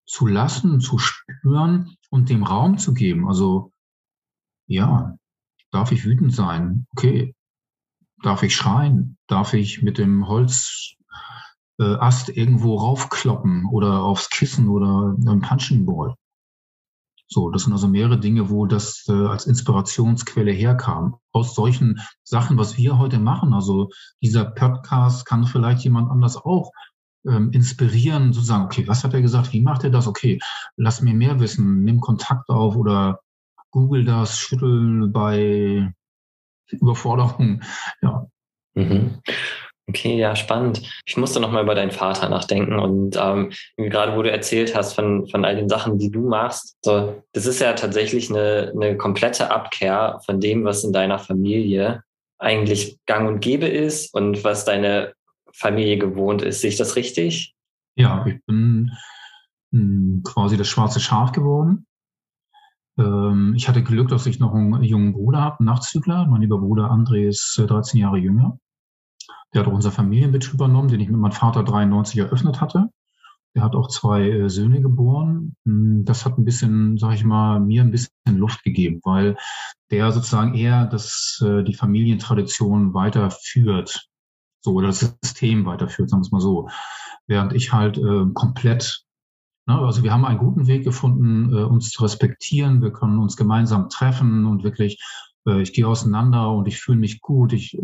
zu 0.07 0.27
lassen, 0.27 0.81
zu 0.81 0.99
spüren 0.99 1.97
und 2.11 2.29
dem 2.29 2.43
Raum 2.43 2.79
zu 2.79 2.95
geben. 2.95 3.29
Also 3.29 3.73
ja, 4.67 5.17
darf 5.71 5.93
ich 5.93 6.05
wütend 6.05 6.33
sein? 6.33 6.87
Okay. 6.97 7.35
Darf 8.23 8.43
ich 8.43 8.55
schreien? 8.57 9.19
Darf 9.27 9.53
ich 9.53 9.83
mit 9.83 9.99
dem 9.99 10.27
Holzast 10.27 10.97
äh, 11.79 12.33
irgendwo 12.33 12.77
raufkloppen 12.77 13.67
oder 13.67 14.03
aufs 14.03 14.31
Kissen 14.31 14.69
oder 14.69 15.15
ein 15.27 15.41
Punching 15.41 15.85
Ball? 15.85 16.15
So, 17.27 17.51
das 17.51 17.65
sind 17.65 17.73
also 17.73 17.89
mehrere 17.89 18.19
Dinge, 18.19 18.51
wo 18.51 18.67
das 18.67 19.07
äh, 19.09 19.13
als 19.13 19.47
Inspirationsquelle 19.47 20.53
herkam. 20.53 21.17
Aus 21.33 21.55
solchen 21.55 22.01
Sachen, 22.23 22.59
was 22.59 22.77
wir 22.77 22.99
heute 22.99 23.19
machen. 23.19 23.55
Also 23.55 23.91
dieser 24.23 24.45
Podcast 24.45 25.27
kann 25.27 25.47
vielleicht 25.47 25.83
jemand 25.83 26.11
anders 26.11 26.37
auch 26.37 26.71
ähm, 27.27 27.51
inspirieren, 27.53 28.33
zu 28.33 28.41
sagen, 28.41 28.65
okay, 28.65 28.87
was 28.87 29.05
hat 29.05 29.15
er 29.15 29.23
gesagt, 29.23 29.53
wie 29.53 29.61
macht 29.61 29.85
er 29.85 29.91
das? 29.91 30.07
Okay, 30.07 30.39
lass 30.77 31.01
mir 31.01 31.15
mehr 31.15 31.41
wissen, 31.41 31.85
nimm 31.85 32.01
Kontakt 32.01 32.49
auf 32.49 32.77
oder 32.77 33.21
google 33.71 34.05
das, 34.05 34.39
schüttel 34.39 35.09
bei 35.09 35.93
Überforderung. 36.71 37.63
Ja. 38.03 38.27
Mhm. 38.75 39.21
Okay, 39.87 40.17
ja, 40.17 40.35
spannend. 40.35 40.83
Ich 41.05 41.19
musste 41.19 41.41
noch 41.41 41.51
mal 41.51 41.63
über 41.63 41.75
deinen 41.75 41.91
Vater 41.91 42.31
nachdenken 42.31 42.79
und 42.79 43.19
ähm, 43.21 43.53
gerade 43.77 44.17
wo 44.17 44.23
du 44.23 44.31
erzählt 44.31 44.75
hast 44.75 44.95
von, 44.95 45.29
von 45.29 45.45
all 45.45 45.57
den 45.57 45.69
Sachen, 45.69 45.99
die 45.99 46.11
du 46.11 46.27
machst, 46.27 46.79
so, 46.83 47.23
das 47.33 47.45
ist 47.45 47.61
ja 47.61 47.75
tatsächlich 47.75 48.31
eine, 48.31 48.73
eine 48.75 48.97
komplette 48.97 49.51
Abkehr 49.51 50.21
von 50.25 50.41
dem, 50.41 50.65
was 50.65 50.85
in 50.85 50.95
deiner 50.95 51.19
Familie 51.19 52.03
eigentlich 52.39 52.99
gang 53.07 53.29
und 53.29 53.41
gäbe 53.41 53.67
ist 53.67 54.15
und 54.15 54.43
was 54.43 54.65
deine 54.65 55.13
Familie 55.55 55.99
gewohnt 55.99 56.43
ist. 56.43 56.61
Sehe 56.61 56.71
ich 56.71 56.77
das 56.77 56.97
richtig? 56.97 57.55
Ja, 57.97 58.27
ich 58.27 58.45
bin 58.47 58.91
hm, 59.73 60.23
quasi 60.25 60.57
das 60.57 60.69
schwarze 60.69 61.01
Schaf 61.01 61.33
geworden. 61.33 61.87
Ähm, 62.99 63.55
ich 63.57 63.69
hatte 63.69 63.83
Glück, 63.83 64.09
dass 64.09 64.27
ich 64.27 64.41
noch 64.41 64.55
einen 64.55 64.83
jungen 64.83 65.13
Bruder 65.13 65.41
habe, 65.41 65.61
einen 65.61 65.67
Nachzügler. 65.67 66.27
Mein 66.27 66.41
lieber 66.41 66.59
Bruder 66.59 66.91
André 66.91 67.29
ist 67.29 67.57
13 67.57 67.99
äh, 67.99 68.03
Jahre 68.03 68.19
jünger. 68.19 68.59
Der 69.53 69.61
hat 69.61 69.69
auch 69.69 69.75
unser 69.75 69.93
Familienbetrieb 69.93 70.55
übernommen, 70.55 70.89
den 70.89 71.01
ich 71.01 71.09
mit 71.09 71.19
meinem 71.19 71.33
Vater 71.33 71.63
93 71.63 72.19
eröffnet 72.19 72.61
hatte. 72.61 72.91
Er 73.57 73.63
hat 73.63 73.77
auch 73.77 73.87
zwei 73.89 74.29
äh, 74.29 74.51
Söhne 74.51 74.81
geboren. 74.81 75.55
Hm, 75.65 76.05
das 76.05 76.25
hat 76.25 76.39
ein 76.39 76.45
bisschen, 76.45 76.99
sag 76.99 77.15
ich 77.15 77.25
mal, 77.25 77.61
mir 77.61 77.83
ein 77.83 77.93
bisschen 77.93 78.11
Luft 78.27 78.65
gegeben, 78.65 79.01
weil 79.05 79.37
der 79.91 80.11
sozusagen 80.11 80.55
eher 80.55 80.87
das, 80.87 81.41
äh, 81.45 81.63
die 81.63 81.75
Familientradition 81.75 82.95
weiterführt. 82.95 84.09
So, 84.65 84.73
oder 84.73 84.87
das 84.87 85.15
System 85.23 85.67
weiterführt, 85.67 86.09
sagen 86.09 86.23
wir 86.23 86.27
es 86.27 86.33
mal 86.33 86.41
so. 86.41 86.71
Während 87.27 87.53
ich 87.53 87.75
halt 87.75 87.99
äh, 87.99 88.25
komplett, 88.33 89.05
ne, 89.67 89.79
also 89.79 90.03
wir 90.03 90.11
haben 90.11 90.25
einen 90.25 90.39
guten 90.39 90.67
Weg 90.67 90.85
gefunden, 90.85 91.53
äh, 91.55 91.65
uns 91.65 91.91
zu 91.91 92.03
respektieren. 92.03 92.81
Wir 92.81 92.91
können 92.91 93.19
uns 93.19 93.37
gemeinsam 93.37 93.91
treffen 93.91 94.47
und 94.47 94.65
wirklich, 94.65 95.05
äh, 95.47 95.61
ich 95.61 95.75
gehe 95.75 95.87
auseinander 95.87 96.51
und 96.51 96.67
ich 96.67 96.81
fühle 96.81 96.97
mich 96.97 97.21
gut. 97.21 97.53
Ich 97.53 97.77
äh, 97.77 97.83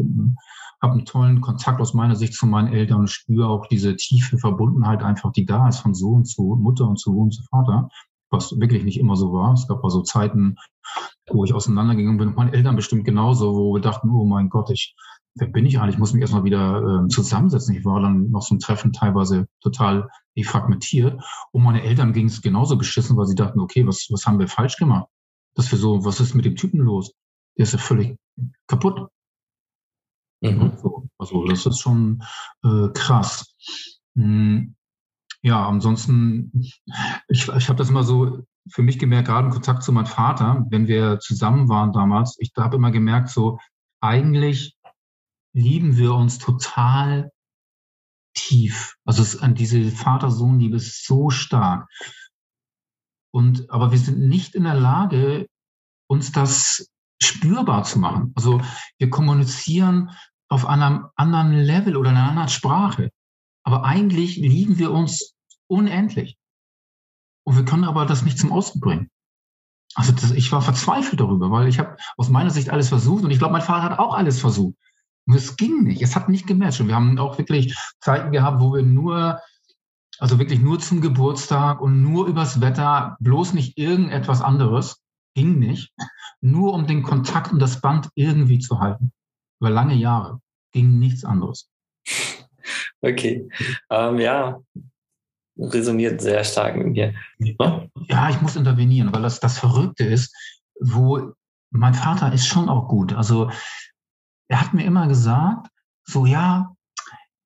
habe 0.81 0.95
einen 0.95 1.05
tollen 1.05 1.43
Kontakt 1.43 1.83
aus 1.83 1.93
meiner 1.93 2.17
Sicht 2.17 2.33
zu 2.33 2.47
meinen 2.47 2.73
Eltern 2.73 3.01
und 3.01 3.11
spüre 3.11 3.49
auch 3.49 3.67
diese 3.67 3.95
tiefe 3.97 4.39
Verbundenheit 4.39 5.03
einfach, 5.03 5.33
die 5.33 5.45
da 5.45 5.69
ist 5.69 5.81
von 5.81 5.93
Sohn 5.93 6.25
zu 6.25 6.57
Mutter 6.59 6.89
und 6.89 6.99
zu 6.99 7.13
Sohn 7.13 7.31
zu 7.31 7.43
Vater, 7.43 7.91
was 8.31 8.59
wirklich 8.59 8.85
nicht 8.85 8.99
immer 8.99 9.17
so 9.17 9.35
war. 9.35 9.53
Es 9.53 9.69
gab 9.69 9.85
also 9.85 10.01
Zeiten, 10.01 10.57
wo 11.31 11.45
ich 11.45 11.53
auseinandergegangen 11.53 12.17
bin 12.17 12.29
und 12.29 12.37
meine 12.37 12.55
Eltern 12.55 12.77
bestimmt 12.77 13.05
genauso, 13.05 13.55
wo 13.55 13.75
wir 13.75 13.83
dachten, 13.83 14.09
oh 14.09 14.25
mein 14.25 14.49
Gott, 14.49 14.71
ich, 14.71 14.97
wer 15.35 15.49
bin 15.49 15.67
ich 15.67 15.79
eigentlich? 15.79 15.95
Ich 15.95 15.99
muss 15.99 16.13
mich 16.13 16.23
erstmal 16.23 16.45
wieder 16.45 17.05
äh, 17.05 17.09
zusammensetzen. 17.09 17.77
Ich 17.77 17.85
war 17.85 18.01
dann 18.01 18.31
noch 18.31 18.43
so 18.43 18.55
ein 18.55 18.59
Treffen 18.59 18.93
teilweise 18.93 19.49
total 19.61 20.09
fragmentiert. 20.43 21.23
Und 21.53 21.63
meine 21.63 21.83
Eltern 21.83 22.13
ging 22.13 22.27
es 22.27 22.41
genauso 22.41 22.79
beschissen, 22.79 23.17
weil 23.17 23.27
sie 23.27 23.35
dachten, 23.35 23.61
okay, 23.61 23.87
was, 23.87 24.09
was 24.11 24.27
haben 24.27 24.39
wir 24.39 24.49
falsch 24.49 24.77
gemacht? 24.77 25.07
Dass 25.55 25.71
wir 25.71 25.79
so, 25.79 26.05
was 26.05 26.21
ist 26.21 26.35
mit 26.35 26.45
dem 26.45 26.57
Typen 26.57 26.81
los? 26.81 27.13
Der 27.59 27.65
ist 27.65 27.73
ja 27.73 27.79
völlig 27.79 28.17
kaputt. 28.67 29.09
Mhm. 30.41 30.79
Also 31.19 31.45
das 31.45 31.67
ist 31.67 31.81
schon 31.81 32.23
äh, 32.65 32.89
krass. 32.95 33.55
Hm, 34.17 34.75
ja, 35.43 35.67
ansonsten, 35.69 36.53
ich, 37.29 37.49
ich 37.49 37.69
habe 37.69 37.77
das 37.77 37.91
immer 37.91 38.05
so 38.05 38.45
für 38.69 38.83
mich 38.83 38.99
gemerkt, 38.99 39.29
gerade 39.29 39.47
im 39.47 39.53
Kontakt 39.53 39.83
zu 39.83 39.93
meinem 39.93 40.07
Vater, 40.07 40.67
wenn 40.71 40.87
wir 40.87 41.19
zusammen 41.19 41.69
waren 41.69 41.93
damals, 41.93 42.37
ich 42.39 42.53
habe 42.57 42.77
immer 42.77 42.91
gemerkt, 42.91 43.31
so 43.31 43.59
eigentlich 44.01 44.77
lieben 45.53 45.97
wir 45.97 46.15
uns 46.15 46.39
total 46.39 47.31
tief. 48.35 48.97
Also 49.05 49.23
es, 49.23 49.39
an 49.39 49.55
diese 49.55 49.91
Vater-Sohn-Liebe 49.91 50.77
ist 50.77 51.05
so 51.05 51.31
stark. 51.31 51.89
Und, 53.33 53.71
aber 53.71 53.93
wir 53.93 53.99
sind 53.99 54.21
nicht 54.21 54.55
in 54.55 54.65
der 54.65 54.75
Lage, 54.75 55.47
uns 56.09 56.33
das 56.33 56.91
spürbar 57.23 57.85
zu 57.85 57.99
machen. 57.99 58.33
Also 58.35 58.61
wir 58.99 59.11
kommunizieren 59.11 60.11
auf 60.49 60.67
einem 60.67 61.07
anderen 61.17 61.53
Level 61.53 61.97
oder 61.97 62.11
in 62.11 62.17
einer 62.17 62.29
anderen 62.29 62.49
Sprache. 62.49 63.11
Aber 63.63 63.85
eigentlich 63.85 64.37
lieben 64.37 64.79
wir 64.79 64.91
uns 64.91 65.35
unendlich. 65.69 66.37
Und 67.47 67.57
wir 67.57 67.65
können 67.65 67.85
aber 67.85 68.07
das 68.07 68.23
nicht 68.23 68.39
zum 68.39 68.53
Ausdruck 68.53 68.83
bringen. 68.83 69.11
Also 69.95 70.13
das, 70.13 70.31
ich 70.33 70.51
war 70.53 70.63
verzweifelt 70.63 71.21
darüber, 71.21 71.51
weil 71.51 71.69
ich 71.69 71.79
habe 71.79 71.97
aus 72.17 72.29
meiner 72.29 72.51
Sicht 72.51 72.71
alles 72.71 72.89
versucht 72.89 73.25
und 73.25 73.31
ich 73.31 73.39
glaube, 73.39 73.53
mein 73.53 73.63
Vater 73.63 73.83
hat 73.83 73.99
auch 73.99 74.15
alles 74.15 74.41
versucht. 74.41 74.77
Und 75.27 75.35
es 75.35 75.57
ging 75.57 75.85
nicht. 75.85 76.03
Es 76.03 76.17
hat 76.17 76.29
nicht 76.29 76.47
gematcht. 76.47 76.81
Und 76.81 76.89
wir 76.89 76.95
haben 76.95 77.19
auch 77.19 77.39
wirklich 77.39 77.77
Zeiten 78.01 78.33
gehabt, 78.33 78.61
wo 78.61 78.75
wir 78.75 78.83
nur, 78.83 79.41
also 80.19 80.39
wirklich 80.39 80.61
nur 80.61 80.81
zum 80.81 81.01
Geburtstag 81.01 81.81
und 81.81 82.03
nur 82.03 82.27
übers 82.27 82.61
Wetter, 82.61 83.17
bloß 83.21 83.55
nicht 83.55 83.79
irgendetwas 83.79 84.43
anderes, 84.43 85.01
ging 85.35 85.59
nicht. 85.59 85.93
Nur 86.41 86.73
um 86.75 86.87
den 86.87 87.03
Kontakt 87.03 87.53
und 87.53 87.59
das 87.61 87.81
Band 87.81 88.09
irgendwie 88.15 88.59
zu 88.59 88.81
halten 88.81 89.13
über 89.61 89.71
lange 89.71 89.95
Jahre 89.95 90.41
ging 90.73 90.99
nichts 90.99 91.25
anderes. 91.25 91.71
Okay, 93.03 93.49
ähm, 93.91 94.19
ja, 94.19 94.61
resoniert 95.57 96.21
sehr 96.21 96.45
stark 96.45 96.77
mit 96.77 96.89
mir. 96.89 97.15
Ja, 97.39 98.31
ich 98.31 98.41
muss 98.41 98.57
intervenieren, 98.57 99.13
weil 99.13 99.23
das 99.23 99.41
das 99.41 99.59
Verrückte 99.59 100.05
ist, 100.05 100.35
wo 100.81 101.33
mein 101.71 101.95
Vater 101.95 102.33
ist 102.33 102.47
schon 102.47 102.69
auch 102.69 102.89
gut. 102.89 103.13
Also 103.13 103.51
er 104.51 104.61
hat 104.61 104.75
mir 104.75 104.85
immer 104.85 105.07
gesagt, 105.07 105.69
so 106.05 106.27
ja, 106.27 106.75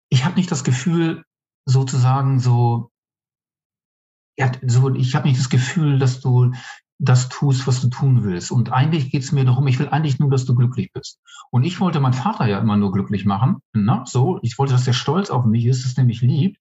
ich 0.09 0.25
habe 0.25 0.37
nicht 0.37 0.51
das 0.51 0.65
Gefühl, 0.65 1.25
sozusagen 1.67 2.41
so, 2.41 2.91
ja, 4.39 4.51
so 4.67 4.95
ich 4.95 5.15
habe 5.15 5.29
nicht 5.29 5.39
das 5.39 5.51
Gefühl, 5.51 5.99
dass 5.99 6.21
du 6.21 6.53
das 6.99 7.29
tust, 7.29 7.67
was 7.67 7.81
du 7.81 7.89
tun 7.89 8.25
willst. 8.25 8.51
Und 8.51 8.73
eigentlich 8.73 9.11
geht 9.11 9.23
es 9.23 9.33
mir 9.33 9.45
darum, 9.45 9.67
ich 9.67 9.79
will 9.79 9.89
eigentlich 9.89 10.19
nur, 10.19 10.31
dass 10.31 10.45
du 10.45 10.55
glücklich 10.55 10.93
bist. 10.93 11.21
Und 11.51 11.65
ich 11.65 11.81
wollte 11.81 12.01
meinen 12.01 12.15
Vater 12.15 12.47
ja 12.47 12.59
immer 12.59 12.77
nur 12.77 12.93
glücklich 12.93 13.25
machen. 13.27 13.59
Na, 13.75 14.05
so, 14.07 14.39
ich 14.43 14.59
wollte, 14.59 14.73
dass 14.73 14.87
er 14.87 14.93
stolz 14.95 15.29
auf 15.29 15.45
mich 15.45 15.67
ist, 15.67 15.85
es 15.85 15.97
nämlich 15.97 16.23
liebt. 16.23 16.59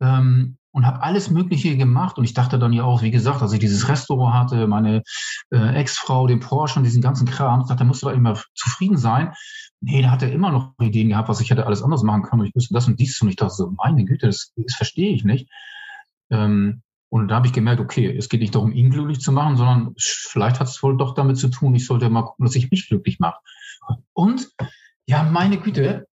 Ähm, 0.00 0.57
und 0.72 0.86
habe 0.86 1.02
alles 1.02 1.30
Mögliche 1.30 1.76
gemacht. 1.76 2.18
Und 2.18 2.24
ich 2.24 2.34
dachte 2.34 2.58
dann 2.58 2.72
ja 2.72 2.84
auch, 2.84 3.02
wie 3.02 3.10
gesagt, 3.10 3.42
als 3.42 3.52
ich 3.52 3.58
dieses 3.58 3.88
Restaurant 3.88 4.34
hatte, 4.34 4.66
meine 4.66 5.02
äh, 5.50 5.74
Ex-Frau, 5.74 6.26
den 6.26 6.40
Porsche 6.40 6.78
und 6.78 6.84
diesen 6.84 7.02
ganzen 7.02 7.26
Kram, 7.26 7.60
ich 7.60 7.68
dachte, 7.68 7.80
da 7.80 7.84
musst 7.84 8.02
du 8.02 8.06
doch 8.06 8.14
immer 8.14 8.40
zufrieden 8.54 8.98
sein. 8.98 9.32
Nee, 9.80 10.02
da 10.02 10.10
hat 10.10 10.22
er 10.22 10.32
immer 10.32 10.50
noch 10.50 10.74
Ideen 10.80 11.08
gehabt, 11.08 11.28
was 11.28 11.40
ich 11.40 11.50
hätte 11.50 11.66
alles 11.66 11.82
anders 11.82 12.02
machen 12.02 12.22
können. 12.22 12.40
Und 12.40 12.48
ich 12.48 12.54
wüsste 12.54 12.74
das 12.74 12.88
und 12.88 12.98
dies. 12.98 13.20
Und 13.22 13.28
ich 13.28 13.36
dachte 13.36 13.54
so, 13.54 13.72
meine 13.76 14.04
Güte, 14.04 14.26
das, 14.26 14.52
das 14.56 14.74
verstehe 14.74 15.12
ich 15.12 15.24
nicht. 15.24 15.48
Ähm, 16.30 16.82
und 17.10 17.28
da 17.28 17.36
habe 17.36 17.46
ich 17.46 17.52
gemerkt, 17.52 17.80
okay, 17.80 18.14
es 18.14 18.28
geht 18.28 18.40
nicht 18.40 18.54
darum, 18.54 18.72
ihn 18.72 18.90
glücklich 18.90 19.20
zu 19.20 19.32
machen, 19.32 19.56
sondern 19.56 19.94
vielleicht 19.96 20.60
hat 20.60 20.68
es 20.68 20.82
wohl 20.82 20.96
doch 20.98 21.14
damit 21.14 21.38
zu 21.38 21.48
tun, 21.48 21.74
ich 21.74 21.86
sollte 21.86 22.10
mal 22.10 22.22
gucken, 22.22 22.44
dass 22.44 22.54
ich 22.54 22.70
mich 22.70 22.88
glücklich 22.88 23.18
mache. 23.18 23.38
Und 24.12 24.50
ja, 25.06 25.22
meine 25.22 25.58
Güte, 25.58 26.06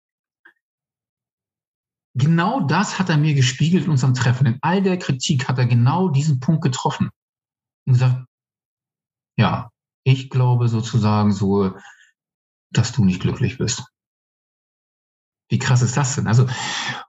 genau 2.15 2.61
das 2.61 2.97
hat 2.97 3.09
er 3.09 3.17
mir 3.17 3.35
gespiegelt 3.35 3.85
in 3.85 3.91
unserem 3.91 4.13
Treffen. 4.13 4.47
In 4.47 4.57
all 4.61 4.81
der 4.81 4.97
Kritik 4.97 5.47
hat 5.47 5.57
er 5.59 5.67
genau 5.67 6.09
diesen 6.09 6.39
Punkt 6.39 6.63
getroffen 6.63 7.09
und 7.85 7.93
gesagt, 7.93 8.25
ja, 9.37 9.69
ich 10.03 10.29
glaube 10.29 10.67
sozusagen 10.69 11.31
so, 11.31 11.77
dass 12.71 12.91
du 12.93 13.05
nicht 13.05 13.21
glücklich 13.21 13.57
bist. 13.57 13.85
Wie 15.49 15.59
krass 15.59 15.81
ist 15.81 15.95
das 15.95 16.15
denn? 16.15 16.27
Also, 16.27 16.47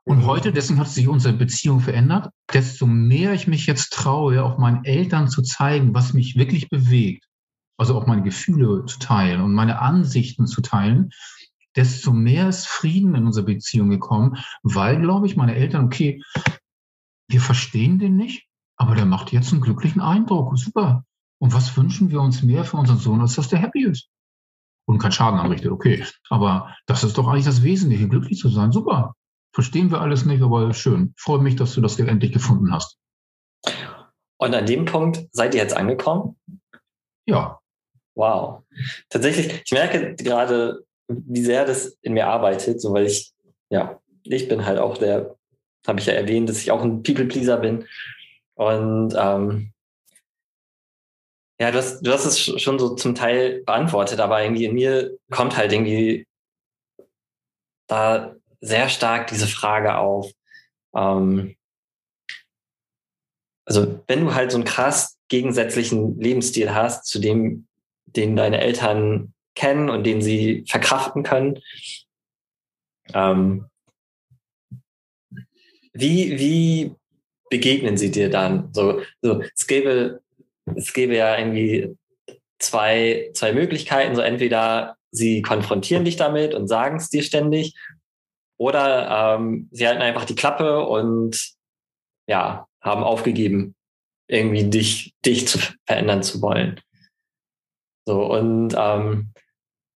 und 0.04 0.18
mhm. 0.18 0.26
heute, 0.26 0.52
deswegen 0.52 0.78
hat 0.78 0.88
sich 0.88 1.08
unsere 1.08 1.34
Beziehung 1.34 1.80
verändert, 1.80 2.30
desto 2.52 2.86
mehr 2.86 3.32
ich 3.32 3.46
mich 3.46 3.66
jetzt 3.66 3.92
traue, 3.92 4.44
auch 4.44 4.58
meinen 4.58 4.84
Eltern 4.84 5.28
zu 5.28 5.40
zeigen, 5.42 5.94
was 5.94 6.12
mich 6.12 6.36
wirklich 6.36 6.68
bewegt, 6.68 7.24
also 7.78 7.96
auch 7.96 8.06
meine 8.06 8.22
Gefühle 8.22 8.84
zu 8.86 8.98
teilen 8.98 9.40
und 9.40 9.54
meine 9.54 9.78
Ansichten 9.78 10.46
zu 10.46 10.60
teilen, 10.60 11.10
desto 11.76 12.12
mehr 12.12 12.48
ist 12.48 12.66
Frieden 12.66 13.14
in 13.14 13.26
unsere 13.26 13.46
Beziehung 13.46 13.90
gekommen, 13.90 14.38
weil, 14.62 15.00
glaube 15.00 15.26
ich, 15.26 15.36
meine 15.36 15.54
Eltern, 15.54 15.86
okay, 15.86 16.22
wir 17.28 17.40
verstehen 17.40 17.98
den 17.98 18.16
nicht, 18.16 18.48
aber 18.76 18.94
der 18.94 19.06
macht 19.06 19.32
jetzt 19.32 19.52
einen 19.52 19.60
glücklichen 19.60 20.00
Eindruck. 20.00 20.56
Super. 20.58 21.04
Und 21.38 21.52
was 21.52 21.76
wünschen 21.76 22.10
wir 22.10 22.20
uns 22.20 22.42
mehr 22.42 22.64
für 22.64 22.76
unseren 22.76 22.98
Sohn, 22.98 23.20
als 23.20 23.34
dass 23.34 23.48
der 23.48 23.58
happy 23.58 23.84
ist? 23.84 24.08
Und 24.88 24.98
keinen 24.98 25.12
Schaden 25.12 25.40
anrichtet, 25.40 25.72
okay. 25.72 26.04
Aber 26.30 26.74
das 26.86 27.02
ist 27.02 27.18
doch 27.18 27.26
eigentlich 27.26 27.44
das 27.44 27.62
Wesentliche, 27.62 28.08
glücklich 28.08 28.38
zu 28.38 28.48
sein. 28.48 28.72
Super. 28.72 29.14
Verstehen 29.52 29.90
wir 29.90 30.00
alles 30.00 30.24
nicht, 30.24 30.42
aber 30.42 30.72
schön. 30.74 31.14
Ich 31.16 31.22
freue 31.22 31.40
mich, 31.40 31.56
dass 31.56 31.74
du 31.74 31.80
das 31.80 31.98
endlich 31.98 32.32
gefunden 32.32 32.72
hast. 32.72 32.98
Und 34.38 34.54
an 34.54 34.66
dem 34.66 34.84
Punkt 34.84 35.26
seid 35.32 35.54
ihr 35.54 35.62
jetzt 35.62 35.76
angekommen? 35.76 36.36
Ja. 37.26 37.58
Wow. 38.14 38.64
Tatsächlich, 39.08 39.62
ich 39.64 39.72
merke 39.72 40.14
gerade, 40.14 40.84
wie 41.08 41.42
sehr 41.42 41.64
das 41.64 41.98
in 42.02 42.14
mir 42.14 42.26
arbeitet, 42.26 42.80
so 42.80 42.92
weil 42.92 43.06
ich, 43.06 43.32
ja, 43.70 44.00
ich 44.22 44.48
bin 44.48 44.66
halt 44.66 44.78
auch 44.78 44.98
der, 44.98 45.36
habe 45.86 46.00
ich 46.00 46.06
ja 46.06 46.14
erwähnt, 46.14 46.48
dass 46.48 46.60
ich 46.60 46.70
auch 46.70 46.82
ein 46.82 47.02
People-Pleaser 47.02 47.58
bin. 47.58 47.86
Und 48.54 49.14
ähm, 49.16 49.72
ja, 51.60 51.70
du 51.70 51.78
hast, 51.78 52.00
du 52.00 52.12
hast 52.12 52.26
es 52.26 52.40
schon 52.40 52.78
so 52.78 52.94
zum 52.96 53.14
Teil 53.14 53.62
beantwortet, 53.64 54.20
aber 54.20 54.42
irgendwie 54.42 54.64
in 54.64 54.74
mir 54.74 55.16
kommt 55.30 55.56
halt 55.56 55.72
irgendwie 55.72 56.26
da 57.86 58.34
sehr 58.60 58.88
stark 58.88 59.28
diese 59.28 59.46
Frage 59.46 59.96
auf. 59.96 60.30
Ähm, 60.94 61.56
also 63.64 64.02
wenn 64.06 64.24
du 64.24 64.34
halt 64.34 64.50
so 64.50 64.58
einen 64.58 64.64
krass 64.64 65.18
gegensätzlichen 65.28 66.20
Lebensstil 66.20 66.74
hast, 66.74 67.06
zu 67.06 67.18
dem, 67.20 67.66
den 68.04 68.36
deine 68.36 68.60
Eltern 68.60 69.34
kennen 69.56 69.90
und 69.90 70.04
den 70.04 70.22
sie 70.22 70.64
verkraften 70.68 71.24
können, 71.24 71.58
ähm, 73.12 73.66
wie, 75.92 76.38
wie 76.38 76.94
begegnen 77.50 77.96
sie 77.96 78.10
dir 78.12 78.30
dann? 78.30 78.72
So, 78.72 79.02
so, 79.22 79.42
es 79.54 79.66
gäbe 79.66 80.20
es 80.74 80.92
gäbe 80.92 81.16
ja 81.16 81.38
irgendwie 81.38 81.96
zwei, 82.58 83.30
zwei 83.34 83.52
Möglichkeiten. 83.52 84.14
So 84.14 84.22
entweder 84.22 84.96
sie 85.10 85.42
konfrontieren 85.42 86.04
dich 86.04 86.16
damit 86.16 86.54
und 86.54 86.68
sagen 86.68 86.96
es 86.96 87.08
dir 87.08 87.22
ständig, 87.22 87.74
oder 88.58 89.36
ähm, 89.36 89.68
sie 89.70 89.86
halten 89.86 90.00
einfach 90.00 90.24
die 90.24 90.34
Klappe 90.34 90.86
und 90.86 91.52
ja, 92.26 92.66
haben 92.80 93.04
aufgegeben, 93.04 93.74
irgendwie 94.28 94.64
dich, 94.64 95.14
dich 95.24 95.46
zu 95.46 95.58
verändern 95.86 96.22
zu 96.22 96.40
wollen. 96.40 96.80
So, 98.06 98.24
und 98.24 98.74
ähm, 98.76 99.32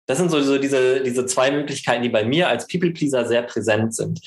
das 0.08 0.16
sind 0.16 0.30
so, 0.30 0.40
so 0.40 0.56
diese, 0.56 1.02
diese 1.02 1.26
zwei 1.26 1.50
Möglichkeiten, 1.50 2.02
die 2.02 2.08
bei 2.08 2.24
mir 2.24 2.48
als 2.48 2.66
People-Pleaser 2.66 3.26
sehr 3.26 3.42
präsent 3.42 3.94
sind. 3.94 4.20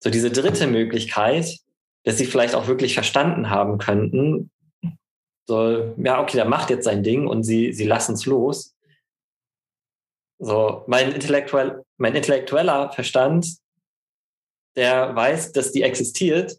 So 0.00 0.10
diese 0.10 0.32
dritte 0.32 0.66
Möglichkeit, 0.66 1.58
dass 2.02 2.18
sie 2.18 2.26
vielleicht 2.26 2.56
auch 2.56 2.66
wirklich 2.66 2.94
verstanden 2.94 3.48
haben 3.48 3.78
könnten, 3.78 4.50
so, 5.46 5.94
ja, 5.96 6.20
okay, 6.20 6.36
der 6.36 6.44
macht 6.44 6.70
jetzt 6.70 6.84
sein 6.84 7.04
Ding 7.04 7.28
und 7.28 7.44
sie, 7.44 7.72
sie 7.72 7.86
lassen 7.86 8.14
es 8.14 8.26
los. 8.26 8.74
So, 10.40 10.84
mein, 10.88 11.12
intellektuell, 11.12 11.84
mein 11.98 12.16
intellektueller 12.16 12.90
Verstand, 12.92 13.58
der 14.76 15.14
weiß, 15.14 15.52
dass 15.52 15.70
die 15.70 15.82
existiert, 15.82 16.58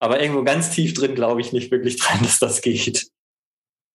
aber 0.00 0.20
irgendwo 0.20 0.42
ganz 0.42 0.70
tief 0.70 0.92
drin 0.92 1.14
glaube 1.14 1.40
ich 1.40 1.52
nicht 1.52 1.70
wirklich 1.70 1.98
dran, 1.98 2.18
dass 2.22 2.40
das 2.40 2.62
geht. 2.62 3.10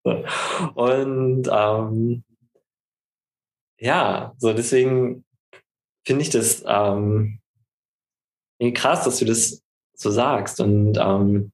Und 0.04 1.50
ähm, 1.52 2.24
ja, 3.80 4.34
so 4.38 4.54
deswegen 4.54 5.26
finde 6.06 6.22
ich 6.22 6.30
das 6.30 6.64
ähm, 6.68 7.40
krass, 8.74 9.04
dass 9.04 9.20
du 9.20 9.26
das 9.26 9.62
so 9.96 10.12
sagst. 10.12 10.60
Und 10.60 10.98
ähm, 10.98 11.52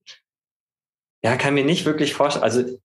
ja, 1.24 1.38
kann 1.38 1.54
mir 1.54 1.66
nicht 1.66 1.86
wirklich 1.86 2.14
vorstellen. 2.14 2.44
Also, 2.44 2.80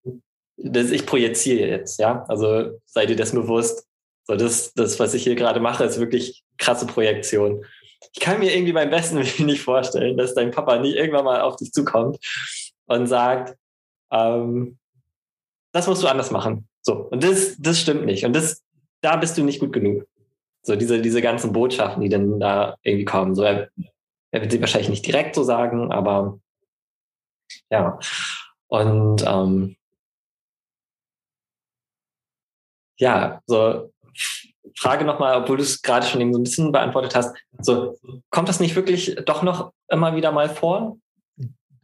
das, 0.56 0.90
ich 0.90 1.06
projiziere 1.06 1.68
jetzt, 1.68 1.98
ja. 1.98 2.24
Also 2.28 2.80
seid 2.86 3.10
ihr 3.10 3.16
das 3.16 3.32
bewusst. 3.32 3.86
So, 4.24 4.36
das, 4.36 4.72
das, 4.74 4.98
was 4.98 5.14
ich 5.14 5.22
hier 5.22 5.36
gerade 5.36 5.60
mache, 5.60 5.84
ist 5.84 6.00
wirklich 6.00 6.42
krasse 6.58 6.86
Projektion. 6.86 7.64
Ich 8.12 8.20
kann 8.20 8.38
mir 8.38 8.54
irgendwie 8.54 8.72
beim 8.72 8.90
besten 8.90 9.18
Willen 9.18 9.46
nicht 9.46 9.62
vorstellen, 9.62 10.16
dass 10.16 10.34
dein 10.34 10.50
Papa 10.50 10.78
nicht 10.78 10.96
irgendwann 10.96 11.24
mal 11.24 11.40
auf 11.40 11.56
dich 11.56 11.72
zukommt 11.72 12.18
und 12.86 13.06
sagt, 13.06 13.56
ähm, 14.10 14.78
das 15.72 15.86
musst 15.86 16.02
du 16.02 16.08
anders 16.08 16.30
machen. 16.30 16.68
So. 16.82 16.94
Und 16.94 17.22
das, 17.22 17.56
das 17.58 17.80
stimmt 17.80 18.06
nicht. 18.06 18.24
Und 18.24 18.34
das, 18.34 18.62
da 19.00 19.16
bist 19.16 19.36
du 19.38 19.44
nicht 19.44 19.60
gut 19.60 19.72
genug. 19.72 20.06
So, 20.62 20.74
diese, 20.76 21.00
diese 21.00 21.22
ganzen 21.22 21.52
Botschaften, 21.52 22.02
die 22.02 22.08
dann 22.08 22.40
da 22.40 22.76
irgendwie 22.82 23.04
kommen. 23.04 23.34
So, 23.34 23.42
er, 23.42 23.68
er 24.32 24.40
wird 24.40 24.50
sie 24.50 24.60
wahrscheinlich 24.60 24.88
nicht 24.90 25.06
direkt 25.06 25.34
so 25.34 25.44
sagen, 25.44 25.92
aber 25.92 26.40
ja. 27.70 27.98
Und 28.68 29.24
ähm, 29.26 29.76
ja, 32.98 33.40
so 33.46 33.92
Frage 34.76 35.04
nochmal, 35.04 35.40
obwohl 35.40 35.56
du 35.56 35.62
es 35.62 35.82
gerade 35.82 36.06
schon 36.06 36.20
eben 36.20 36.32
so 36.32 36.38
ein 36.38 36.44
bisschen 36.44 36.72
beantwortet 36.72 37.14
hast. 37.14 37.36
So, 37.60 37.98
kommt 38.30 38.48
das 38.48 38.60
nicht 38.60 38.74
wirklich 38.76 39.16
doch 39.24 39.42
noch 39.42 39.72
immer 39.88 40.16
wieder 40.16 40.32
mal 40.32 40.48
vor? 40.48 40.98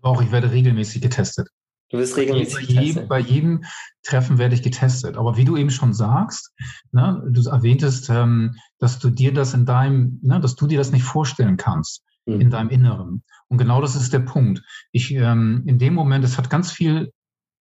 Doch, 0.02 0.20
ich 0.20 0.32
werde 0.32 0.50
regelmäßig 0.50 1.00
getestet. 1.00 1.48
Du 1.92 1.98
wirst 1.98 2.16
regelmäßig 2.16 2.74
bei 2.74 2.82
jedem, 2.82 3.08
bei 3.08 3.18
jedem 3.20 3.64
Treffen 4.02 4.38
werde 4.38 4.54
ich 4.54 4.62
getestet. 4.62 5.18
Aber 5.18 5.36
wie 5.36 5.44
du 5.44 5.58
eben 5.58 5.70
schon 5.70 5.92
sagst, 5.92 6.52
ne, 6.90 7.22
du 7.30 7.48
erwähntest, 7.50 8.08
ähm, 8.08 8.56
dass 8.78 8.98
du 8.98 9.10
dir 9.10 9.34
das 9.34 9.52
in 9.52 9.66
deinem, 9.66 10.18
ne, 10.22 10.40
dass 10.40 10.56
du 10.56 10.66
dir 10.66 10.78
das 10.78 10.90
nicht 10.90 11.04
vorstellen 11.04 11.58
kannst 11.58 12.02
mhm. 12.24 12.40
in 12.40 12.50
deinem 12.50 12.70
Inneren. 12.70 13.22
Und 13.48 13.58
genau 13.58 13.82
das 13.82 13.94
ist 13.94 14.12
der 14.14 14.20
Punkt. 14.20 14.62
Ich, 14.90 15.12
ähm, 15.12 15.64
in 15.66 15.78
dem 15.78 15.92
Moment, 15.92 16.24
es 16.24 16.38
hat 16.38 16.48
ganz 16.48 16.72
viel 16.72 17.12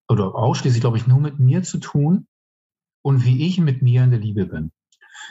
oder 0.07 0.33
ausschließlich, 0.33 0.81
glaube 0.81 0.95
ich, 0.95 1.07
nur 1.07 1.19
mit 1.19 1.39
mir 1.39 1.61
zu 1.63 1.77
tun 1.77 2.27
und 3.03 3.25
wie 3.25 3.45
ich 3.45 3.59
mit 3.59 3.81
mir 3.81 4.03
in 4.05 4.11
der 4.11 4.19
Liebe 4.19 4.45
bin. 4.45 4.71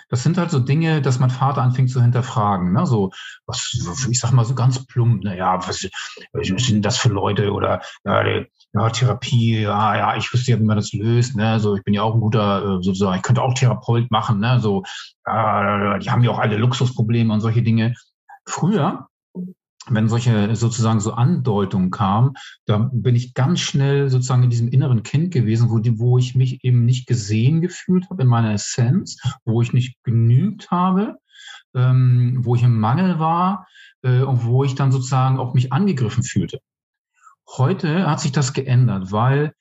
Das 0.09 0.23
sind 0.23 0.39
halt 0.39 0.51
so 0.51 0.59
Dinge, 0.59 1.03
dass 1.03 1.19
mein 1.19 1.31
Vater 1.31 1.63
anfängt 1.63 1.91
zu 1.91 2.03
hinterfragen. 2.03 2.73
Ne? 2.73 2.87
So, 2.87 3.11
was, 3.47 4.07
ich 4.11 4.19
sag 4.19 4.33
mal 4.33 4.45
so 4.45 4.55
ganz 4.55 4.85
plump, 4.87 5.25
naja, 5.25 5.59
was, 5.67 5.89
was 6.33 6.49
sind 6.65 6.85
das 6.85 6.99
für 6.99 7.11
Leute 7.11 7.53
oder 7.53 7.81
ja, 8.05 8.45
ja, 8.73 8.89
Therapie, 8.91 9.63
ja, 9.63 9.97
ja, 9.97 10.17
ich 10.17 10.33
wüsste 10.33 10.53
ja, 10.53 10.61
wie 10.61 10.65
man 10.65 10.77
das 10.77 10.93
löst, 10.93 11.37
ne? 11.37 11.59
So, 11.59 11.75
ich 11.75 11.83
bin 11.83 11.95
ja 11.95 12.03
auch 12.03 12.15
ein 12.15 12.21
guter, 12.21 12.79
äh, 12.79 12.83
sozusagen, 12.83 13.17
ich 13.17 13.23
könnte 13.23 13.43
auch 13.43 13.55
Therapeut 13.55 14.11
machen, 14.11 14.39
ne? 14.39 14.61
So, 14.61 14.85
ja, 15.27 15.99
die 15.99 16.11
haben 16.11 16.23
ja 16.23 16.31
auch 16.31 16.39
alle 16.39 16.57
Luxusprobleme 16.57 17.33
und 17.33 17.41
solche 17.41 17.63
Dinge. 17.63 17.95
Früher 18.47 19.10
wenn 19.89 20.09
solche 20.09 20.55
sozusagen 20.55 21.01
so 21.01 21.13
Andeutungen 21.13 21.91
kamen, 21.91 22.35
da 22.67 22.91
bin 22.93 23.17
ich 23.17 23.35
ganz 23.35 23.61
schnell 23.61 24.11
sozusagen 24.11 24.43
in 24.43 24.51
diesem 24.51 24.69
inneren 24.69 25.03
Kind 25.03 25.33
gewesen, 25.33 25.71
wo, 25.71 25.79
die, 25.79 25.99
wo 25.99 26.19
ich 26.19 26.35
mich 26.35 26.63
eben 26.65 26.85
nicht 26.85 27.07
gesehen 27.07 27.61
gefühlt 27.61 28.09
habe 28.11 28.23
in 28.23 28.29
meiner 28.29 28.53
Essenz, 28.53 29.21
wo 29.45 29.63
ich 29.63 29.73
nicht 29.73 29.97
genügt 30.03 30.71
habe, 30.71 31.17
ähm, 31.75 32.41
wo 32.43 32.55
ich 32.55 32.63
im 32.63 32.79
Mangel 32.79 33.19
war 33.19 33.67
äh, 34.03 34.23
und 34.23 34.45
wo 34.45 34.65
ich 34.65 34.75
dann 34.75 34.93
sozusagen 34.93 35.39
auch 35.39 35.55
mich 35.55 35.73
angegriffen 35.73 36.23
fühlte. 36.23 36.61
Heute 37.57 38.09
hat 38.09 38.21
sich 38.21 38.33
das 38.33 38.53
geändert, 38.53 39.13
weil 39.13 39.55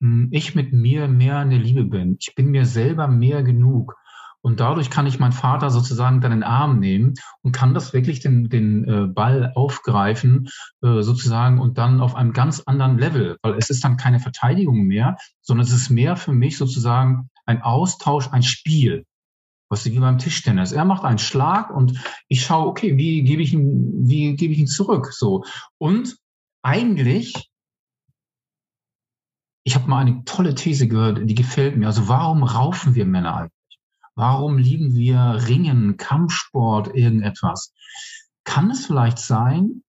mh, 0.00 0.24
hm, 0.24 0.28
ich 0.32 0.54
mit 0.54 0.72
mir 0.72 1.08
mehr 1.08 1.42
in 1.42 1.50
der 1.50 1.58
Liebe 1.58 1.84
bin. 1.84 2.16
Ich 2.20 2.34
bin 2.34 2.50
mir 2.50 2.66
selber 2.66 3.08
mehr 3.08 3.42
genug. 3.42 3.96
Und 4.44 4.58
dadurch 4.58 4.90
kann 4.90 5.06
ich 5.06 5.20
meinen 5.20 5.32
Vater 5.32 5.70
sozusagen 5.70 6.20
dann 6.20 6.32
in 6.32 6.40
den 6.40 6.48
Arm 6.48 6.80
nehmen 6.80 7.14
und 7.42 7.52
kann 7.52 7.74
das 7.74 7.92
wirklich 7.92 8.20
den, 8.20 8.48
den 8.48 8.88
äh, 8.88 9.06
Ball 9.06 9.52
aufgreifen, 9.54 10.48
äh, 10.82 11.02
sozusagen, 11.02 11.60
und 11.60 11.78
dann 11.78 12.00
auf 12.00 12.16
einem 12.16 12.32
ganz 12.32 12.60
anderen 12.60 12.98
Level, 12.98 13.36
weil 13.42 13.54
es 13.54 13.70
ist 13.70 13.84
dann 13.84 13.96
keine 13.96 14.18
Verteidigung 14.18 14.82
mehr, 14.82 15.16
sondern 15.40 15.66
es 15.66 15.72
ist 15.72 15.90
mehr 15.90 16.16
für 16.16 16.32
mich 16.32 16.58
sozusagen 16.58 17.30
ein 17.46 17.62
Austausch, 17.62 18.28
ein 18.32 18.42
Spiel. 18.42 19.04
Was 19.68 19.86
wie 19.86 19.98
beim 19.98 20.18
Tischtennis. 20.18 20.72
Er 20.72 20.84
macht 20.84 21.04
einen 21.04 21.18
Schlag 21.18 21.70
und 21.70 21.98
ich 22.28 22.44
schaue, 22.44 22.66
okay, 22.66 22.98
wie 22.98 23.22
gebe 23.22 23.40
ich 23.40 23.54
ihn, 23.54 24.06
wie 24.06 24.34
gebe 24.36 24.52
ich 24.52 24.58
ihn 24.58 24.66
zurück? 24.66 25.12
So. 25.12 25.44
Und 25.78 26.18
eigentlich 26.62 27.48
ich 29.64 29.76
habe 29.76 29.88
mal 29.88 30.00
eine 30.00 30.24
tolle 30.24 30.54
These 30.54 30.88
gehört, 30.88 31.20
die 31.22 31.34
gefällt 31.34 31.76
mir. 31.76 31.86
Also 31.86 32.08
warum 32.08 32.42
raufen 32.42 32.94
wir 32.94 33.06
Männer 33.06 33.36
eigentlich? 33.36 33.61
Warum 34.14 34.58
lieben 34.58 34.94
wir 34.94 35.46
Ringen, 35.48 35.96
Kampfsport, 35.96 36.94
irgendetwas? 36.94 37.72
kann 38.44 38.70
es 38.70 38.86
vielleicht 38.86 39.18
sein, 39.18 39.82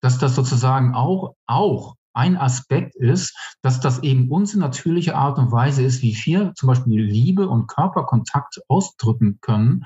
dass 0.00 0.18
das 0.18 0.34
sozusagen 0.34 0.94
auch, 0.94 1.34
auch 1.46 1.96
ein 2.12 2.36
Aspekt 2.36 2.94
ist, 2.96 3.36
dass 3.62 3.80
das 3.80 4.02
eben 4.02 4.30
unsere 4.30 4.60
natürliche 4.60 5.16
Art 5.16 5.38
und 5.38 5.52
Weise 5.52 5.82
ist, 5.82 6.02
wie 6.02 6.16
wir 6.24 6.54
zum 6.54 6.68
Beispiel 6.68 7.02
Liebe 7.02 7.48
und 7.48 7.66
Körperkontakt 7.66 8.60
ausdrücken 8.68 9.38
können, 9.40 9.84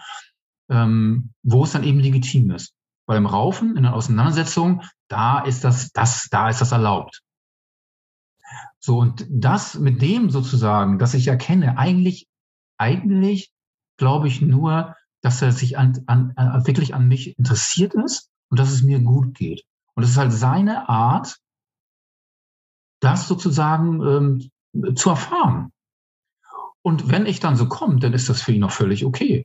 ähm, 0.68 1.32
wo 1.42 1.64
es 1.64 1.72
dann 1.72 1.84
eben 1.84 1.98
legitim 1.98 2.50
ist. 2.52 2.74
Weil 3.06 3.18
im 3.18 3.26
Raufen, 3.26 3.76
in 3.76 3.82
der 3.82 3.94
Auseinandersetzung, 3.94 4.82
da 5.08 5.40
ist 5.40 5.64
das, 5.64 5.90
das, 5.90 6.28
da 6.30 6.48
ist 6.48 6.60
das 6.60 6.70
erlaubt. 6.70 7.22
So, 8.78 8.98
und 8.98 9.26
das 9.28 9.78
mit 9.78 10.00
dem 10.00 10.30
sozusagen, 10.30 10.98
dass 10.98 11.14
ich 11.14 11.26
erkenne, 11.26 11.78
eigentlich, 11.78 12.28
eigentlich 12.78 13.50
glaube 14.00 14.28
ich 14.28 14.40
nur, 14.40 14.96
dass 15.22 15.42
er 15.42 15.52
sich 15.52 15.76
an, 15.76 16.02
an, 16.06 16.32
wirklich 16.66 16.94
an 16.94 17.06
mich 17.06 17.38
interessiert 17.38 17.94
ist 17.94 18.30
und 18.48 18.58
dass 18.58 18.72
es 18.72 18.82
mir 18.82 19.00
gut 19.00 19.34
geht. 19.34 19.64
Und 19.94 20.02
es 20.02 20.10
ist 20.10 20.16
halt 20.16 20.32
seine 20.32 20.88
Art, 20.88 21.36
das 23.00 23.28
sozusagen 23.28 24.50
ähm, 24.74 24.96
zu 24.96 25.10
erfahren. 25.10 25.70
Und 26.82 27.10
wenn 27.10 27.26
ich 27.26 27.40
dann 27.40 27.56
so 27.56 27.68
komme, 27.68 28.00
dann 28.00 28.14
ist 28.14 28.30
das 28.30 28.40
für 28.40 28.52
ihn 28.52 28.64
auch 28.64 28.72
völlig 28.72 29.04
okay. 29.04 29.44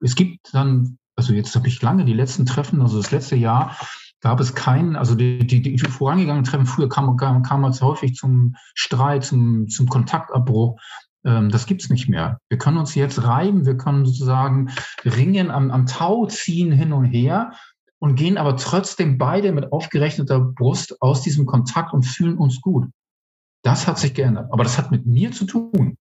Es 0.00 0.16
gibt 0.16 0.52
dann, 0.52 0.98
also 1.14 1.32
jetzt 1.32 1.54
habe 1.54 1.68
ich 1.68 1.80
lange 1.80 2.04
die 2.04 2.14
letzten 2.14 2.46
Treffen, 2.46 2.82
also 2.82 2.96
das 2.96 3.12
letzte 3.12 3.36
Jahr, 3.36 3.76
gab 4.20 4.40
es 4.40 4.54
keinen, 4.54 4.96
also 4.96 5.14
die, 5.14 5.46
die, 5.46 5.62
die 5.62 5.78
vorangegangenen 5.78 6.44
Treffen 6.44 6.66
früher 6.66 6.88
kam, 6.88 7.16
kam, 7.16 7.42
kam 7.42 7.64
es 7.66 7.80
häufig 7.82 8.14
zum 8.14 8.56
Streit, 8.74 9.24
zum, 9.24 9.68
zum 9.68 9.88
Kontaktabbruch. 9.88 10.80
Ähm, 11.24 11.50
das 11.50 11.66
gibt's 11.66 11.90
nicht 11.90 12.08
mehr. 12.08 12.38
Wir 12.48 12.58
können 12.58 12.78
uns 12.78 12.94
jetzt 12.94 13.22
reiben, 13.24 13.66
wir 13.66 13.76
können 13.76 14.04
sozusagen 14.06 14.70
ringen, 15.04 15.50
am, 15.50 15.70
am 15.70 15.86
Tau 15.86 16.26
ziehen 16.26 16.72
hin 16.72 16.92
und 16.92 17.04
her 17.04 17.52
und 17.98 18.14
gehen 18.14 18.38
aber 18.38 18.56
trotzdem 18.56 19.18
beide 19.18 19.52
mit 19.52 19.72
aufgerechneter 19.72 20.40
Brust 20.40 21.00
aus 21.02 21.22
diesem 21.22 21.46
Kontakt 21.46 21.92
und 21.92 22.04
fühlen 22.04 22.38
uns 22.38 22.60
gut. 22.60 22.88
Das 23.62 23.86
hat 23.86 23.98
sich 23.98 24.14
geändert. 24.14 24.48
Aber 24.52 24.64
das 24.64 24.78
hat 24.78 24.90
mit 24.90 25.06
mir 25.06 25.32
zu 25.32 25.44
tun. 25.44 25.96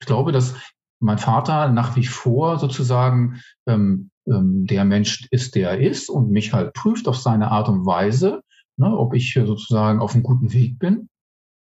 Ich 0.00 0.06
glaube, 0.06 0.32
dass 0.32 0.54
mein 0.98 1.18
Vater 1.18 1.68
nach 1.68 1.94
wie 1.94 2.06
vor 2.06 2.58
sozusagen 2.58 3.40
ähm, 3.66 4.10
ähm, 4.26 4.66
der 4.66 4.84
Mensch 4.84 5.28
ist, 5.30 5.54
der 5.54 5.70
er 5.70 5.80
ist 5.80 6.08
und 6.08 6.30
mich 6.30 6.52
halt 6.52 6.72
prüft 6.72 7.06
auf 7.06 7.16
seine 7.16 7.50
Art 7.52 7.68
und 7.68 7.86
Weise, 7.86 8.42
ne, 8.76 8.96
ob 8.96 9.14
ich 9.14 9.32
sozusagen 9.34 10.00
auf 10.00 10.14
einem 10.14 10.24
guten 10.24 10.52
Weg 10.52 10.78
bin, 10.78 11.08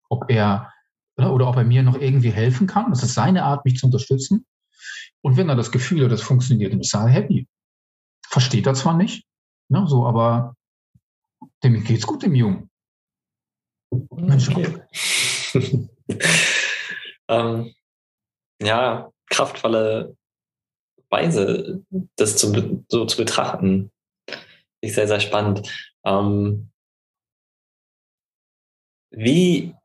ob 0.09 0.29
er 0.29 0.71
oder 1.27 1.47
ob 1.47 1.57
er 1.57 1.63
mir 1.63 1.83
noch 1.83 1.99
irgendwie 1.99 2.31
helfen 2.31 2.67
kann. 2.67 2.89
Das 2.91 3.03
ist 3.03 3.13
seine 3.13 3.43
Art, 3.43 3.65
mich 3.65 3.77
zu 3.77 3.85
unterstützen. 3.85 4.45
Und 5.21 5.37
wenn 5.37 5.49
er 5.49 5.55
das 5.55 5.71
Gefühl 5.71 6.05
hat, 6.05 6.11
das 6.11 6.21
funktioniert, 6.21 6.71
dann 6.71 6.79
ist 6.79 6.93
er 6.93 7.07
happy. 7.07 7.47
Versteht 8.27 8.67
er 8.67 8.73
zwar 8.73 8.95
nicht, 8.95 9.25
ne, 9.69 9.85
so, 9.87 10.05
aber 10.05 10.55
dem 11.63 11.83
geht's 11.83 12.07
gut, 12.07 12.23
dem 12.23 12.35
Jungen. 12.35 12.69
Mensch, 14.11 14.49
okay. 14.49 14.81
ähm, 17.27 17.73
ja, 18.61 19.11
kraftvolle 19.29 20.15
Weise, 21.09 21.83
das 22.15 22.37
zu, 22.37 22.85
so 22.87 23.05
zu 23.05 23.17
betrachten. 23.17 23.91
Ist 24.81 24.95
sehr, 24.95 25.07
sehr 25.07 25.19
spannend. 25.19 25.67
Ähm, 26.05 26.71
wie. 29.11 29.75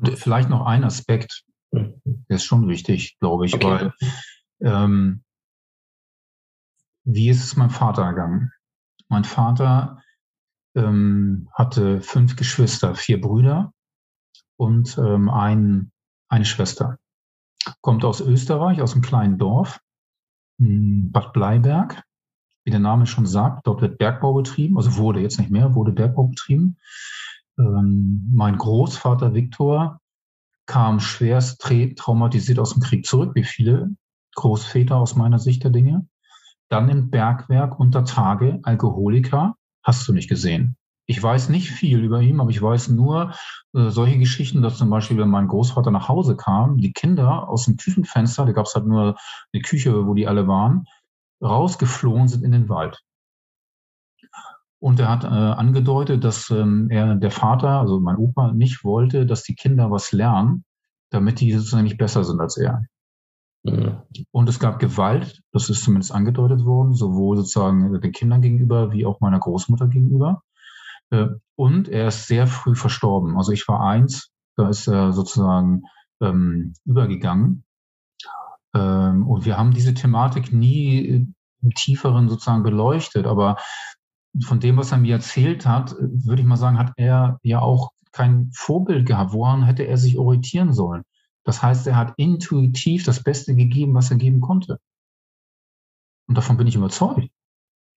Und 0.00 0.18
vielleicht 0.18 0.48
noch 0.48 0.66
ein 0.66 0.84
Aspekt, 0.84 1.44
hm. 1.72 2.00
der 2.04 2.36
ist 2.36 2.44
schon 2.44 2.68
wichtig, 2.68 3.18
glaube 3.20 3.46
ich, 3.46 3.54
okay. 3.54 3.66
weil 3.66 3.92
ähm, 4.60 5.22
wie 7.04 7.28
ist 7.28 7.44
es 7.44 7.56
meinem 7.56 7.70
Vater 7.70 8.02
ergangen? 8.02 8.52
Mein 9.08 9.24
Vater 9.24 10.02
ähm, 10.74 11.48
hatte 11.52 12.00
fünf 12.00 12.36
Geschwister, 12.36 12.94
vier 12.94 13.20
Brüder 13.20 13.72
und 14.56 14.96
ähm, 14.98 15.28
ein, 15.28 15.92
eine 16.28 16.44
Schwester. 16.44 16.98
Kommt 17.80 18.04
aus 18.04 18.20
Österreich, 18.20 18.80
aus 18.80 18.92
einem 18.92 19.02
kleinen 19.02 19.38
Dorf. 19.38 19.80
Bad 20.58 21.32
Bleiberg, 21.32 22.02
wie 22.64 22.70
der 22.70 22.80
Name 22.80 23.06
schon 23.06 23.26
sagt, 23.26 23.66
dort 23.66 23.80
wird 23.80 23.96
Bergbau 23.96 24.34
betrieben, 24.34 24.76
also 24.76 24.96
wurde 24.96 25.20
jetzt 25.20 25.38
nicht 25.38 25.50
mehr, 25.50 25.74
wurde 25.74 25.92
Bergbau 25.92 26.24
betrieben. 26.24 26.76
Ähm, 27.58 28.30
mein 28.32 28.56
Großvater 28.56 29.34
Viktor 29.34 30.00
kam 30.66 31.00
schwerst 31.00 31.60
traumatisiert 31.96 32.58
aus 32.58 32.74
dem 32.74 32.82
Krieg 32.82 33.04
zurück, 33.04 33.32
wie 33.34 33.44
viele 33.44 33.90
Großväter 34.36 34.96
aus 34.96 35.16
meiner 35.16 35.38
Sicht 35.38 35.64
der 35.64 35.70
Dinge. 35.70 36.06
Dann 36.68 36.88
im 36.88 37.10
Bergwerk 37.10 37.80
unter 37.80 38.04
Tage, 38.04 38.60
Alkoholiker, 38.62 39.56
hast 39.82 40.06
du 40.06 40.12
nicht 40.12 40.28
gesehen. 40.28 40.76
Ich 41.06 41.20
weiß 41.20 41.48
nicht 41.48 41.72
viel 41.72 42.04
über 42.04 42.20
ihn, 42.20 42.38
aber 42.38 42.50
ich 42.50 42.62
weiß 42.62 42.90
nur 42.90 43.34
äh, 43.74 43.88
solche 43.90 44.18
Geschichten, 44.18 44.62
dass 44.62 44.78
zum 44.78 44.90
Beispiel, 44.90 45.18
wenn 45.18 45.28
mein 45.28 45.48
Großvater 45.48 45.90
nach 45.90 46.08
Hause 46.08 46.36
kam, 46.36 46.76
die 46.76 46.92
Kinder 46.92 47.48
aus 47.48 47.64
dem 47.64 47.76
Küchenfenster, 47.76 48.46
da 48.46 48.52
gab 48.52 48.66
es 48.66 48.74
halt 48.76 48.86
nur 48.86 49.16
eine 49.52 49.62
Küche, 49.62 50.06
wo 50.06 50.14
die 50.14 50.28
alle 50.28 50.46
waren, 50.46 50.84
rausgeflohen 51.42 52.28
sind 52.28 52.44
in 52.44 52.52
den 52.52 52.68
Wald. 52.68 53.02
Und 54.80 54.98
er 54.98 55.10
hat 55.10 55.24
äh, 55.24 55.28
angedeutet, 55.28 56.24
dass 56.24 56.50
ähm, 56.50 56.88
er, 56.90 57.14
der 57.14 57.30
Vater, 57.30 57.80
also 57.80 58.00
mein 58.00 58.16
Opa, 58.16 58.52
nicht 58.52 58.82
wollte, 58.82 59.26
dass 59.26 59.42
die 59.42 59.54
Kinder 59.54 59.90
was 59.90 60.12
lernen, 60.12 60.64
damit 61.10 61.40
die 61.40 61.52
sozusagen 61.52 61.84
nicht 61.84 61.98
besser 61.98 62.24
sind 62.24 62.40
als 62.40 62.56
er. 62.56 62.84
Mhm. 63.62 64.00
Und 64.30 64.48
es 64.48 64.58
gab 64.58 64.78
Gewalt, 64.78 65.42
das 65.52 65.68
ist 65.68 65.84
zumindest 65.84 66.12
angedeutet 66.12 66.64
worden, 66.64 66.94
sowohl 66.94 67.36
sozusagen 67.36 68.00
den 68.00 68.12
Kindern 68.12 68.40
gegenüber 68.40 68.90
wie 68.92 69.04
auch 69.04 69.20
meiner 69.20 69.38
Großmutter 69.38 69.88
gegenüber. 69.88 70.42
Äh, 71.10 71.26
und 71.56 71.88
er 71.88 72.08
ist 72.08 72.26
sehr 72.26 72.46
früh 72.46 72.74
verstorben. 72.74 73.36
Also 73.36 73.52
ich 73.52 73.68
war 73.68 73.80
eins, 73.80 74.30
da 74.56 74.68
ist 74.68 74.86
er 74.86 75.12
sozusagen 75.12 75.82
ähm, 76.22 76.72
übergegangen. 76.86 77.64
Ähm, 78.74 79.28
und 79.28 79.44
wir 79.44 79.58
haben 79.58 79.72
diese 79.72 79.92
Thematik 79.92 80.52
nie 80.52 81.34
im 81.62 81.70
tieferen 81.74 82.30
sozusagen 82.30 82.62
beleuchtet. 82.62 83.26
Aber 83.26 83.56
von 84.44 84.60
dem, 84.60 84.76
was 84.76 84.92
er 84.92 84.98
mir 84.98 85.14
erzählt 85.14 85.66
hat, 85.66 85.94
würde 85.98 86.42
ich 86.42 86.48
mal 86.48 86.56
sagen, 86.56 86.78
hat 86.78 86.92
er 86.96 87.38
ja 87.42 87.60
auch 87.60 87.90
kein 88.12 88.50
Vorbild 88.52 89.06
gehabt. 89.06 89.32
Woran 89.32 89.64
hätte 89.64 89.86
er 89.86 89.98
sich 89.98 90.18
orientieren 90.18 90.72
sollen? 90.72 91.02
Das 91.44 91.62
heißt, 91.62 91.86
er 91.86 91.96
hat 91.96 92.14
intuitiv 92.16 93.04
das 93.04 93.22
Beste 93.22 93.54
gegeben, 93.54 93.94
was 93.94 94.10
er 94.10 94.18
geben 94.18 94.40
konnte. 94.40 94.78
Und 96.28 96.36
davon 96.36 96.56
bin 96.56 96.66
ich 96.66 96.76
überzeugt, 96.76 97.28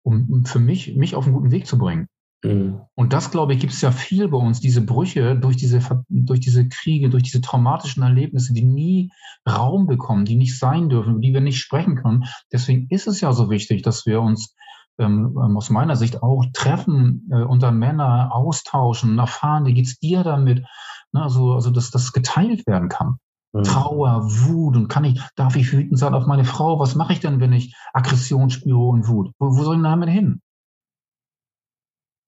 um 0.02 0.44
für 0.44 0.60
mich, 0.60 0.94
mich 0.96 1.14
auf 1.14 1.24
einen 1.24 1.34
guten 1.34 1.50
Weg 1.50 1.66
zu 1.66 1.78
bringen. 1.78 2.06
Mhm. 2.44 2.80
Und 2.94 3.12
das, 3.12 3.30
glaube 3.30 3.52
ich, 3.52 3.60
gibt 3.60 3.72
es 3.72 3.80
ja 3.80 3.90
viel 3.92 4.28
bei 4.28 4.38
uns, 4.38 4.60
diese 4.60 4.80
Brüche 4.80 5.36
durch 5.36 5.56
diese, 5.56 5.80
durch 6.08 6.40
diese 6.40 6.68
Kriege, 6.68 7.10
durch 7.10 7.22
diese 7.22 7.40
traumatischen 7.40 8.02
Erlebnisse, 8.02 8.54
die 8.54 8.64
nie 8.64 9.10
Raum 9.48 9.86
bekommen, 9.86 10.24
die 10.24 10.36
nicht 10.36 10.58
sein 10.58 10.88
dürfen, 10.88 11.12
über 11.12 11.20
die 11.20 11.34
wir 11.34 11.40
nicht 11.40 11.58
sprechen 11.58 11.96
können. 11.96 12.24
Deswegen 12.52 12.86
ist 12.88 13.08
es 13.08 13.20
ja 13.20 13.32
so 13.32 13.50
wichtig, 13.50 13.82
dass 13.82 14.06
wir 14.06 14.20
uns 14.22 14.54
ähm, 15.00 15.36
ähm 15.42 15.56
aus 15.56 15.70
meiner 15.70 15.96
Sicht 15.96 16.22
auch 16.22 16.44
treffen, 16.52 17.28
äh, 17.32 17.42
unter 17.42 17.72
Männer 17.72 18.30
austauschen, 18.32 19.18
erfahren, 19.18 19.66
wie 19.66 19.74
geht's 19.74 19.98
dir 19.98 20.22
damit? 20.22 20.64
Ne, 21.12 21.22
also, 21.22 21.54
also, 21.54 21.70
dass 21.70 21.90
das 21.90 22.12
geteilt 22.12 22.66
werden 22.66 22.88
kann. 22.88 23.18
Mhm. 23.52 23.64
Trauer, 23.64 24.22
Wut 24.24 24.76
und 24.76 24.88
kann 24.88 25.04
ich, 25.04 25.20
darf 25.34 25.56
ich 25.56 25.72
wütend 25.72 25.98
sein 25.98 26.14
auf 26.14 26.26
meine 26.26 26.44
Frau? 26.44 26.78
Was 26.78 26.94
mache 26.94 27.12
ich 27.12 27.20
denn, 27.20 27.40
wenn 27.40 27.52
ich 27.52 27.74
Aggression 27.92 28.50
spüre 28.50 28.78
und 28.78 29.08
Wut? 29.08 29.32
Wo, 29.38 29.56
wo 29.56 29.62
soll 29.64 29.76
ich 29.76 29.82
damit 29.82 30.08
hin? 30.08 30.40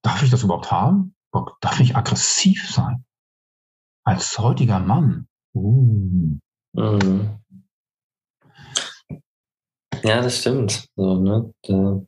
Darf 0.03 0.21
ich 0.21 0.29
das 0.29 0.43
überhaupt 0.43 0.71
haben? 0.71 1.15
Darf 1.61 1.79
ich 1.79 1.95
aggressiv 1.95 2.69
sein? 2.69 3.05
Als 4.05 4.37
heutiger 4.37 4.79
Mann? 4.79 5.27
Uh. 5.55 6.37
Mhm. 6.73 7.39
Ja, 10.03 10.21
das 10.21 10.39
stimmt. 10.39 10.89
So, 10.97 11.19
ne? 11.19 11.53
da, 11.63 12.01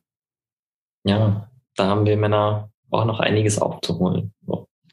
ja, 1.06 1.48
da 1.76 1.86
haben 1.86 2.04
wir 2.04 2.16
Männer 2.16 2.70
auch 2.90 3.04
noch 3.04 3.20
einiges 3.20 3.58
aufzuholen. 3.58 4.32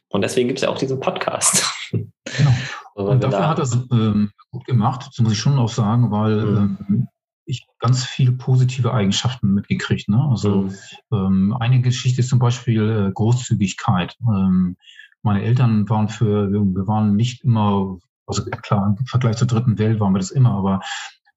Und 0.10 0.22
deswegen 0.22 0.48
gibt 0.48 0.60
es 0.60 0.64
ja 0.64 0.70
auch 0.70 0.78
diesen 0.78 1.00
Podcast. 1.00 1.66
Genau. 1.92 2.52
Und 2.96 3.24
dafür 3.24 3.40
da 3.40 3.48
hat 3.50 3.58
er 3.58 3.64
es 3.64 3.74
ähm, 3.92 4.30
gut 4.52 4.66
gemacht, 4.66 5.08
das 5.08 5.18
muss 5.18 5.34
ich 5.34 5.40
schon 5.40 5.58
auch 5.58 5.70
sagen, 5.70 6.12
weil 6.12 6.46
mhm. 6.46 6.78
ähm, 6.88 7.08
ich 7.46 7.66
ganz 7.80 8.06
viele 8.06 8.34
positive 8.34 8.94
Eigenschaften 8.94 9.56
mitgekriegt. 9.56 10.08
Ne? 10.10 10.24
Also 10.30 10.64
mhm. 10.64 10.76
ähm, 11.12 11.58
eine 11.60 11.82
Geschichte 11.82 12.22
ist 12.22 12.30
zum 12.30 12.38
Beispiel 12.38 13.08
äh, 13.08 13.12
Großzügigkeit. 13.12 14.16
Ähm, 14.22 14.78
meine 15.24 15.42
Eltern 15.42 15.90
waren 15.90 16.10
für, 16.10 16.52
wir 16.52 16.88
waren 16.88 17.16
nicht 17.16 17.44
immer, 17.44 17.98
also 18.28 18.44
klar, 18.46 18.96
im 19.00 19.06
Vergleich 19.08 19.38
zur 19.38 19.48
dritten 19.48 19.80
Welt 19.80 20.00
waren 20.00 20.14
wir 20.14 20.20
das 20.20 20.32
immer, 20.32 20.52
aber 20.52 20.82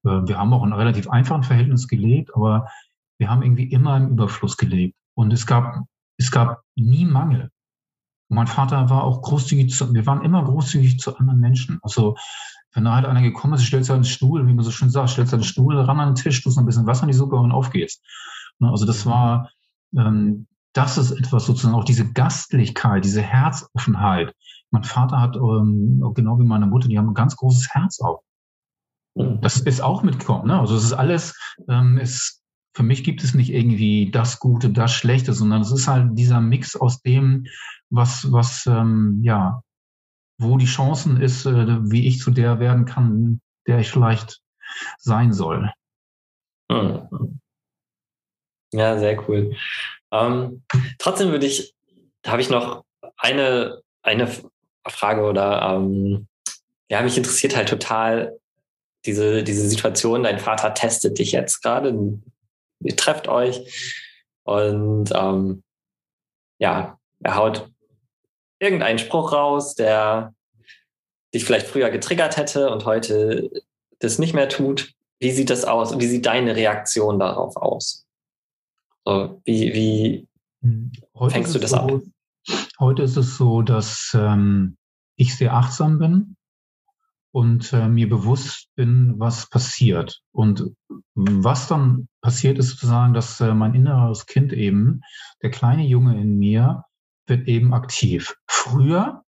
äh, 0.03 0.27
wir 0.27 0.37
haben 0.37 0.53
auch 0.53 0.63
in 0.63 0.71
einem 0.71 0.79
relativ 0.79 1.09
einfachen 1.09 1.43
Verhältnis 1.43 1.87
gelebt, 1.87 2.35
aber 2.35 2.67
wir 3.17 3.29
haben 3.29 3.43
irgendwie 3.43 3.69
immer 3.71 3.97
im 3.97 4.09
Überfluss 4.09 4.57
gelebt. 4.57 4.95
Und 5.15 5.33
es 5.33 5.45
gab, 5.45 5.83
es 6.17 6.31
gab 6.31 6.61
nie 6.75 7.05
Mangel. 7.05 7.49
Und 8.29 8.35
mein 8.35 8.47
Vater 8.47 8.89
war 8.89 9.03
auch 9.03 9.21
großzügig 9.21 9.73
zu, 9.73 9.93
wir 9.93 10.05
waren 10.05 10.23
immer 10.23 10.43
großzügig 10.43 10.99
zu 10.99 11.17
anderen 11.17 11.39
Menschen. 11.39 11.79
Also 11.81 12.15
wenn 12.73 12.83
da 12.83 12.95
halt 12.95 13.05
einer 13.05 13.21
gekommen 13.21 13.53
ist, 13.53 13.65
stellst 13.65 13.89
du 13.89 13.93
einen 13.93 14.03
Stuhl, 14.03 14.45
wie 14.47 14.53
man 14.53 14.63
so 14.63 14.71
schön 14.71 14.89
sagt, 14.89 15.09
stellst 15.09 15.31
du 15.31 15.37
einen 15.37 15.43
Stuhl 15.43 15.79
ran 15.79 15.99
an 15.99 16.09
den 16.09 16.15
Tisch, 16.15 16.43
tust 16.43 16.57
noch 16.57 16.63
ein 16.63 16.67
bisschen 16.67 16.85
Wasser 16.85 17.03
in 17.03 17.07
die 17.07 17.13
Suppe 17.13 17.37
und 17.37 17.51
auf 17.51 17.71
geht's. 17.71 18.01
Ne, 18.59 18.69
also 18.69 18.85
das 18.85 19.05
war, 19.05 19.49
ähm, 19.95 20.47
das 20.73 20.97
ist 20.97 21.11
etwas 21.11 21.45
sozusagen, 21.45 21.75
auch 21.75 21.85
diese 21.85 22.11
Gastlichkeit, 22.11 23.03
diese 23.03 23.21
Herzoffenheit. 23.21 24.35
Mein 24.69 24.83
Vater 24.83 25.19
hat, 25.19 25.35
ähm, 25.37 26.03
genau 26.13 26.39
wie 26.39 26.45
meine 26.45 26.67
Mutter, 26.67 26.87
die 26.87 26.97
haben 26.97 27.09
ein 27.09 27.15
ganz 27.15 27.35
großes 27.35 27.69
Herz 27.73 27.99
auch. 28.01 28.21
Mhm. 29.15 29.41
Das 29.41 29.59
ist 29.59 29.81
auch 29.81 30.03
mitgekommen. 30.03 30.47
Ne? 30.47 30.59
Also 30.59 30.75
es 30.75 30.83
ist 30.83 30.93
alles, 30.93 31.35
ähm, 31.67 31.97
es, 31.97 32.36
für 32.77 32.83
mich 32.83 33.03
gibt 33.03 33.23
es 33.23 33.33
nicht 33.33 33.51
irgendwie 33.51 34.11
das 34.11 34.39
Gute, 34.39 34.69
das 34.69 34.93
Schlechte, 34.93 35.33
sondern 35.33 35.63
es 35.63 35.71
ist 35.71 35.87
halt 35.87 36.09
dieser 36.11 36.39
Mix 36.41 36.75
aus 36.75 37.01
dem, 37.01 37.47
was, 37.89 38.31
was, 38.31 38.67
ähm, 38.67 39.19
ja, 39.23 39.63
wo 40.37 40.57
die 40.57 40.67
Chancen 40.67 41.19
ist, 41.19 41.47
äh, 41.47 41.91
wie 41.91 42.07
ich 42.07 42.19
zu 42.19 42.29
der 42.29 42.59
werden 42.59 42.85
kann, 42.85 43.41
der 43.65 43.79
ich 43.79 43.89
vielleicht 43.89 44.41
sein 44.99 45.33
soll. 45.33 45.71
Ja, 48.71 48.99
sehr 48.99 49.27
cool. 49.27 49.55
Ähm, 50.11 50.63
trotzdem 50.99 51.31
würde 51.31 51.47
ich, 51.47 51.73
habe 52.27 52.41
ich 52.41 52.51
noch 52.51 52.85
eine, 53.17 53.81
eine 54.03 54.29
Frage 54.87 55.23
oder 55.23 55.63
ähm, 55.63 56.27
ja, 56.91 57.01
mich 57.01 57.17
interessiert 57.17 57.55
halt 57.55 57.69
total 57.69 58.37
diese, 59.07 59.43
diese 59.43 59.67
Situation. 59.67 60.21
Dein 60.21 60.37
Vater 60.37 60.75
testet 60.75 61.17
dich 61.17 61.31
jetzt 61.31 61.63
gerade, 61.63 62.21
ihr 62.79 62.95
trefft 62.95 63.27
euch 63.27 64.05
und 64.43 65.11
ähm, 65.13 65.63
ja, 66.59 66.97
er 67.21 67.35
haut 67.35 67.69
irgendeinen 68.59 68.99
Spruch 68.99 69.33
raus, 69.33 69.75
der 69.75 70.33
dich 71.33 71.45
vielleicht 71.45 71.67
früher 71.67 71.89
getriggert 71.89 72.37
hätte 72.37 72.71
und 72.71 72.85
heute 72.85 73.49
das 73.99 74.19
nicht 74.19 74.33
mehr 74.33 74.49
tut. 74.49 74.93
Wie 75.19 75.31
sieht 75.31 75.49
das 75.49 75.65
aus 75.65 75.91
und 75.91 76.01
wie 76.01 76.07
sieht 76.07 76.25
deine 76.25 76.55
Reaktion 76.55 77.19
darauf 77.19 77.57
aus? 77.57 78.05
So, 79.05 79.41
wie 79.45 79.73
wie 79.73 80.27
hm. 80.61 80.91
heute 81.15 81.33
fängst 81.33 81.55
du 81.55 81.59
das 81.59 81.71
so, 81.71 81.77
ab? 81.77 82.01
Heute 82.79 83.03
ist 83.03 83.17
es 83.17 83.37
so, 83.37 83.61
dass 83.61 84.11
ähm, 84.13 84.77
ich 85.15 85.35
sehr 85.35 85.53
achtsam 85.53 85.99
bin 85.99 86.36
und 87.37 87.71
äh, 87.71 87.87
mir 87.87 88.09
bewusst 88.09 88.69
bin, 88.75 89.13
was 89.19 89.47
passiert. 89.47 90.23
Und 90.31 90.73
was 91.13 91.67
dann 91.67 92.07
passiert, 92.19 92.57
ist 92.57 92.69
sozusagen, 92.69 93.13
dass 93.13 93.39
äh, 93.39 93.53
mein 93.53 93.75
inneres 93.75 94.25
Kind 94.25 94.53
eben, 94.53 95.01
der 95.43 95.51
kleine 95.51 95.85
Junge 95.85 96.19
in 96.19 96.39
mir, 96.39 96.85
wird 97.27 97.47
eben 97.47 97.75
aktiv. 97.75 98.35
Früher 98.47 99.21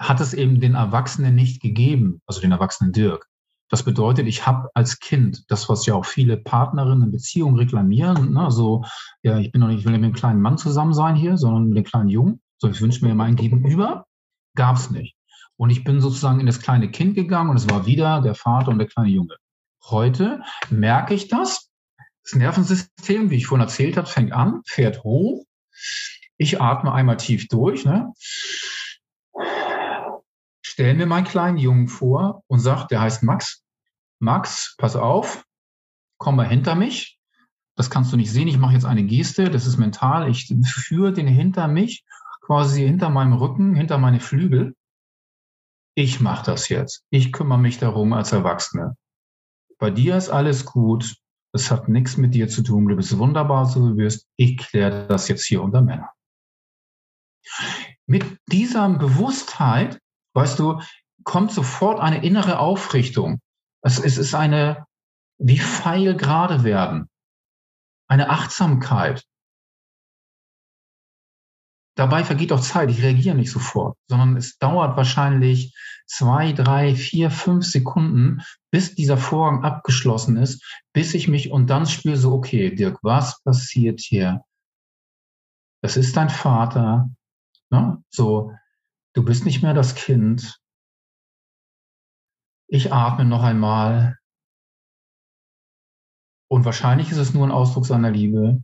hat 0.00 0.18
es 0.18 0.34
eben 0.34 0.58
den 0.58 0.74
Erwachsenen 0.74 1.36
nicht 1.36 1.62
gegeben, 1.62 2.20
also 2.26 2.40
den 2.40 2.50
Erwachsenen 2.50 2.90
Dirk. 2.90 3.28
Das 3.68 3.84
bedeutet, 3.84 4.26
ich 4.26 4.44
habe 4.44 4.68
als 4.74 4.98
Kind 4.98 5.44
das, 5.52 5.68
was 5.68 5.86
ja 5.86 5.94
auch 5.94 6.04
viele 6.04 6.36
Partnerinnen 6.36 7.04
in 7.04 7.12
Beziehungen 7.12 7.54
reklamieren, 7.54 8.32
ne, 8.32 8.50
so, 8.50 8.84
ja, 9.22 9.38
ich 9.38 9.52
bin 9.52 9.60
noch 9.60 9.68
nicht, 9.68 9.78
ich 9.78 9.84
will 9.84 9.92
mit 9.92 10.02
einem 10.02 10.14
kleinen 10.14 10.40
Mann 10.40 10.58
zusammen 10.58 10.94
sein 10.94 11.14
hier, 11.14 11.36
sondern 11.36 11.68
mit 11.68 11.76
dem 11.76 11.84
kleinen 11.84 12.08
Jungen. 12.08 12.40
So, 12.56 12.68
ich 12.68 12.80
wünsche 12.80 13.06
mir 13.06 13.14
mein 13.14 13.36
Gegenüber. 13.36 14.04
Gab 14.56 14.74
es 14.74 14.90
nicht. 14.90 15.17
Und 15.58 15.70
ich 15.70 15.84
bin 15.84 16.00
sozusagen 16.00 16.40
in 16.40 16.46
das 16.46 16.62
kleine 16.62 16.90
Kind 16.90 17.14
gegangen 17.14 17.50
und 17.50 17.56
es 17.56 17.68
war 17.68 17.84
wieder 17.84 18.22
der 18.22 18.34
Vater 18.34 18.70
und 18.70 18.78
der 18.78 18.88
kleine 18.88 19.10
Junge. 19.10 19.36
Heute 19.84 20.42
merke 20.70 21.14
ich 21.14 21.28
das. 21.28 21.70
Das 22.22 22.34
Nervensystem, 22.34 23.30
wie 23.30 23.36
ich 23.36 23.46
vorhin 23.46 23.66
erzählt 23.66 23.96
habe, 23.96 24.06
fängt 24.06 24.32
an, 24.32 24.62
fährt 24.66 25.02
hoch. 25.02 25.44
Ich 26.36 26.60
atme 26.60 26.92
einmal 26.92 27.16
tief 27.16 27.48
durch. 27.48 27.84
Ne? 27.84 28.12
stelle 30.78 30.94
mir 30.94 31.06
meinen 31.06 31.24
kleinen 31.24 31.58
Jungen 31.58 31.88
vor 31.88 32.44
und 32.46 32.60
sage, 32.60 32.86
der 32.88 33.00
heißt 33.00 33.24
Max. 33.24 33.64
Max, 34.20 34.76
pass 34.78 34.94
auf, 34.94 35.44
komm 36.18 36.36
mal 36.36 36.46
hinter 36.46 36.76
mich. 36.76 37.18
Das 37.74 37.90
kannst 37.90 38.12
du 38.12 38.16
nicht 38.16 38.30
sehen. 38.30 38.46
Ich 38.46 38.58
mache 38.58 38.74
jetzt 38.74 38.84
eine 38.84 39.02
Geste. 39.02 39.50
Das 39.50 39.66
ist 39.66 39.76
mental. 39.76 40.30
Ich 40.30 40.54
führe 40.64 41.12
den 41.12 41.26
hinter 41.26 41.66
mich, 41.66 42.04
quasi 42.42 42.82
hinter 42.86 43.10
meinem 43.10 43.32
Rücken, 43.32 43.74
hinter 43.74 43.98
meine 43.98 44.20
Flügel. 44.20 44.76
Ich 45.98 46.20
mache 46.20 46.44
das 46.44 46.68
jetzt. 46.68 47.02
Ich 47.10 47.32
kümmere 47.32 47.58
mich 47.58 47.78
darum 47.78 48.12
als 48.12 48.30
Erwachsene. 48.30 48.96
Bei 49.80 49.90
dir 49.90 50.16
ist 50.16 50.28
alles 50.28 50.64
gut. 50.64 51.16
Es 51.52 51.72
hat 51.72 51.88
nichts 51.88 52.16
mit 52.16 52.36
dir 52.36 52.48
zu 52.48 52.62
tun. 52.62 52.86
Du 52.86 52.94
bist 52.94 53.18
wunderbar, 53.18 53.66
so 53.66 53.82
wie 53.82 53.88
du 53.88 53.96
bist. 53.96 54.28
Ich 54.36 54.58
kläre 54.58 55.08
das 55.08 55.26
jetzt 55.26 55.44
hier 55.44 55.60
unter 55.60 55.82
Männern. 55.82 56.06
Mit 58.06 58.24
dieser 58.46 58.88
Bewusstheit 58.90 59.98
weißt 60.34 60.60
du, 60.60 60.80
kommt 61.24 61.50
sofort 61.50 61.98
eine 61.98 62.24
innere 62.24 62.60
Aufrichtung. 62.60 63.40
Es, 63.82 63.98
es 63.98 64.18
ist 64.18 64.36
eine, 64.36 64.86
wie 65.38 65.58
feil 65.58 66.16
gerade 66.16 66.62
werden, 66.62 67.08
eine 68.06 68.30
Achtsamkeit. 68.30 69.24
Dabei 71.98 72.22
vergeht 72.24 72.52
auch 72.52 72.60
Zeit. 72.60 72.90
Ich 72.90 73.02
reagiere 73.02 73.34
nicht 73.34 73.50
sofort, 73.50 73.96
sondern 74.08 74.36
es 74.36 74.56
dauert 74.58 74.96
wahrscheinlich 74.96 75.74
zwei, 76.06 76.52
drei, 76.52 76.94
vier, 76.94 77.30
fünf 77.30 77.66
Sekunden, 77.66 78.42
bis 78.70 78.94
dieser 78.94 79.16
Vorgang 79.16 79.64
abgeschlossen 79.64 80.36
ist, 80.36 80.64
bis 80.92 81.14
ich 81.14 81.26
mich 81.26 81.50
und 81.50 81.68
dann 81.68 81.86
spüre 81.86 82.16
so, 82.16 82.32
okay, 82.32 82.74
Dirk, 82.74 82.98
was 83.02 83.42
passiert 83.42 84.00
hier? 84.00 84.42
Das 85.82 85.96
ist 85.96 86.16
dein 86.16 86.30
Vater. 86.30 87.10
Ne? 87.70 88.02
So, 88.10 88.52
Du 89.18 89.24
bist 89.24 89.44
nicht 89.44 89.64
mehr 89.64 89.74
das 89.74 89.96
Kind. 89.96 90.60
Ich 92.68 92.92
atme 92.92 93.24
noch 93.24 93.42
einmal. 93.42 94.16
Und 96.48 96.64
wahrscheinlich 96.64 97.10
ist 97.10 97.16
es 97.16 97.34
nur 97.34 97.44
ein 97.44 97.50
Ausdruck 97.50 97.84
seiner 97.84 98.12
Liebe. 98.12 98.62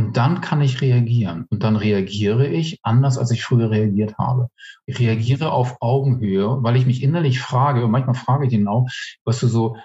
Und 0.00 0.16
dann 0.16 0.40
kann 0.40 0.62
ich 0.62 0.80
reagieren. 0.80 1.44
Und 1.50 1.62
dann 1.62 1.76
reagiere 1.76 2.46
ich 2.46 2.80
anders, 2.82 3.18
als 3.18 3.32
ich 3.32 3.44
früher 3.44 3.70
reagiert 3.70 4.16
habe. 4.16 4.48
Ich 4.86 4.98
reagiere 4.98 5.52
auf 5.52 5.76
Augenhöhe, 5.82 6.62
weil 6.62 6.76
ich 6.76 6.86
mich 6.86 7.02
innerlich 7.02 7.38
frage, 7.38 7.84
und 7.84 7.90
manchmal 7.90 8.14
frage 8.14 8.46
ich 8.46 8.54
ihn 8.54 8.66
auch, 8.66 8.88
was 9.26 9.40
du 9.40 9.46
so, 9.46 9.76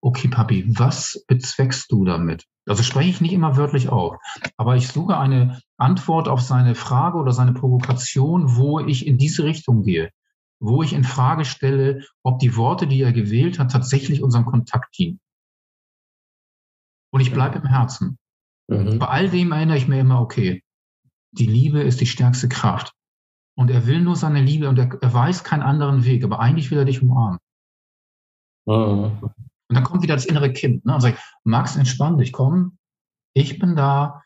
okay, 0.00 0.28
Papi, 0.28 0.64
was 0.78 1.24
bezweckst 1.26 1.90
du 1.90 2.04
damit? 2.04 2.44
Also 2.66 2.84
spreche 2.84 3.10
ich 3.10 3.20
nicht 3.20 3.32
immer 3.32 3.56
wörtlich 3.56 3.88
auf, 3.88 4.16
aber 4.56 4.76
ich 4.76 4.86
suche 4.86 5.18
eine 5.18 5.60
Antwort 5.76 6.28
auf 6.28 6.40
seine 6.40 6.76
Frage 6.76 7.18
oder 7.18 7.32
seine 7.32 7.52
Provokation, 7.52 8.54
wo 8.54 8.78
ich 8.78 9.08
in 9.08 9.18
diese 9.18 9.42
Richtung 9.42 9.82
gehe, 9.82 10.10
wo 10.60 10.84
ich 10.84 10.92
in 10.92 11.02
Frage 11.02 11.44
stelle, 11.44 12.04
ob 12.22 12.38
die 12.38 12.56
Worte, 12.56 12.86
die 12.86 13.02
er 13.02 13.12
gewählt 13.12 13.58
hat, 13.58 13.72
tatsächlich 13.72 14.22
unserem 14.22 14.46
Kontakt 14.46 14.96
dienen. 14.96 15.18
Und 17.10 17.22
ich 17.22 17.32
bleibe 17.32 17.58
im 17.58 17.66
Herzen. 17.66 18.18
Mhm. 18.68 18.98
Bei 18.98 19.08
all 19.08 19.28
dem 19.28 19.52
erinnere 19.52 19.76
ich 19.76 19.88
mir 19.88 20.00
immer, 20.00 20.20
okay, 20.20 20.62
die 21.32 21.46
Liebe 21.46 21.82
ist 21.82 22.00
die 22.00 22.06
stärkste 22.06 22.48
Kraft. 22.48 22.92
Und 23.56 23.70
er 23.70 23.86
will 23.86 24.00
nur 24.00 24.16
seine 24.16 24.40
Liebe 24.40 24.68
und 24.68 24.78
er, 24.78 24.98
er 25.00 25.14
weiß 25.14 25.44
keinen 25.44 25.62
anderen 25.62 26.04
Weg, 26.04 26.24
aber 26.24 26.40
eigentlich 26.40 26.70
will 26.70 26.78
er 26.78 26.84
dich 26.84 27.02
umarmen. 27.02 27.38
Mhm. 28.66 29.20
Und 29.68 29.74
dann 29.74 29.84
kommt 29.84 30.02
wieder 30.02 30.14
das 30.14 30.26
innere 30.26 30.52
Kind. 30.52 30.84
Ne? 30.84 30.94
Und 30.94 31.00
sagt, 31.00 31.20
Max, 31.44 31.76
entspann 31.76 32.18
dich, 32.18 32.32
komm, 32.32 32.78
ich 33.34 33.58
bin 33.58 33.76
da, 33.76 34.22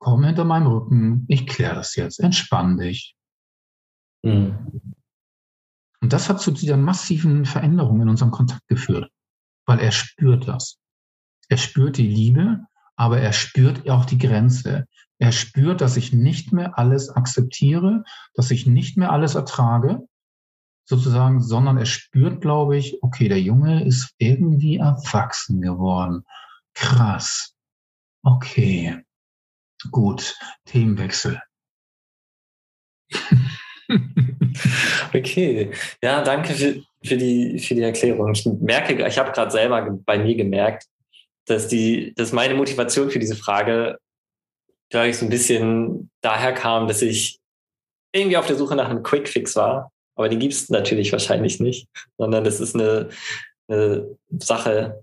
komm 0.00 0.24
hinter 0.24 0.44
meinem 0.44 0.66
Rücken, 0.66 1.24
ich 1.28 1.46
kläre 1.46 1.74
das 1.74 1.96
jetzt, 1.96 2.20
entspann 2.20 2.78
dich. 2.78 3.16
Mhm. 4.22 4.94
Und 6.02 6.12
das 6.12 6.28
hat 6.28 6.40
zu 6.40 6.50
dieser 6.50 6.76
massiven 6.76 7.44
Veränderung 7.44 8.00
in 8.00 8.08
unserem 8.08 8.30
Kontakt 8.30 8.66
geführt, 8.68 9.10
weil 9.66 9.80
er 9.80 9.92
spürt 9.92 10.48
das. 10.48 10.78
Er 11.48 11.58
spürt 11.58 11.98
die 11.98 12.06
Liebe, 12.06 12.64
aber 13.00 13.18
er 13.18 13.32
spürt 13.32 13.88
auch 13.88 14.04
die 14.04 14.18
Grenze. 14.18 14.86
Er 15.18 15.32
spürt, 15.32 15.80
dass 15.80 15.96
ich 15.96 16.12
nicht 16.12 16.52
mehr 16.52 16.78
alles 16.78 17.08
akzeptiere, 17.08 18.04
dass 18.34 18.50
ich 18.50 18.66
nicht 18.66 18.98
mehr 18.98 19.10
alles 19.10 19.34
ertrage, 19.36 20.06
sozusagen, 20.84 21.40
sondern 21.40 21.78
er 21.78 21.86
spürt, 21.86 22.42
glaube 22.42 22.76
ich, 22.76 23.02
okay, 23.02 23.28
der 23.28 23.40
Junge 23.40 23.86
ist 23.86 24.12
irgendwie 24.18 24.76
erwachsen 24.76 25.62
geworden. 25.62 26.26
Krass. 26.74 27.54
Okay. 28.22 29.02
Gut. 29.90 30.36
Themenwechsel. 30.66 31.40
okay. 35.14 35.72
Ja, 36.02 36.22
danke 36.22 36.52
für, 36.52 36.82
für, 37.02 37.16
die, 37.16 37.58
für 37.60 37.74
die 37.74 37.82
Erklärung. 37.82 38.32
Ich 38.32 38.44
merke, 38.44 39.06
ich 39.06 39.18
habe 39.18 39.32
gerade 39.32 39.50
selber 39.50 39.90
bei 40.04 40.18
mir 40.18 40.36
gemerkt, 40.36 40.86
dass, 41.50 41.68
die, 41.68 42.14
dass 42.14 42.32
meine 42.32 42.54
Motivation 42.54 43.10
für 43.10 43.18
diese 43.18 43.36
Frage, 43.36 43.98
glaube 44.90 45.08
ich, 45.08 45.18
so 45.18 45.26
ein 45.26 45.30
bisschen 45.30 46.10
daher 46.20 46.52
kam, 46.52 46.88
dass 46.88 47.02
ich 47.02 47.38
irgendwie 48.12 48.36
auf 48.36 48.46
der 48.46 48.56
Suche 48.56 48.76
nach 48.76 48.88
einem 48.88 49.02
Quickfix 49.02 49.56
war 49.56 49.90
aber 50.20 50.28
die 50.28 50.38
gibt 50.38 50.52
es 50.52 50.68
natürlich 50.68 51.12
wahrscheinlich 51.12 51.60
nicht, 51.60 51.88
sondern 52.18 52.44
das 52.44 52.60
ist 52.60 52.74
eine, 52.74 53.08
eine, 53.68 54.18
Sache, 54.38 55.02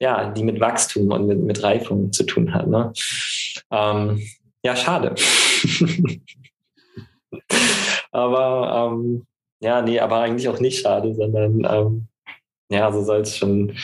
ja, 0.00 0.30
die 0.30 0.42
mit 0.42 0.58
Wachstum 0.58 1.10
und 1.10 1.26
mit, 1.26 1.38
mit 1.40 1.62
Reifung 1.62 2.12
zu 2.12 2.24
tun 2.24 2.54
hat. 2.54 2.66
Ne? 2.66 2.90
Ähm, 3.70 4.22
ja, 4.62 4.74
schade. 4.74 5.14
aber 8.10 8.90
ähm, 8.90 9.26
ja, 9.60 9.82
nee, 9.82 10.00
aber 10.00 10.20
eigentlich 10.20 10.48
auch 10.48 10.60
nicht 10.60 10.80
schade, 10.80 11.14
sondern 11.14 11.66
ähm, 11.70 12.08
ja, 12.70 12.90
so 12.90 13.04
soll 13.04 13.20
es 13.20 13.36
schon, 13.36 13.76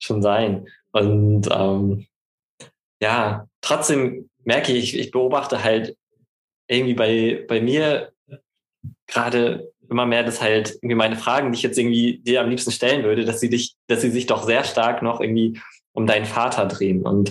schon 0.00 0.20
sein. 0.20 0.66
Und 0.92 1.48
ähm, 1.50 2.06
ja, 3.00 3.46
trotzdem 3.60 4.28
merke 4.44 4.72
ich, 4.72 4.98
ich 4.98 5.10
beobachte 5.10 5.62
halt 5.62 5.96
irgendwie 6.68 6.94
bei, 6.94 7.44
bei 7.48 7.60
mir 7.60 8.12
gerade 9.06 9.72
immer 9.88 10.06
mehr, 10.06 10.22
dass 10.22 10.40
halt 10.40 10.70
irgendwie 10.76 10.94
meine 10.94 11.16
Fragen, 11.16 11.50
die 11.50 11.56
ich 11.56 11.62
jetzt 11.62 11.78
irgendwie 11.78 12.18
dir 12.18 12.42
am 12.42 12.50
liebsten 12.50 12.72
stellen 12.72 13.04
würde, 13.04 13.24
dass 13.24 13.40
sie 13.40 13.48
dich, 13.48 13.74
dass 13.86 14.02
sie 14.02 14.10
sich 14.10 14.26
doch 14.26 14.42
sehr 14.44 14.64
stark 14.64 15.02
noch 15.02 15.20
irgendwie 15.20 15.60
um 15.92 16.06
deinen 16.06 16.26
Vater 16.26 16.66
drehen. 16.66 17.02
Und 17.02 17.30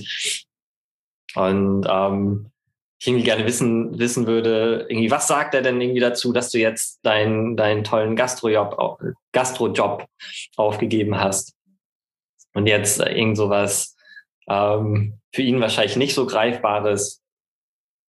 und 1.35 1.85
ähm, 1.87 2.51
ich 2.99 3.07
irgendwie 3.07 3.25
gerne 3.25 3.45
wissen 3.45 3.99
wissen 3.99 4.25
würde, 4.25 4.87
irgendwie 4.89 5.11
was 5.11 5.27
sagt 5.27 5.53
er 5.53 5.61
denn 5.61 5.79
irgendwie 5.79 5.99
dazu, 5.99 6.33
dass 6.33 6.49
du 6.49 6.57
jetzt 6.57 6.99
deinen 7.05 7.55
deinen 7.55 7.83
tollen 7.83 8.15
Gastrojob 8.15 8.99
Gastrojob 9.33 10.07
aufgegeben 10.55 11.19
hast 11.19 11.56
und 12.57 12.65
jetzt 12.65 12.99
irgend 12.99 13.37
sowas 13.37 13.95
ähm, 14.49 15.19
für 15.31 15.43
ihn 15.43 15.61
wahrscheinlich 15.61 15.95
nicht 15.95 16.15
so 16.15 16.25
greifbares 16.25 17.23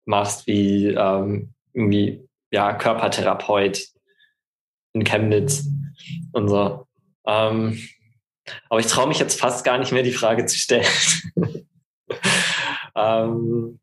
machst 0.05 0.45
wie 0.45 0.89
ähm, 0.89 1.55
irgendwie 1.73 2.29
ja 2.51 2.73
Körpertherapeut 2.73 3.87
in 4.93 5.03
Chemnitz 5.03 5.67
und 6.31 6.47
so. 6.47 6.85
Ähm, 7.25 7.81
aber 8.69 8.79
ich 8.79 8.85
traue 8.85 9.07
mich 9.07 9.17
jetzt 9.17 9.39
fast 9.39 9.65
gar 9.65 9.79
nicht 9.79 9.91
mehr, 9.91 10.03
die 10.03 10.11
Frage 10.11 10.45
zu 10.45 10.55
stellen. 10.59 10.85
ähm, 12.95 13.79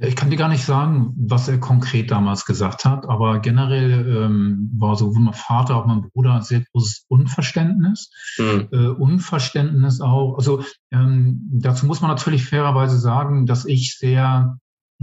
ich 0.00 0.16
kann 0.16 0.30
dir 0.30 0.36
gar 0.36 0.48
nicht 0.48 0.64
sagen, 0.64 1.14
was 1.16 1.48
er 1.48 1.58
konkret 1.58 2.10
damals 2.10 2.44
gesagt 2.44 2.84
hat, 2.84 3.06
aber 3.08 3.40
generell 3.40 4.24
ähm, 4.24 4.70
war 4.76 4.96
sowohl 4.96 5.20
mein 5.20 5.34
Vater 5.34 5.74
als 5.74 5.82
auch 5.82 5.86
mein 5.86 6.02
Bruder 6.10 6.34
ein 6.34 6.42
sehr 6.42 6.64
großes 6.72 7.06
Unverständnis. 7.08 8.10
Mhm. 8.38 8.68
Äh, 8.72 8.88
Unverständnis 8.88 10.00
auch. 10.00 10.36
Also 10.36 10.62
ähm, 10.90 11.48
dazu 11.52 11.86
muss 11.86 12.00
man 12.00 12.10
natürlich 12.10 12.44
fairerweise 12.44 12.98
sagen, 12.98 13.46
dass 13.46 13.64
ich 13.64 13.96
sehr 13.96 14.58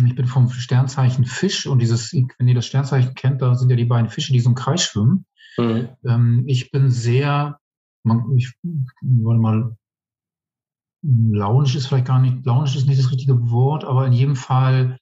ich 0.05 0.15
bin 0.15 0.27
vom 0.27 0.49
Sternzeichen 0.49 1.25
Fisch 1.25 1.65
und 1.65 1.79
dieses, 1.79 2.13
wenn 2.13 2.47
ihr 2.47 2.55
das 2.55 2.67
Sternzeichen 2.67 3.15
kennt, 3.15 3.41
da 3.41 3.55
sind 3.55 3.69
ja 3.69 3.75
die 3.75 3.85
beiden 3.85 4.09
Fische, 4.09 4.31
die 4.31 4.39
so 4.39 4.49
im 4.49 4.55
Kreis 4.55 4.83
schwimmen. 4.83 5.25
Mhm. 5.57 5.89
Ähm, 6.05 6.43
ich 6.45 6.71
bin 6.71 6.91
sehr, 6.91 7.59
man, 8.03 8.37
ich 8.37 8.53
wollte 9.01 9.41
mal, 9.41 9.75
launisch 11.07 11.75
ist 11.75 11.87
vielleicht 11.87 12.07
gar 12.07 12.19
nicht, 12.19 12.45
launisch 12.45 12.75
ist 12.75 12.87
nicht 12.87 12.99
das 12.99 13.11
richtige 13.11 13.49
Wort, 13.49 13.85
aber 13.85 14.07
in 14.07 14.13
jedem 14.13 14.35
Fall, 14.35 14.97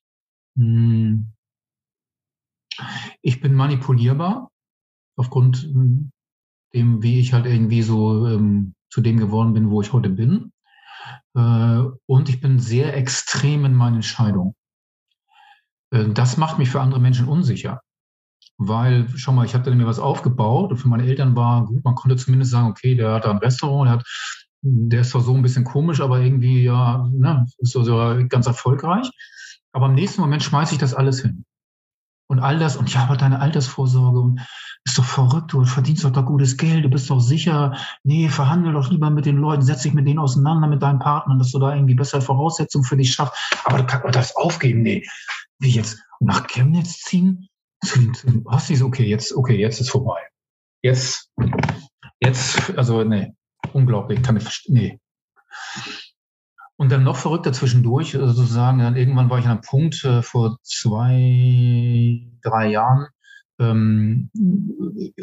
mh, 0.56 0.66
hm, 0.66 1.32
ich 3.22 3.42
bin 3.42 3.54
manipulierbar 3.56 4.52
aufgrund 5.18 5.64
hm, 5.64 6.12
dem, 6.74 7.02
wie 7.02 7.20
ich 7.20 7.34
halt 7.34 7.46
irgendwie 7.46 7.82
so 7.82 8.28
ähm, 8.28 8.76
zu 8.90 9.02
dem 9.02 9.18
geworden 9.18 9.54
bin, 9.54 9.70
wo 9.70 9.82
ich 9.82 9.94
heute 9.94 10.10
bin. 10.10 10.52
Äh, 11.36 11.84
und 12.06 12.30
ich 12.30 12.42
bin 12.42 12.60
sehr 12.60 12.96
extrem 12.96 13.66
in 13.66 13.74
meinen 13.74 13.96
Entscheidungen. 13.96 14.56
Äh, 15.92 16.10
das 16.10 16.38
macht 16.38 16.58
mich 16.58 16.70
für 16.70 16.82
andere 16.82 17.00
Menschen 17.00 17.28
unsicher. 17.28 17.82
Weil, 18.58 19.08
schau 19.16 19.32
mal, 19.34 19.46
ich 19.46 19.54
habe 19.54 19.70
da 19.70 19.76
mir 19.76 19.88
was 19.88 20.00
aufgebaut 20.00 20.72
und 20.72 20.78
für 20.78 20.88
meine 20.88 21.06
Eltern 21.06 21.36
war 21.36 21.66
gut, 21.66 21.84
man 21.84 21.96
konnte 21.96 22.16
zumindest 22.16 22.52
sagen, 22.52 22.70
okay, 22.70 22.96
der 22.96 23.14
hat 23.14 23.26
da 23.26 23.32
ein 23.32 23.38
Restaurant, 23.38 23.88
der 23.88 23.94
hat, 23.94 24.45
der 24.68 25.02
ist 25.02 25.12
zwar 25.12 25.22
so 25.22 25.34
ein 25.34 25.44
bisschen 25.44 25.64
komisch, 25.64 26.02
aber 26.02 26.20
irgendwie, 26.20 26.64
ja, 26.64 27.08
ne, 27.14 27.46
ist 27.60 27.74
so, 27.74 27.84
ganz 28.28 28.48
erfolgreich. 28.48 29.10
Aber 29.72 29.86
im 29.86 29.94
nächsten 29.94 30.22
Moment 30.22 30.42
schmeiße 30.42 30.74
ich 30.74 30.80
das 30.80 30.96
alles 30.96 31.22
hin. 31.22 31.46
Und 32.28 32.40
all 32.40 32.58
das, 32.58 32.76
und 32.76 32.92
ja, 32.92 33.04
aber 33.04 33.18
deine 33.18 33.40
Altersvorsorge 33.40 34.20
und 34.20 34.42
ist 34.84 34.98
doch 34.98 35.04
verrückt, 35.04 35.54
du 35.54 35.64
verdienst 35.66 36.04
doch 36.04 36.12
da 36.12 36.22
gutes 36.22 36.58
Geld, 36.58 36.84
du 36.84 36.90
bist 36.90 37.10
doch 37.12 37.20
sicher, 37.20 37.78
nee, 38.04 38.28
verhandel 38.30 38.74
doch 38.74 38.90
lieber 38.90 39.12
mit 39.12 39.28
den 39.28 39.38
Leuten, 39.38 39.62
setz 39.62 39.84
dich 39.84 39.94
mit 39.94 40.08
denen 40.08 40.18
auseinander, 40.18 40.68
mit 40.68 40.82
deinen 40.82 40.98
Partnern, 40.98 41.38
dass 41.38 41.52
du 41.52 41.60
da 41.60 41.76
irgendwie 41.76 41.94
bessere 41.94 42.22
Voraussetzungen 42.22 42.86
für 42.86 42.98
dich 42.98 43.14
schaffst. 43.14 43.36
Aber 43.66 43.78
du 43.78 43.86
kannst 43.86 44.16
das 44.16 44.36
aufgeben, 44.36 44.82
nee. 44.82 45.06
Wie 45.60 45.70
jetzt? 45.70 46.04
Nach 46.20 46.48
Chemnitz 46.48 47.02
ziehen? 47.02 47.48
Hast 48.50 48.70
du 48.70 48.76
so, 48.76 48.88
okay, 48.88 49.06
jetzt, 49.06 49.36
okay, 49.36 49.60
jetzt 49.60 49.80
ist 49.80 49.92
vorbei. 49.92 50.20
Jetzt, 50.82 51.32
jetzt, 52.20 52.76
also, 52.76 53.04
nee, 53.04 53.34
unglaublich, 53.74 54.22
kann 54.22 54.38
ich, 54.38 54.66
nee. 54.68 55.00
Und 56.78 56.92
dann 56.92 57.04
noch 57.04 57.16
verrückter 57.16 57.54
zwischendurch, 57.54 58.16
also 58.16 58.34
sozusagen, 58.34 58.80
dann 58.80 58.98
irgendwann 58.98 59.30
war 59.30 59.40
ich 59.40 59.46
an 59.46 59.52
einem 59.52 59.62
Punkt 59.62 60.04
äh, 60.04 60.22
vor 60.22 60.58
zwei, 60.62 62.28
drei 62.42 62.68
Jahren, 62.68 63.08
ähm, 63.60 64.30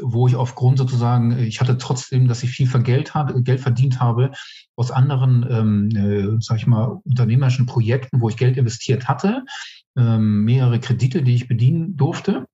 wo 0.00 0.26
ich 0.26 0.36
aufgrund 0.36 0.78
sozusagen, 0.78 1.38
ich 1.38 1.60
hatte 1.60 1.76
trotzdem, 1.76 2.28
dass 2.28 2.42
ich 2.42 2.50
viel 2.50 2.66
Geld, 2.82 3.14
habe, 3.14 3.42
Geld 3.42 3.60
verdient 3.60 4.00
habe 4.00 4.30
aus 4.76 4.90
anderen, 4.90 5.46
ähm, 5.50 5.90
äh, 5.90 6.40
sag 6.40 6.56
ich 6.56 6.66
mal, 6.66 7.00
unternehmerischen 7.04 7.66
Projekten, 7.66 8.22
wo 8.22 8.30
ich 8.30 8.38
Geld 8.38 8.56
investiert 8.56 9.06
hatte, 9.08 9.44
ähm, 9.96 10.44
mehrere 10.44 10.80
Kredite, 10.80 11.22
die 11.22 11.34
ich 11.34 11.48
bedienen 11.48 11.96
durfte. 11.96 12.46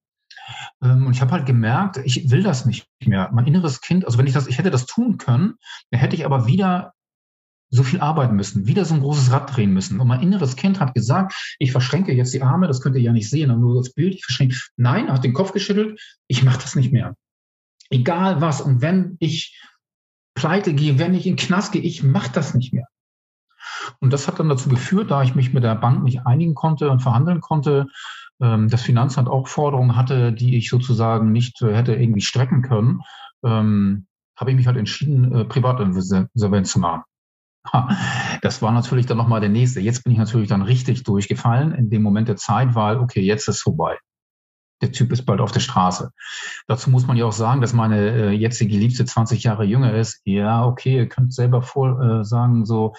Ähm, 0.81 1.07
und 1.07 1.13
ich 1.13 1.21
habe 1.21 1.31
halt 1.31 1.45
gemerkt, 1.45 1.97
ich 2.03 2.29
will 2.29 2.43
das 2.43 2.65
nicht 2.65 2.87
mehr. 3.05 3.29
Mein 3.33 3.47
inneres 3.47 3.81
Kind, 3.81 4.05
also 4.05 4.17
wenn 4.17 4.27
ich 4.27 4.33
das, 4.33 4.47
ich 4.47 4.57
hätte 4.57 4.71
das 4.71 4.85
tun 4.85 5.17
können, 5.17 5.55
dann 5.91 5.99
hätte 5.99 6.15
ich 6.15 6.25
aber 6.25 6.47
wieder 6.47 6.93
so 7.71 7.83
viel 7.83 7.99
arbeiten 8.01 8.35
müssen, 8.35 8.65
wieder 8.65 8.83
so 8.83 8.95
ein 8.95 9.01
großes 9.01 9.31
Rad 9.31 9.55
drehen 9.55 9.73
müssen. 9.73 9.99
Und 9.99 10.07
mein 10.07 10.21
inneres 10.21 10.55
Kind 10.55 10.79
hat 10.79 10.95
gesagt, 10.95 11.55
ich 11.59 11.71
verschränke 11.71 12.13
jetzt 12.13 12.33
die 12.33 12.41
Arme, 12.41 12.67
das 12.67 12.81
könnt 12.81 12.95
ihr 12.95 13.01
ja 13.01 13.13
nicht 13.13 13.29
sehen, 13.29 13.57
nur 13.59 13.75
das 13.75 13.93
Bild, 13.93 14.15
ich 14.15 14.25
verschränke. 14.25 14.55
Nein, 14.75 15.11
hat 15.11 15.23
den 15.23 15.33
Kopf 15.33 15.53
geschüttelt, 15.53 16.01
ich 16.27 16.43
mache 16.43 16.59
das 16.59 16.75
nicht 16.75 16.91
mehr. 16.91 17.15
Egal 17.91 18.41
was. 18.41 18.61
Und 18.61 18.81
wenn 18.81 19.17
ich 19.19 19.61
pleite 20.33 20.73
gehe, 20.73 20.97
wenn 20.97 21.13
ich 21.13 21.27
in 21.27 21.35
den 21.35 21.45
Knast 21.45 21.71
gehe, 21.71 21.81
ich 21.81 22.01
mache 22.03 22.31
das 22.31 22.53
nicht 22.53 22.73
mehr. 22.73 22.87
Und 23.99 24.13
das 24.13 24.27
hat 24.27 24.39
dann 24.39 24.49
dazu 24.49 24.69
geführt, 24.69 25.11
da 25.11 25.21
ich 25.23 25.35
mich 25.35 25.53
mit 25.53 25.63
der 25.63 25.75
Bank 25.75 26.03
nicht 26.03 26.25
einigen 26.25 26.55
konnte 26.55 26.89
und 26.89 27.01
verhandeln 27.01 27.41
konnte, 27.41 27.87
ähm, 28.41 28.69
das 28.69 28.81
Finanzamt 28.81 29.27
auch 29.27 29.47
Forderungen 29.47 29.95
hatte, 29.95 30.31
die 30.33 30.57
ich 30.57 30.69
sozusagen 30.69 31.31
nicht 31.31 31.61
äh, 31.61 31.75
hätte 31.75 31.95
irgendwie 31.95 32.21
strecken 32.21 32.61
können, 32.61 33.01
ähm, 33.43 34.07
habe 34.37 34.51
ich 34.51 34.57
mich 34.57 34.67
halt 34.67 34.77
entschieden, 34.77 35.33
äh, 35.33 35.45
Privatinsolvenz 35.45 36.71
zu 36.71 36.79
machen. 36.79 37.03
Das 38.41 38.61
war 38.61 38.71
natürlich 38.71 39.05
dann 39.05 39.17
nochmal 39.17 39.41
der 39.41 39.49
nächste. 39.49 39.81
Jetzt 39.81 40.05
bin 40.05 40.13
ich 40.13 40.17
natürlich 40.17 40.47
dann 40.47 40.61
richtig 40.61 41.03
durchgefallen 41.03 41.73
in 41.73 41.89
dem 41.89 42.01
Moment 42.01 42.29
der 42.29 42.37
Zeit, 42.37 42.73
weil, 42.73 42.97
okay, 42.97 43.21
jetzt 43.21 43.49
ist 43.49 43.61
vorbei 43.61 43.97
der 44.81 44.91
Typ 44.91 45.11
ist 45.11 45.25
bald 45.25 45.41
auf 45.41 45.51
der 45.51 45.59
Straße. 45.59 46.11
Dazu 46.67 46.89
muss 46.89 47.07
man 47.07 47.17
ja 47.17 47.25
auch 47.25 47.33
sagen, 47.33 47.61
dass 47.61 47.73
meine 47.73 47.97
äh, 47.97 48.29
jetzige 48.31 48.77
Liebste 48.77 49.05
20 49.05 49.43
Jahre 49.43 49.65
jünger 49.65 49.93
ist. 49.93 50.21
Ja, 50.25 50.65
okay, 50.65 50.97
ihr 50.97 51.09
könnt 51.09 51.33
selber 51.33 51.61
vor 51.61 52.01
äh, 52.01 52.23
sagen, 52.23 52.65
so, 52.65 52.93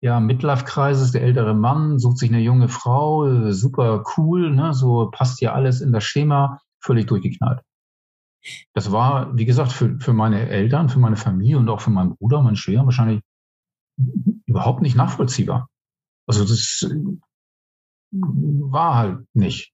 ja, 0.00 0.20
Midlife-Kreis 0.20 1.00
ist 1.00 1.14
der 1.14 1.22
ältere 1.22 1.54
Mann, 1.54 1.98
sucht 1.98 2.18
sich 2.18 2.30
eine 2.30 2.40
junge 2.40 2.68
Frau, 2.68 3.26
äh, 3.26 3.52
super 3.52 4.04
cool, 4.16 4.50
ne, 4.50 4.74
so 4.74 5.10
passt 5.10 5.40
ja 5.40 5.52
alles 5.52 5.80
in 5.80 5.92
das 5.92 6.04
Schema, 6.04 6.60
völlig 6.80 7.06
durchgeknallt. 7.06 7.60
Das 8.74 8.92
war, 8.92 9.36
wie 9.36 9.46
gesagt, 9.46 9.72
für, 9.72 9.98
für 10.00 10.12
meine 10.12 10.48
Eltern, 10.48 10.88
für 10.88 10.98
meine 10.98 11.16
Familie 11.16 11.58
und 11.58 11.68
auch 11.68 11.80
für 11.80 11.90
meinen 11.90 12.16
Bruder, 12.16 12.42
meinen 12.42 12.56
Schwester 12.56 12.84
wahrscheinlich 12.84 13.22
überhaupt 14.46 14.82
nicht 14.82 14.96
nachvollziehbar. 14.96 15.68
Also 16.26 16.42
das 16.42 16.86
äh, 16.90 16.94
war 18.12 18.94
halt 18.94 19.26
nicht. 19.34 19.73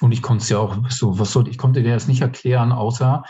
Und 0.00 0.12
ich 0.12 0.22
konnte 0.22 0.42
es 0.42 0.48
ja 0.48 0.58
auch 0.58 0.90
so, 0.90 1.18
was 1.18 1.32
sollte, 1.32 1.50
ich 1.50 1.58
konnte 1.58 1.82
dir 1.82 1.94
das 1.94 2.08
nicht 2.08 2.20
erklären, 2.20 2.72
außer, 2.72 3.24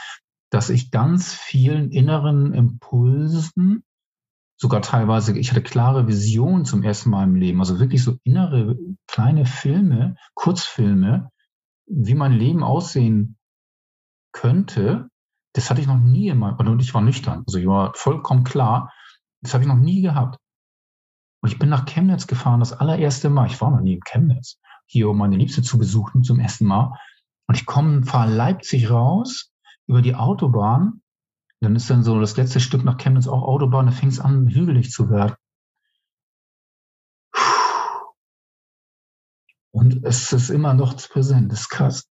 dass 0.50 0.70
ich 0.70 0.90
ganz 0.90 1.32
vielen 1.32 1.90
inneren 1.90 2.52
Impulsen, 2.52 3.84
sogar 4.58 4.82
teilweise, 4.82 5.38
ich 5.38 5.50
hatte 5.50 5.62
klare 5.62 6.08
Visionen 6.08 6.64
zum 6.64 6.82
ersten 6.82 7.10
Mal 7.10 7.24
im 7.24 7.34
Leben, 7.34 7.60
also 7.60 7.78
wirklich 7.78 8.02
so 8.02 8.18
innere 8.24 8.76
kleine 9.06 9.44
Filme, 9.44 10.16
Kurzfilme, 10.34 11.30
wie 11.86 12.14
mein 12.14 12.32
Leben 12.32 12.62
aussehen 12.62 13.36
könnte, 14.32 15.08
das 15.52 15.70
hatte 15.70 15.80
ich 15.80 15.86
noch 15.86 15.98
nie 15.98 16.28
in 16.28 16.38
meinem, 16.38 16.56
und 16.56 16.82
ich 16.82 16.94
war 16.94 17.02
nüchtern, 17.02 17.44
also 17.46 17.58
ich 17.58 17.66
war 17.66 17.92
vollkommen 17.94 18.44
klar, 18.44 18.92
das 19.42 19.54
habe 19.54 19.62
ich 19.62 19.68
noch 19.68 19.76
nie 19.76 20.02
gehabt. 20.02 20.38
Und 21.42 21.52
ich 21.52 21.58
bin 21.58 21.68
nach 21.68 21.84
Chemnitz 21.84 22.26
gefahren, 22.26 22.60
das 22.60 22.72
allererste 22.72 23.28
Mal. 23.28 23.46
Ich 23.46 23.60
war 23.60 23.70
noch 23.70 23.80
nie 23.80 23.94
in 23.94 24.00
Chemnitz 24.00 24.58
hier, 24.86 25.08
um 25.08 25.18
meine 25.18 25.36
Liebste 25.36 25.62
zu 25.62 25.78
besuchen 25.78 26.22
zum 26.22 26.40
ersten 26.40 26.66
Mal. 26.66 26.98
Und 27.46 27.56
ich 27.56 27.66
komme, 27.66 28.04
fahre 28.04 28.32
Leipzig 28.32 28.90
raus 28.90 29.52
über 29.86 30.02
die 30.02 30.14
Autobahn. 30.14 31.02
Dann 31.60 31.76
ist 31.76 31.88
dann 31.90 32.02
so 32.02 32.18
das 32.20 32.36
letzte 32.36 32.60
Stück 32.60 32.84
nach 32.84 32.98
Chemnitz 32.98 33.26
auch 33.26 33.42
Autobahn, 33.42 33.86
da 33.86 33.92
fängt 33.92 34.12
es 34.12 34.20
an, 34.20 34.48
hügelig 34.48 34.90
zu 34.90 35.10
werden. 35.10 35.36
Und 39.72 40.04
es 40.04 40.32
ist 40.32 40.48
immer 40.48 40.74
noch 40.74 40.96
präsent, 41.08 41.52
das 41.52 41.60
ist 41.60 41.68
krass. 41.68 42.08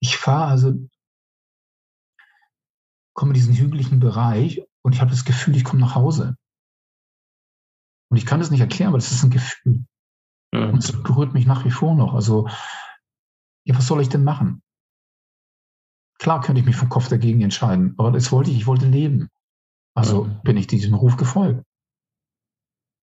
Ich 0.00 0.16
fahre 0.16 0.44
also, 0.44 0.88
komme 3.14 3.30
in 3.30 3.34
diesen 3.34 3.54
hügeligen 3.54 4.00
Bereich 4.00 4.62
und 4.82 4.94
ich 4.94 5.00
habe 5.00 5.10
das 5.10 5.24
Gefühl, 5.24 5.56
ich 5.56 5.64
komme 5.64 5.80
nach 5.80 5.94
Hause. 5.94 6.36
Und 8.10 8.16
ich 8.16 8.26
kann 8.26 8.40
das 8.40 8.50
nicht 8.50 8.60
erklären, 8.60 8.88
aber 8.88 8.98
das 8.98 9.12
ist 9.12 9.22
ein 9.22 9.30
Gefühl. 9.30 9.84
Mhm. 10.52 10.70
Und 10.70 10.84
es 10.84 11.02
berührt 11.02 11.34
mich 11.34 11.46
nach 11.46 11.64
wie 11.64 11.70
vor 11.70 11.94
noch. 11.94 12.14
Also, 12.14 12.48
ja, 13.64 13.76
was 13.76 13.86
soll 13.86 14.00
ich 14.00 14.08
denn 14.08 14.24
machen? 14.24 14.62
Klar 16.18 16.40
könnte 16.42 16.60
ich 16.60 16.66
mich 16.66 16.76
vom 16.76 16.90
Kopf 16.90 17.08
dagegen 17.08 17.40
entscheiden, 17.40 17.94
aber 17.96 18.10
das 18.10 18.30
wollte 18.30 18.50
ich, 18.50 18.58
ich 18.58 18.66
wollte 18.66 18.86
leben. 18.86 19.28
Also 19.94 20.24
mhm. 20.24 20.40
bin 20.42 20.56
ich 20.56 20.66
diesem 20.66 20.94
Ruf 20.94 21.16
gefolgt. 21.16 21.64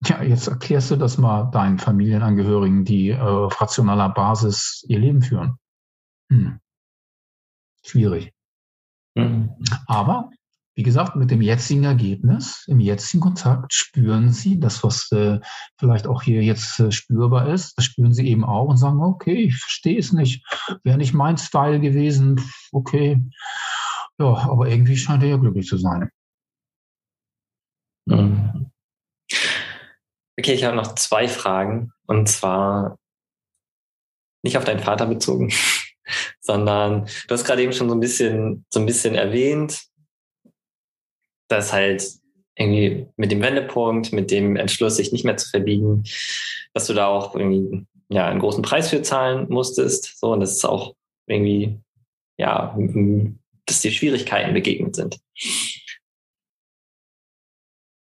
Ja, 0.04 0.22
jetzt 0.22 0.46
erklärst 0.46 0.92
du 0.92 0.96
das 0.96 1.18
mal 1.18 1.50
deinen 1.50 1.78
Familienangehörigen, 1.78 2.84
die 2.84 3.10
äh, 3.10 3.18
auf 3.18 3.60
rationaler 3.60 4.10
Basis 4.10 4.84
ihr 4.88 5.00
Leben 5.00 5.22
führen. 5.22 5.58
Hm. 6.30 6.60
Schwierig. 7.84 8.32
Mhm. 9.16 9.56
Aber 9.86 10.30
wie 10.78 10.84
gesagt, 10.84 11.16
mit 11.16 11.32
dem 11.32 11.42
jetzigen 11.42 11.82
Ergebnis, 11.82 12.62
im 12.68 12.78
jetzigen 12.78 13.20
Kontakt 13.20 13.74
spüren 13.74 14.30
Sie 14.30 14.60
das, 14.60 14.84
was 14.84 15.10
äh, 15.10 15.40
vielleicht 15.76 16.06
auch 16.06 16.22
hier 16.22 16.40
jetzt 16.40 16.78
äh, 16.78 16.92
spürbar 16.92 17.52
ist, 17.52 17.76
das 17.76 17.86
spüren 17.86 18.14
Sie 18.14 18.28
eben 18.28 18.44
auch 18.44 18.66
und 18.66 18.76
sagen, 18.76 19.02
okay, 19.02 19.34
ich 19.34 19.56
verstehe 19.56 19.98
es 19.98 20.12
nicht, 20.12 20.46
wäre 20.84 20.96
nicht 20.96 21.14
mein 21.14 21.36
Style 21.36 21.80
gewesen, 21.80 22.40
okay. 22.70 23.20
Ja, 24.20 24.26
aber 24.26 24.68
irgendwie 24.68 24.96
scheint 24.96 25.24
er 25.24 25.30
ja 25.30 25.36
glücklich 25.36 25.66
zu 25.66 25.78
sein. 25.78 26.12
Okay, 28.08 28.70
ich 30.36 30.62
habe 30.62 30.76
noch 30.76 30.94
zwei 30.94 31.26
Fragen 31.26 31.90
und 32.06 32.28
zwar 32.28 33.00
nicht 34.44 34.56
auf 34.56 34.64
deinen 34.64 34.78
Vater 34.78 35.06
bezogen, 35.06 35.52
sondern 36.40 37.06
du 37.26 37.34
hast 37.34 37.44
gerade 37.44 37.64
eben 37.64 37.72
schon 37.72 37.88
so 37.88 37.96
ein 37.96 38.00
bisschen, 38.00 38.64
so 38.70 38.78
ein 38.78 38.86
bisschen 38.86 39.16
erwähnt, 39.16 39.88
dass 41.48 41.72
halt 41.72 42.06
irgendwie 42.56 43.06
mit 43.16 43.30
dem 43.30 43.40
Wendepunkt, 43.40 44.12
mit 44.12 44.30
dem 44.30 44.56
Entschluss, 44.56 44.96
sich 44.96 45.12
nicht 45.12 45.24
mehr 45.24 45.36
zu 45.36 45.48
verbiegen, 45.48 46.04
dass 46.74 46.86
du 46.86 46.94
da 46.94 47.06
auch 47.06 47.34
irgendwie 47.34 47.86
ja 48.08 48.26
einen 48.26 48.40
großen 48.40 48.62
Preis 48.62 48.90
für 48.90 49.02
zahlen 49.02 49.46
musstest. 49.48 50.18
So, 50.18 50.32
und 50.32 50.40
das 50.40 50.52
ist 50.52 50.64
auch 50.64 50.94
irgendwie, 51.26 51.78
ja, 52.36 52.76
dass 53.66 53.80
dir 53.80 53.90
Schwierigkeiten 53.90 54.54
begegnet 54.54 54.96
sind. 54.96 55.20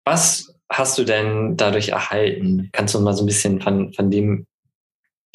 Was 0.06 0.56
hast 0.70 0.98
du 0.98 1.04
denn 1.04 1.58
dadurch 1.58 1.90
erhalten? 1.90 2.70
Kannst 2.72 2.96
du 2.96 3.00
mal 3.00 3.14
so 3.14 3.24
ein 3.24 3.28
bisschen 3.28 3.62
von, 3.62 3.94
von 3.94 4.12
dem, 4.12 4.46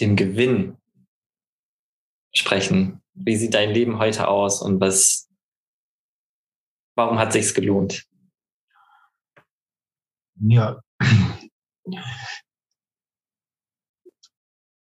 dem 0.01 0.17
Gewinn 0.17 0.77
sprechen? 2.35 3.03
Wie 3.15 3.37
sieht 3.37 3.55
dein 3.55 3.71
Leben 3.71 3.99
heute 3.99 4.29
aus 4.29 4.63
und 4.63 4.81
was, 4.81 5.29
Warum 6.95 7.19
hat 7.19 7.33
sich's 7.33 7.55
gelohnt? 7.55 8.05
Ja. 10.41 10.81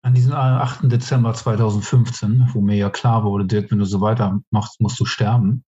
An 0.04 0.14
diesem 0.14 0.32
8. 0.32 0.90
Dezember 0.90 1.32
2015, 1.32 2.50
wo 2.52 2.60
mir 2.60 2.76
ja 2.76 2.90
klar 2.90 3.22
wurde, 3.24 3.46
Dirk, 3.46 3.70
wenn 3.70 3.78
du 3.78 3.84
so 3.84 4.00
weitermachst, 4.00 4.80
musst 4.80 4.98
du 4.98 5.04
sterben. 5.04 5.64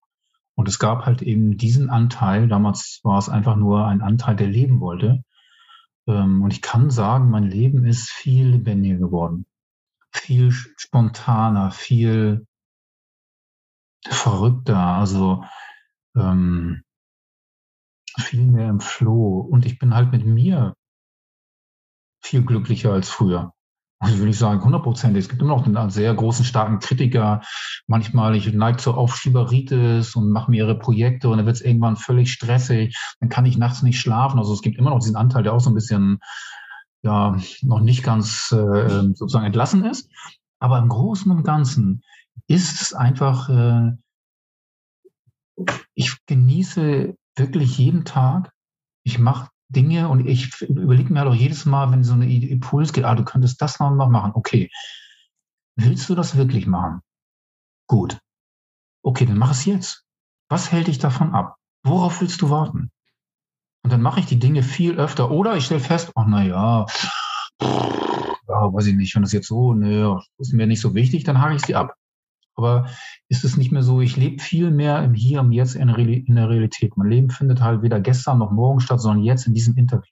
Und 0.55 0.67
es 0.67 0.79
gab 0.79 1.05
halt 1.05 1.21
eben 1.21 1.57
diesen 1.57 1.89
Anteil, 1.89 2.47
damals 2.47 2.99
war 3.03 3.17
es 3.17 3.29
einfach 3.29 3.55
nur 3.55 3.87
ein 3.87 4.01
Anteil, 4.01 4.35
der 4.35 4.47
leben 4.47 4.79
wollte. 4.81 5.23
Ähm, 6.07 6.41
und 6.41 6.51
ich 6.51 6.61
kann 6.61 6.89
sagen, 6.89 7.29
mein 7.29 7.43
Leben 7.43 7.85
ist 7.85 8.09
viel 8.09 8.47
lebendiger 8.47 8.97
geworden. 8.97 9.45
Viel 10.11 10.51
spontaner, 10.51 11.71
viel 11.71 12.45
verrückter. 14.05 14.77
Also 14.77 15.43
ähm, 16.15 16.81
viel 18.17 18.45
mehr 18.45 18.69
im 18.69 18.79
Flow. 18.79 19.39
Und 19.39 19.65
ich 19.65 19.79
bin 19.79 19.93
halt 19.93 20.11
mit 20.11 20.25
mir 20.25 20.75
viel 22.23 22.43
glücklicher 22.43 22.93
als 22.93 23.09
früher. 23.09 23.53
Also 23.99 24.19
will 24.19 24.29
ich 24.29 24.37
sagen, 24.37 24.63
hundertprozentig. 24.63 25.23
Es 25.23 25.29
gibt 25.29 25.41
immer 25.41 25.55
noch 25.55 25.65
einen 25.65 25.89
sehr 25.89 26.13
großen, 26.13 26.43
starken 26.43 26.79
Kritiker. 26.79 27.41
Manchmal, 27.87 28.35
ich 28.35 28.51
neige 28.53 28.77
zur 28.77 28.97
Aufschieberitis 28.97 30.15
und 30.15 30.31
mache 30.31 30.51
mir 30.51 30.57
ihre 30.65 30.77
Projekte 30.77 31.29
und 31.29 31.37
dann 31.37 31.45
wird 31.45 31.55
es 31.55 31.61
irgendwann 31.61 31.95
völlig 31.95 32.31
stressig. 32.31 32.95
Dann 33.19 33.29
kann 33.29 33.45
ich 33.45 33.57
nachts 33.57 33.83
nicht 33.83 33.99
schlafen. 33.99 34.37
Also 34.37 34.53
es 34.53 34.61
gibt 34.61 34.77
immer 34.77 34.89
noch 34.89 34.99
diesen 34.99 35.15
Anteil, 35.15 35.43
der 35.43 35.53
auch 35.53 35.61
so 35.61 35.69
ein 35.69 35.75
bisschen, 35.75 36.19
ja, 37.03 37.37
noch 37.61 37.79
nicht 37.79 38.03
ganz 38.03 38.51
äh, 38.51 39.13
sozusagen 39.13 39.45
entlassen 39.45 39.85
ist. 39.85 40.11
Aber 40.59 40.77
im 40.79 40.89
Großen 40.89 41.31
und 41.31 41.43
Ganzen 41.43 42.03
ist 42.47 42.81
es 42.81 42.93
einfach 42.93 43.49
äh, 43.49 43.91
ich 45.93 46.17
genieße 46.25 47.15
wirklich 47.35 47.77
jeden 47.77 48.05
Tag. 48.05 48.51
Ich 49.03 49.19
mache 49.19 49.49
Dinge 49.69 50.09
und 50.09 50.27
ich 50.27 50.61
überlege 50.61 51.11
mir 51.11 51.19
halt 51.19 51.29
auch 51.29 51.35
jedes 51.35 51.65
Mal, 51.65 51.91
wenn 51.91 52.03
so 52.03 52.13
eine 52.13 52.31
Impuls 52.31 52.93
geht, 52.93 53.03
ah, 53.03 53.15
du 53.15 53.23
könntest 53.23 53.61
das 53.61 53.79
noch 53.79 53.91
machen. 53.91 54.31
Okay, 54.35 54.69
willst 55.75 56.09
du 56.09 56.15
das 56.15 56.37
wirklich 56.37 56.67
machen? 56.67 57.01
Gut. 57.87 58.19
Okay, 59.03 59.25
dann 59.25 59.37
mach 59.37 59.51
es 59.51 59.65
jetzt. 59.65 60.03
Was 60.49 60.71
hält 60.71 60.87
dich 60.87 60.99
davon 60.99 61.33
ab? 61.33 61.55
Worauf 61.83 62.21
willst 62.21 62.41
du 62.41 62.49
warten? 62.49 62.91
Und 63.83 63.93
dann 63.93 64.01
mache 64.01 64.19
ich 64.19 64.25
die 64.25 64.39
Dinge 64.39 64.63
viel 64.63 64.97
öfter. 64.99 65.29
Oder 65.29 65.55
ich 65.55 65.65
stelle 65.65 65.79
fest, 65.79 66.11
ach 66.15 66.25
na 66.27 66.43
ja, 66.43 66.85
ja, 67.61 68.73
weiß 68.73 68.87
ich 68.87 68.95
nicht, 68.95 69.15
wenn 69.15 69.21
das 69.21 69.31
jetzt 69.31 69.47
so, 69.47 69.73
ne, 69.73 70.19
ist 70.37 70.53
mir 70.53 70.67
nicht 70.67 70.81
so 70.81 70.95
wichtig, 70.95 71.23
dann 71.23 71.41
hake 71.41 71.55
ich 71.55 71.65
sie 71.65 71.75
ab. 71.75 71.95
Aber 72.55 72.87
ist 73.27 73.43
es 73.43 73.57
nicht 73.57 73.71
mehr 73.71 73.83
so, 73.83 74.01
ich 74.01 74.15
lebe 74.15 74.41
viel 74.41 74.71
mehr 74.71 75.03
im 75.03 75.13
Hier 75.13 75.41
und 75.41 75.51
Jetzt 75.51 75.75
in, 75.75 75.87
der 75.87 76.49
Realität. 76.49 76.95
Mein 76.97 77.09
Leben 77.09 77.29
findet 77.29 77.61
halt 77.61 77.81
weder 77.81 77.99
gestern 77.99 78.39
noch 78.39 78.51
morgen 78.51 78.79
statt, 78.79 79.01
sondern 79.01 79.23
jetzt 79.23 79.47
in 79.47 79.53
diesem 79.53 79.75
Interview. 79.75 80.11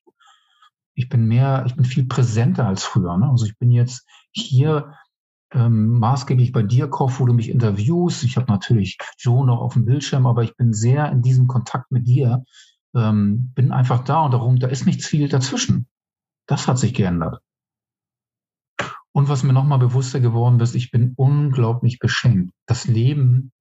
Ich 0.95 1.09
bin 1.09 1.25
mehr, 1.25 1.63
ich 1.65 1.75
bin 1.75 1.85
viel 1.85 2.05
präsenter 2.05 2.67
als 2.67 2.83
früher. 2.83 3.17
Ne? 3.17 3.29
Also 3.29 3.45
ich 3.45 3.57
bin 3.57 3.71
jetzt 3.71 4.05
hier 4.31 4.93
ähm, 5.53 5.99
maßgeblich 5.99 6.51
bei 6.51 6.63
dir, 6.63 6.87
Koch, 6.87 7.13
wo 7.17 7.25
du 7.25 7.33
mich 7.33 7.49
interviewst. 7.49 8.23
Ich 8.23 8.37
habe 8.37 8.51
natürlich 8.51 8.97
Joe 9.17 9.45
noch 9.45 9.61
auf 9.61 9.73
dem 9.73 9.85
Bildschirm, 9.85 10.25
aber 10.25 10.43
ich 10.43 10.55
bin 10.55 10.73
sehr 10.73 11.11
in 11.11 11.21
diesem 11.21 11.47
Kontakt 11.47 11.91
mit 11.91 12.07
dir. 12.07 12.43
Ähm, 12.95 13.51
bin 13.55 13.71
einfach 13.71 14.03
da 14.03 14.21
und 14.25 14.33
darum, 14.33 14.57
da 14.57 14.67
ist 14.67 14.85
nichts 14.85 15.07
viel 15.07 15.29
dazwischen. 15.29 15.87
Das 16.47 16.67
hat 16.67 16.77
sich 16.77 16.93
geändert. 16.93 17.41
Und 19.15 19.29
was 19.29 19.43
mir 19.43 19.53
nochmal 19.53 19.79
bewusster 19.79 20.19
geworden 20.19 20.59
ist, 20.59 20.75
ich 20.75 20.89
bin 20.89 21.13
unglaublich 21.15 21.99
beschenkt. 21.99 22.51
Das 22.65 22.87
Leben, 22.87 23.51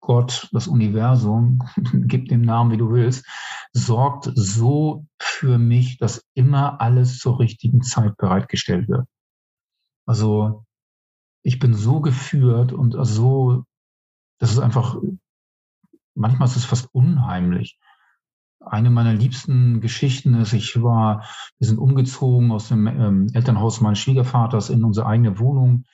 Gott, 0.00 0.48
das 0.52 0.66
Universum, 0.66 1.62
gib 1.92 2.28
dem 2.28 2.42
Namen, 2.42 2.72
wie 2.72 2.76
du 2.76 2.90
willst, 2.90 3.24
sorgt 3.72 4.30
so 4.34 5.06
für 5.20 5.58
mich, 5.58 5.98
dass 5.98 6.24
immer 6.34 6.80
alles 6.80 7.18
zur 7.18 7.38
richtigen 7.38 7.82
Zeit 7.82 8.16
bereitgestellt 8.16 8.88
wird. 8.88 9.06
Also 10.06 10.64
ich 11.44 11.60
bin 11.60 11.74
so 11.74 12.00
geführt 12.00 12.72
und 12.72 12.96
so, 13.06 13.64
das 14.38 14.50
ist 14.50 14.58
einfach, 14.58 14.96
manchmal 16.14 16.48
ist 16.48 16.56
es 16.56 16.64
fast 16.64 16.88
unheimlich 16.92 17.78
eine 18.66 18.90
meiner 18.90 19.12
liebsten 19.12 19.80
Geschichten 19.80 20.34
ist, 20.34 20.52
ich 20.52 20.82
war, 20.82 21.24
wir 21.58 21.68
sind 21.68 21.78
umgezogen 21.78 22.50
aus 22.50 22.68
dem 22.68 22.86
ähm, 22.86 23.30
Elternhaus 23.32 23.80
meines 23.80 23.98
Schwiegervaters 23.98 24.70
in 24.70 24.84
unsere 24.84 25.06
eigene 25.06 25.38
Wohnung 25.38 25.84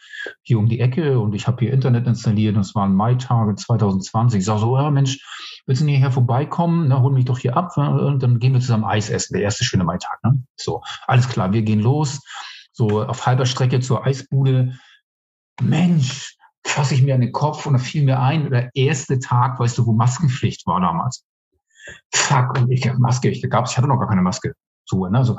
hier 0.42 0.58
um 0.58 0.68
die 0.68 0.80
Ecke 0.80 1.18
und 1.18 1.34
ich 1.34 1.46
habe 1.46 1.64
hier 1.64 1.72
Internet 1.72 2.06
installiert 2.06 2.56
es 2.56 2.74
waren 2.74 2.94
Maitage 2.94 3.54
2020. 3.54 4.40
Ich 4.40 4.44
sage 4.44 4.60
so, 4.60 4.76
ja 4.76 4.90
Mensch, 4.90 5.18
willst 5.66 5.82
du 5.82 5.86
nicht 5.86 5.98
hier 5.98 6.10
vorbeikommen? 6.10 6.88
Na, 6.88 7.00
hol 7.00 7.12
mich 7.12 7.24
doch 7.24 7.38
hier 7.38 7.56
ab 7.56 7.76
und 7.76 8.22
dann 8.22 8.38
gehen 8.38 8.52
wir 8.52 8.60
zusammen 8.60 8.84
Eis 8.84 9.10
essen. 9.10 9.34
Der 9.34 9.42
erste 9.42 9.64
schöne 9.64 9.84
Maitag. 9.84 10.22
Ne? 10.24 10.42
So, 10.56 10.82
alles 11.06 11.28
klar, 11.28 11.52
wir 11.52 11.62
gehen 11.62 11.80
los. 11.80 12.20
So 12.72 13.02
auf 13.02 13.26
halber 13.26 13.46
Strecke 13.46 13.80
zur 13.80 14.06
Eisbude. 14.06 14.78
Mensch, 15.60 16.36
fasse 16.64 16.94
ich 16.94 17.02
mir 17.02 17.14
an 17.14 17.20
den 17.20 17.32
Kopf 17.32 17.66
und 17.66 17.74
da 17.74 17.78
fiel 17.78 18.04
mir 18.04 18.20
ein, 18.20 18.50
der 18.50 18.70
erste 18.74 19.18
Tag, 19.18 19.60
weißt 19.60 19.76
du, 19.76 19.86
wo 19.86 19.92
Maskenpflicht 19.92 20.66
war 20.66 20.80
damals 20.80 21.24
fuck, 22.14 22.58
und 22.58 22.70
ich 22.70 22.90
Maske, 22.94 23.30
ich 23.30 23.42
gab's, 23.48 23.72
ich 23.72 23.78
hatte 23.78 23.88
noch 23.88 23.98
gar 23.98 24.08
keine 24.08 24.22
Maske. 24.22 24.54
So, 24.84 25.06
ne? 25.06 25.18
also, 25.18 25.38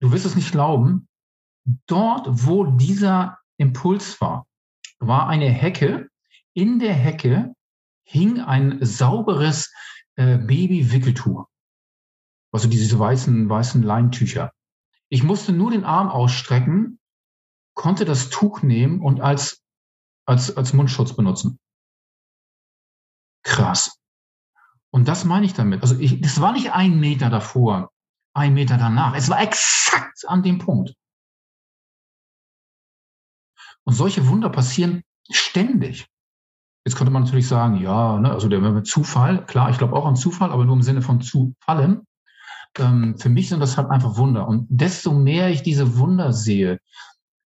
du 0.00 0.12
wirst 0.12 0.26
es 0.26 0.36
nicht 0.36 0.52
glauben, 0.52 1.08
dort, 1.86 2.26
wo 2.28 2.64
dieser 2.64 3.38
Impuls 3.56 4.20
war, 4.20 4.46
war 4.98 5.28
eine 5.28 5.50
Hecke. 5.50 6.08
In 6.54 6.78
der 6.78 6.94
Hecke 6.94 7.54
hing 8.04 8.40
ein 8.40 8.78
sauberes 8.84 9.72
äh, 10.16 10.38
Baby-Wickeltuch. 10.38 11.46
Also 12.52 12.68
diese 12.68 12.98
weißen, 12.98 13.48
weißen 13.48 13.82
Leintücher. 13.82 14.52
Ich 15.08 15.22
musste 15.22 15.52
nur 15.52 15.72
den 15.72 15.84
Arm 15.84 16.08
ausstrecken, 16.08 17.00
konnte 17.74 18.04
das 18.04 18.30
Tuch 18.30 18.62
nehmen 18.62 19.00
und 19.00 19.20
als, 19.20 19.62
als, 20.26 20.56
als 20.56 20.72
Mundschutz 20.72 21.16
benutzen. 21.16 21.58
Krass. 23.42 23.98
Und 24.94 25.08
das 25.08 25.24
meine 25.24 25.44
ich 25.44 25.54
damit. 25.54 25.82
Also 25.82 25.98
ich, 25.98 26.20
das 26.20 26.40
war 26.40 26.52
nicht 26.52 26.70
ein 26.70 27.00
Meter 27.00 27.28
davor, 27.28 27.90
ein 28.32 28.54
Meter 28.54 28.76
danach. 28.76 29.16
Es 29.16 29.28
war 29.28 29.42
exakt 29.42 30.24
an 30.28 30.44
dem 30.44 30.58
Punkt. 30.58 30.94
Und 33.82 33.94
solche 33.94 34.28
Wunder 34.28 34.50
passieren 34.50 35.02
ständig. 35.28 36.06
Jetzt 36.86 36.94
könnte 36.94 37.12
man 37.12 37.24
natürlich 37.24 37.48
sagen, 37.48 37.78
ja, 37.78 38.20
ne, 38.20 38.30
also 38.30 38.48
der 38.48 38.84
Zufall, 38.84 39.44
klar, 39.46 39.68
ich 39.70 39.78
glaube 39.78 39.94
auch 39.96 40.06
an 40.06 40.14
Zufall, 40.14 40.52
aber 40.52 40.64
nur 40.64 40.76
im 40.76 40.82
Sinne 40.82 41.02
von 41.02 41.20
Zufallen. 41.20 42.06
Ähm, 42.78 43.18
für 43.18 43.30
mich 43.30 43.48
sind 43.48 43.58
das 43.58 43.76
halt 43.76 43.90
einfach 43.90 44.16
Wunder. 44.16 44.46
Und 44.46 44.68
desto 44.70 45.12
mehr 45.12 45.50
ich 45.50 45.64
diese 45.64 45.98
Wunder 45.98 46.32
sehe, 46.32 46.78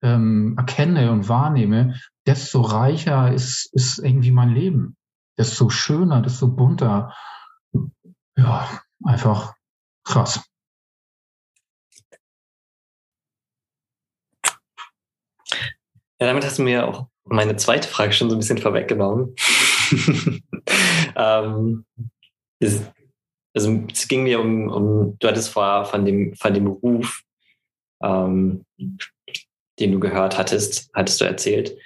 ähm, 0.01 0.55
erkenne 0.57 1.11
und 1.11 1.29
wahrnehme, 1.29 1.99
desto 2.25 2.61
reicher 2.61 3.33
ist, 3.33 3.69
ist 3.73 3.99
irgendwie 3.99 4.31
mein 4.31 4.51
Leben 4.51 4.97
desto 5.43 5.69
schöner, 5.71 6.23
desto 6.23 6.47
bunter. 6.47 7.15
Ja, 8.37 8.81
einfach 9.05 9.55
krass. 10.05 10.41
Ja, 16.21 16.29
damit 16.29 16.45
hast 16.45 16.59
du 16.59 16.63
mir 16.63 16.87
auch 16.87 17.09
meine 17.25 17.57
zweite 17.57 17.89
Frage 17.89 18.13
schon 18.13 18.31
so 18.31 18.37
ein 18.37 18.39
bisschen 18.39 18.59
vorweggenommen. 18.59 19.35
ähm, 21.17 21.85
es, 22.61 22.83
also 23.53 23.85
es 23.93 24.07
ging 24.07 24.23
mir 24.23 24.41
um, 24.41 24.69
um 24.69 25.19
du 25.19 25.29
hattest 25.29 25.49
vorher 25.49 25.85
von 25.85 26.05
dem, 26.05 26.37
von 26.37 26.55
dem 26.55 26.69
Ruf, 26.69 27.23
ähm, 28.01 28.65
den 28.79 29.91
du 29.91 29.99
gehört 29.99 30.39
hattest, 30.39 30.89
hattest 30.95 31.21
du 31.21 31.25
erzählt. 31.25 31.77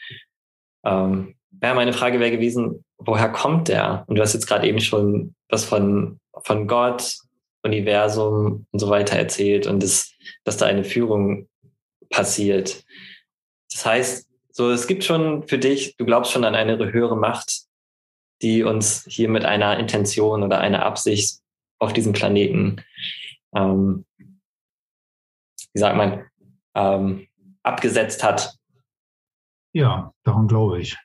Ähm, 0.84 1.35
ja, 1.62 1.74
meine 1.74 1.92
Frage 1.92 2.20
wäre 2.20 2.30
gewesen, 2.30 2.84
woher 2.98 3.30
kommt 3.30 3.68
der? 3.68 4.04
Und 4.06 4.16
du 4.16 4.22
hast 4.22 4.34
jetzt 4.34 4.46
gerade 4.46 4.66
eben 4.66 4.80
schon 4.80 5.34
was 5.48 5.64
von, 5.64 6.18
von 6.42 6.66
Gott, 6.66 7.18
Universum 7.62 8.66
und 8.70 8.78
so 8.78 8.88
weiter 8.88 9.16
erzählt 9.16 9.66
und 9.66 9.82
das, 9.82 10.12
dass 10.44 10.56
da 10.56 10.66
eine 10.66 10.84
Führung 10.84 11.48
passiert. 12.10 12.84
Das 13.72 13.84
heißt, 13.84 14.28
so, 14.50 14.70
es 14.70 14.86
gibt 14.86 15.04
schon 15.04 15.46
für 15.46 15.58
dich, 15.58 15.96
du 15.96 16.06
glaubst 16.06 16.32
schon 16.32 16.44
an 16.44 16.54
eine 16.54 16.78
höhere 16.92 17.16
Macht, 17.16 17.66
die 18.42 18.62
uns 18.62 19.04
hier 19.08 19.28
mit 19.28 19.44
einer 19.44 19.78
Intention 19.78 20.42
oder 20.42 20.60
einer 20.60 20.84
Absicht 20.84 21.40
auf 21.78 21.92
diesem 21.92 22.12
Planeten, 22.12 22.82
ähm, 23.54 24.06
wie 24.18 25.78
sagt 25.78 25.96
man, 25.96 26.24
ähm, 26.74 27.26
abgesetzt 27.62 28.22
hat. 28.22 28.54
Ja, 29.74 30.14
daran 30.24 30.48
glaube 30.48 30.80
ich. 30.80 30.96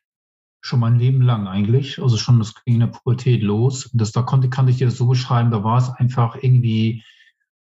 Schon 0.61 0.79
mein 0.79 0.99
Leben 0.99 1.21
lang 1.21 1.47
eigentlich. 1.47 2.01
Also 2.01 2.17
schon 2.17 2.39
das 2.39 2.53
ging 2.63 2.75
in 2.75 2.79
der 2.81 2.87
Pubertät 2.87 3.41
los. 3.41 3.89
Das, 3.93 4.11
da 4.11 4.21
konnte, 4.21 4.49
kann 4.49 4.67
ich 4.67 4.77
dir 4.77 4.85
das 4.85 4.97
so 4.97 5.07
beschreiben, 5.07 5.51
da 5.51 5.63
war 5.63 5.77
es 5.77 5.89
einfach 5.89 6.35
irgendwie 6.41 7.03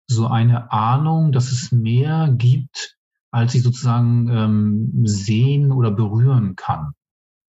so 0.07 0.29
eine 0.29 0.71
Ahnung, 0.71 1.33
dass 1.33 1.51
es 1.51 1.73
mehr 1.73 2.33
gibt, 2.37 2.97
als 3.31 3.55
ich 3.55 3.63
sozusagen 3.63 4.29
ähm, 4.29 5.07
sehen 5.07 5.73
oder 5.73 5.91
berühren 5.91 6.57
kann. 6.57 6.93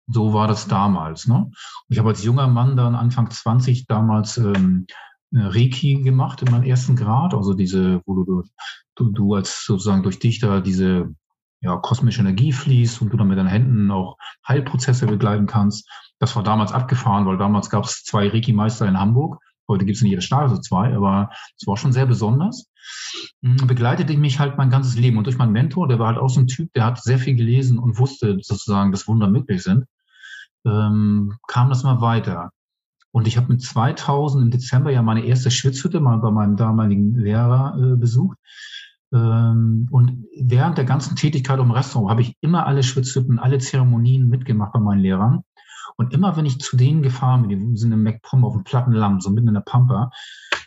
So 0.07 0.33
war 0.33 0.47
das 0.47 0.67
damals. 0.67 1.27
Ne? 1.27 1.51
Ich 1.89 1.99
habe 1.99 2.09
als 2.09 2.23
junger 2.23 2.47
Mann 2.47 2.77
dann 2.77 2.95
Anfang 2.95 3.29
20 3.29 3.87
damals 3.87 4.37
ähm, 4.37 4.85
Reiki 5.33 5.95
gemacht 5.95 6.41
in 6.41 6.51
meinem 6.51 6.63
ersten 6.63 6.95
Grad, 6.95 7.33
also 7.33 7.53
diese, 7.53 8.01
wo 8.05 8.23
du, 8.23 8.43
du, 8.95 9.09
du 9.09 9.33
als 9.33 9.65
sozusagen 9.65 10.03
durch 10.03 10.19
dich 10.19 10.39
da 10.39 10.61
diese 10.61 11.13
ja, 11.63 11.77
kosmische 11.77 12.21
Energie 12.21 12.51
fließt 12.51 13.01
und 13.01 13.11
du 13.11 13.17
dann 13.17 13.27
mit 13.27 13.37
deinen 13.37 13.47
Händen 13.47 13.89
auch 13.89 14.17
Heilprozesse 14.47 15.07
begleiten 15.07 15.47
kannst. 15.47 15.89
Das 16.19 16.35
war 16.35 16.43
damals 16.43 16.73
abgefahren, 16.73 17.25
weil 17.25 17.37
damals 17.37 17.69
gab 17.69 17.85
es 17.85 18.03
zwei 18.03 18.27
Reiki-Meister 18.27 18.85
in 18.87 18.99
Hamburg. 18.99 19.39
Heute 19.67 19.85
gibt 19.85 19.95
es 19.95 20.01
in 20.01 20.09
jeder 20.09 20.21
Stadt 20.21 20.41
also 20.41 20.57
zwei, 20.57 20.93
aber 20.93 21.29
es 21.57 21.65
war 21.65 21.77
schon 21.77 21.93
sehr 21.93 22.05
besonders. 22.05 22.69
Mhm, 23.41 23.65
begleitete 23.65 24.15
mich 24.17 24.39
halt 24.39 24.57
mein 24.57 24.69
ganzes 24.69 24.97
Leben. 24.97 25.17
Und 25.17 25.25
durch 25.25 25.37
meinen 25.37 25.53
Mentor, 25.53 25.87
der 25.87 25.99
war 25.99 26.07
halt 26.07 26.17
auch 26.17 26.29
so 26.29 26.41
ein 26.41 26.47
Typ, 26.47 26.71
der 26.73 26.85
hat 26.85 27.01
sehr 27.01 27.17
viel 27.17 27.35
gelesen 27.35 27.79
und 27.79 27.97
wusste 27.97 28.37
sozusagen, 28.41 28.91
dass 28.91 29.07
Wunder 29.07 29.29
möglich 29.29 29.63
sind, 29.63 29.85
ähm, 30.65 31.37
kam 31.47 31.69
das 31.69 31.83
mal 31.83 32.01
weiter. 32.01 32.51
Und 33.11 33.27
ich 33.27 33.37
habe 33.37 33.53
mit 33.53 33.61
2000 33.61 34.43
im 34.43 34.51
Dezember 34.51 34.91
ja 34.91 35.01
meine 35.01 35.23
erste 35.23 35.49
Schwitzhütte 35.49 36.01
mal 36.01 36.17
bei 36.17 36.31
meinem 36.31 36.57
damaligen 36.57 37.15
Lehrer 37.15 37.77
äh, 37.77 37.95
besucht. 37.95 38.37
Ähm, 39.13 39.87
und 39.91 40.25
während 40.35 40.77
der 40.77 40.85
ganzen 40.85 41.15
Tätigkeit 41.15 41.59
im 41.59 41.71
Restaurant 41.71 42.09
habe 42.09 42.21
ich 42.21 42.35
immer 42.41 42.65
alle 42.65 42.83
Schwitzhütten, 42.83 43.39
alle 43.39 43.59
Zeremonien 43.59 44.27
mitgemacht 44.27 44.73
bei 44.73 44.79
meinen 44.79 45.01
Lehrern. 45.01 45.43
Und 45.95 46.13
immer 46.13 46.35
wenn 46.35 46.47
ich 46.47 46.59
zu 46.59 46.75
denen 46.75 47.03
gefahren 47.03 47.47
bin, 47.47 47.71
die 47.71 47.77
sind 47.77 47.91
im 47.91 48.01
MacPom 48.01 48.43
auf 48.43 48.53
dem 48.53 48.63
Plattenlamm, 48.63 49.21
so 49.21 49.29
mitten 49.29 49.49
in 49.49 49.53
der 49.53 49.61
Pampa, 49.61 50.09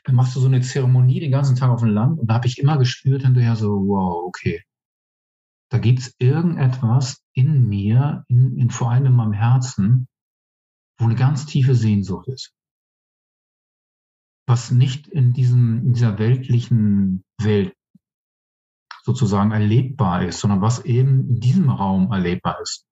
dann 0.04 0.14
machst 0.14 0.36
du 0.36 0.40
so 0.40 0.46
eine 0.46 0.60
Zeremonie 0.60 1.18
den 1.18 1.32
ganzen 1.32 1.56
Tag 1.56 1.70
auf 1.70 1.80
dem 1.80 1.90
Land 1.90 2.20
und 2.20 2.30
da 2.30 2.34
habe 2.34 2.46
ich 2.46 2.58
immer 2.58 2.78
gespürt 2.78 3.22
hinterher 3.22 3.56
so, 3.56 3.70
wow, 3.88 4.24
okay. 4.24 4.62
Da 5.68 5.78
gibt 5.78 5.98
es 5.98 6.14
irgendetwas 6.18 7.24
in 7.32 7.68
mir, 7.68 8.24
in, 8.28 8.56
in 8.56 8.70
vor 8.70 8.92
allem 8.92 9.06
in 9.06 9.16
meinem 9.16 9.32
Herzen, 9.32 10.06
wo 10.98 11.06
eine 11.06 11.16
ganz 11.16 11.46
tiefe 11.46 11.74
Sehnsucht 11.74 12.28
ist. 12.28 12.52
Was 14.46 14.70
nicht 14.70 15.08
in 15.08 15.32
diesem, 15.32 15.78
in 15.86 15.92
dieser 15.94 16.20
weltlichen 16.20 17.24
Welt 17.38 17.74
sozusagen 19.06 19.52
erlebbar 19.52 20.24
ist, 20.24 20.40
sondern 20.40 20.60
was 20.62 20.84
eben 20.84 21.28
in 21.28 21.40
diesem 21.40 21.70
Raum 21.70 22.10
erlebbar 22.10 22.60
ist. 22.60 22.86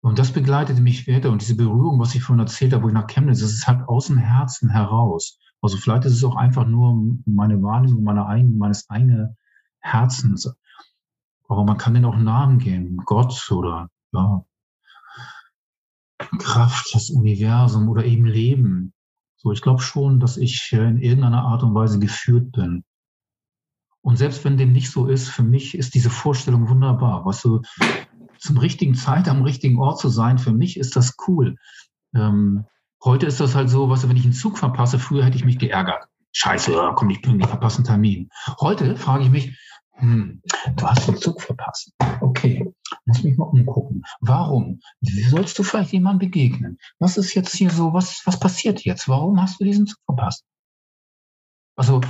Und 0.00 0.18
das 0.18 0.32
begleitete 0.32 0.80
mich 0.80 1.06
weiter. 1.06 1.30
Und 1.30 1.42
diese 1.42 1.56
Berührung, 1.56 2.00
was 2.00 2.12
ich 2.16 2.24
vorhin 2.24 2.40
erzählt 2.40 2.72
habe, 2.72 2.82
wo 2.82 2.88
ich 2.88 2.94
nach 2.94 3.06
Chemnitz, 3.06 3.38
das 3.38 3.52
ist 3.52 3.68
halt 3.68 3.88
aus 3.88 4.08
dem 4.08 4.18
Herzen 4.18 4.68
heraus. 4.68 5.38
Also 5.62 5.76
vielleicht 5.76 6.06
ist 6.06 6.14
es 6.14 6.24
auch 6.24 6.34
einfach 6.34 6.66
nur 6.66 7.16
meine 7.24 7.62
Wahrnehmung 7.62 8.02
meiner 8.02 8.26
eigenen, 8.26 8.58
meines 8.58 8.90
eigenen 8.90 9.36
Herzens. 9.78 10.52
Aber 11.48 11.64
man 11.64 11.78
kann 11.78 11.94
den 11.94 12.04
auch 12.04 12.16
Namen 12.16 12.58
geben. 12.58 12.96
Gott 13.04 13.48
oder, 13.52 13.88
ja, 14.12 14.44
Kraft, 16.38 16.92
das 16.94 17.10
Universum 17.10 17.88
oder 17.88 18.04
eben 18.04 18.26
Leben. 18.26 18.92
So, 19.36 19.52
ich 19.52 19.62
glaube 19.62 19.82
schon, 19.82 20.18
dass 20.18 20.36
ich 20.36 20.72
in 20.72 20.98
irgendeiner 20.98 21.44
Art 21.44 21.62
und 21.62 21.76
Weise 21.76 22.00
geführt 22.00 22.50
bin. 22.50 22.84
Und 24.04 24.18
selbst 24.18 24.44
wenn 24.44 24.58
dem 24.58 24.72
nicht 24.72 24.90
so 24.90 25.06
ist, 25.06 25.30
für 25.30 25.42
mich 25.42 25.76
ist 25.76 25.94
diese 25.94 26.10
Vorstellung 26.10 26.68
wunderbar. 26.68 27.24
Weißt 27.24 27.42
du, 27.46 27.62
zum 28.38 28.58
richtigen 28.58 28.94
Zeit 28.94 29.28
am 29.28 29.42
richtigen 29.42 29.78
Ort 29.78 29.98
zu 29.98 30.10
sein, 30.10 30.38
für 30.38 30.52
mich 30.52 30.78
ist 30.78 30.94
das 30.94 31.16
cool. 31.26 31.56
Ähm, 32.14 32.66
heute 33.02 33.24
ist 33.24 33.40
das 33.40 33.54
halt 33.54 33.70
so, 33.70 33.88
weißt 33.88 34.04
du, 34.04 34.10
wenn 34.10 34.18
ich 34.18 34.24
einen 34.24 34.34
Zug 34.34 34.58
verpasse, 34.58 34.98
früher 34.98 35.24
hätte 35.24 35.38
ich 35.38 35.46
mich 35.46 35.58
geärgert. 35.58 36.06
Scheiße, 36.32 36.92
komm 36.96 37.08
nicht 37.08 37.22
pünktlich, 37.22 37.48
verpasse 37.48 37.78
einen 37.78 37.86
Termin. 37.86 38.28
Heute 38.60 38.94
frage 38.96 39.24
ich 39.24 39.30
mich, 39.30 39.58
hm, 39.92 40.42
du 40.76 40.86
hast 40.86 41.08
den 41.08 41.16
Zug 41.16 41.40
verpasst. 41.40 41.90
Okay, 42.20 42.70
lass 43.06 43.22
mich 43.22 43.38
mal 43.38 43.46
umgucken. 43.46 44.02
Warum? 44.20 44.80
Wie 45.00 45.22
sollst 45.22 45.58
du 45.58 45.62
vielleicht 45.62 45.92
jemandem 45.92 46.30
begegnen? 46.30 46.78
Was 46.98 47.16
ist 47.16 47.32
jetzt 47.32 47.54
hier 47.56 47.70
so, 47.70 47.94
was, 47.94 48.20
was 48.26 48.38
passiert 48.38 48.84
jetzt? 48.84 49.08
Warum 49.08 49.40
hast 49.40 49.60
du 49.60 49.64
diesen 49.64 49.86
Zug 49.86 49.98
verpasst? 50.04 50.44
Also, 51.74 52.02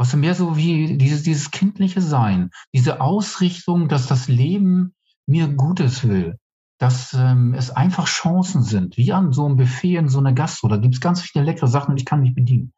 was 0.00 0.16
mehr 0.16 0.34
so 0.34 0.56
wie 0.56 0.96
dieses, 0.96 1.24
dieses 1.24 1.50
kindliche 1.50 2.00
Sein, 2.00 2.48
diese 2.72 3.02
Ausrichtung, 3.02 3.86
dass 3.86 4.06
das 4.06 4.28
Leben 4.28 4.94
mir 5.26 5.48
Gutes 5.48 6.08
will, 6.08 6.38
dass 6.78 7.12
ähm, 7.12 7.52
es 7.52 7.70
einfach 7.70 8.06
Chancen 8.06 8.62
sind, 8.62 8.96
wie 8.96 9.12
an 9.12 9.34
so 9.34 9.44
einem 9.44 9.58
Buffet 9.58 9.96
in 9.96 10.08
so 10.08 10.18
einer 10.18 10.32
Gastro. 10.32 10.68
Da 10.68 10.78
gibt 10.78 10.94
es 10.94 11.02
ganz 11.02 11.20
viele 11.20 11.44
leckere 11.44 11.68
Sachen 11.68 11.90
und 11.90 11.98
ich 11.98 12.06
kann 12.06 12.22
mich 12.22 12.34
bedienen. 12.34 12.72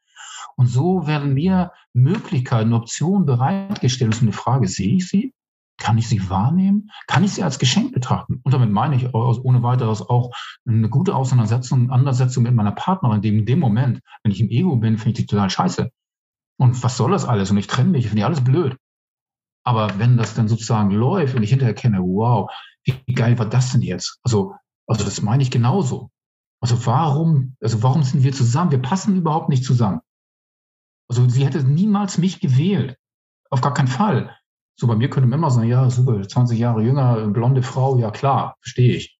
Und 0.56 0.66
so 0.66 1.06
werden 1.06 1.32
mir 1.32 1.70
Möglichkeiten, 1.92 2.72
Optionen 2.72 3.24
bereitgestellt. 3.24 4.10
Das 4.10 4.16
ist 4.18 4.24
eine 4.24 4.32
Frage, 4.32 4.66
sehe 4.66 4.96
ich 4.96 5.08
sie? 5.08 5.32
Kann 5.78 5.98
ich 5.98 6.08
sie 6.08 6.28
wahrnehmen? 6.28 6.90
Kann 7.06 7.22
ich 7.22 7.34
sie 7.34 7.44
als 7.44 7.60
Geschenk 7.60 7.92
betrachten? 7.92 8.40
Und 8.42 8.52
damit 8.52 8.72
meine 8.72 8.96
ich 8.96 9.14
ohne 9.14 9.62
weiteres 9.62 10.02
auch 10.02 10.32
eine 10.66 10.88
gute 10.88 11.14
Auseinandersetzung, 11.14 11.82
Auseinandersetzung 11.82 12.42
mit 12.42 12.54
meiner 12.54 12.72
Partnerin, 12.72 13.22
dem 13.22 13.38
in 13.38 13.46
dem 13.46 13.60
Moment, 13.60 14.00
wenn 14.24 14.32
ich 14.32 14.40
im 14.40 14.50
Ego 14.50 14.74
bin, 14.74 14.98
finde 14.98 15.10
ich 15.10 15.26
die 15.26 15.26
total 15.26 15.50
scheiße. 15.50 15.92
Und 16.58 16.82
was 16.82 16.96
soll 16.96 17.10
das 17.10 17.24
alles? 17.24 17.50
Und 17.50 17.58
ich 17.58 17.66
trenne 17.66 17.90
mich, 17.90 18.06
finde 18.06 18.20
ich 18.20 18.24
alles 18.24 18.44
blöd. 18.44 18.76
Aber 19.64 19.98
wenn 19.98 20.16
das 20.16 20.34
dann 20.34 20.48
sozusagen 20.48 20.90
läuft 20.90 21.34
und 21.34 21.42
ich 21.42 21.50
hinterher 21.50 21.74
kenne, 21.74 21.98
wow, 22.00 22.50
wie 22.84 23.14
geil 23.14 23.38
war 23.38 23.46
das 23.46 23.72
denn 23.72 23.82
jetzt? 23.82 24.18
Also, 24.22 24.54
also 24.86 25.04
das 25.04 25.22
meine 25.22 25.42
ich 25.42 25.50
genauso. 25.50 26.10
Also 26.60 26.86
warum, 26.86 27.56
also 27.60 27.82
warum 27.82 28.02
sind 28.02 28.22
wir 28.22 28.32
zusammen? 28.32 28.70
Wir 28.70 28.82
passen 28.82 29.16
überhaupt 29.16 29.48
nicht 29.48 29.64
zusammen. 29.64 30.00
Also 31.08 31.28
sie 31.28 31.44
hätte 31.44 31.62
niemals 31.64 32.18
mich 32.18 32.40
gewählt. 32.40 32.96
Auf 33.50 33.60
gar 33.60 33.74
keinen 33.74 33.88
Fall. 33.88 34.36
So 34.78 34.86
bei 34.86 34.96
mir 34.96 35.10
könnte 35.10 35.28
man 35.28 35.38
immer 35.38 35.50
sagen, 35.50 35.68
ja, 35.68 35.90
super, 35.90 36.26
20 36.26 36.58
Jahre 36.58 36.82
jünger, 36.82 37.26
blonde 37.28 37.62
Frau, 37.62 37.98
ja 37.98 38.10
klar, 38.10 38.56
verstehe 38.60 38.96
ich. 38.96 39.18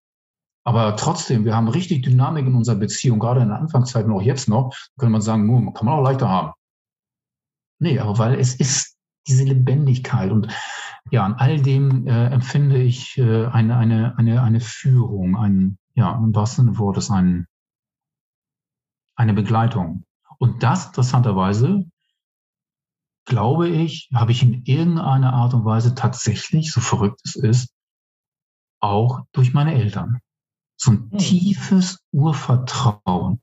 Aber 0.65 0.97
trotzdem, 0.97 1.45
wir 1.45 1.57
haben 1.57 1.69
richtig 1.69 2.03
Dynamik 2.03 2.47
in 2.47 2.55
unserer 2.55 2.77
Beziehung, 2.77 3.19
gerade 3.19 3.43
in 3.43 3.49
der 3.49 3.59
Anfangszeit 3.59 4.07
und 4.07 4.13
auch 4.13 4.23
jetzt 4.23 4.49
noch, 4.49 4.75
könnte 4.97 5.13
man 5.13 5.21
sagen, 5.21 5.47
nun, 5.47 5.75
kann 5.75 5.87
man 5.87 5.99
auch 5.99 6.03
leichter 6.03 6.29
haben. 6.29 6.53
Nee, 7.83 7.99
aber 7.99 8.17
weil 8.19 8.39
es 8.39 8.55
ist 8.55 8.97
diese 9.27 9.43
Lebendigkeit 9.43 10.31
und 10.31 10.47
ja, 11.11 11.25
an 11.25 11.35
all 11.35 11.61
dem 11.61 12.07
äh, 12.07 12.27
empfinde 12.27 12.81
ich 12.81 13.19
äh, 13.19 13.47
eine, 13.47 13.77
eine, 13.77 14.17
eine, 14.17 14.41
eine 14.41 14.61
Führung, 14.61 15.37
ein, 15.37 15.79
ja, 15.95 16.15
im 16.15 16.33
wahrsten 16.33 16.67
Sinne 16.67 16.79
Wortes, 16.79 17.11
ein, 17.11 17.49
eine 19.17 19.35
Begleitung. 19.35 20.05
Und 20.39 20.63
das, 20.63 20.87
interessanterweise, 20.87 21.85
glaube 23.25 23.69
ich, 23.69 24.09
habe 24.15 24.31
ich 24.31 24.45
in 24.45 24.63
irgendeiner 24.63 25.33
Art 25.33 25.53
und 25.53 25.65
Weise 25.65 25.97
tatsächlich, 25.97 26.73
so 26.73 26.81
verrückt 26.81 27.21
es 27.25 27.35
ist, 27.35 27.75
auch 28.79 29.23
durch 29.33 29.53
meine 29.53 29.75
Eltern. 29.75 30.21
So 30.77 30.93
ein 30.93 31.11
hm. 31.11 31.19
tiefes 31.19 31.99
Urvertrauen, 32.13 33.42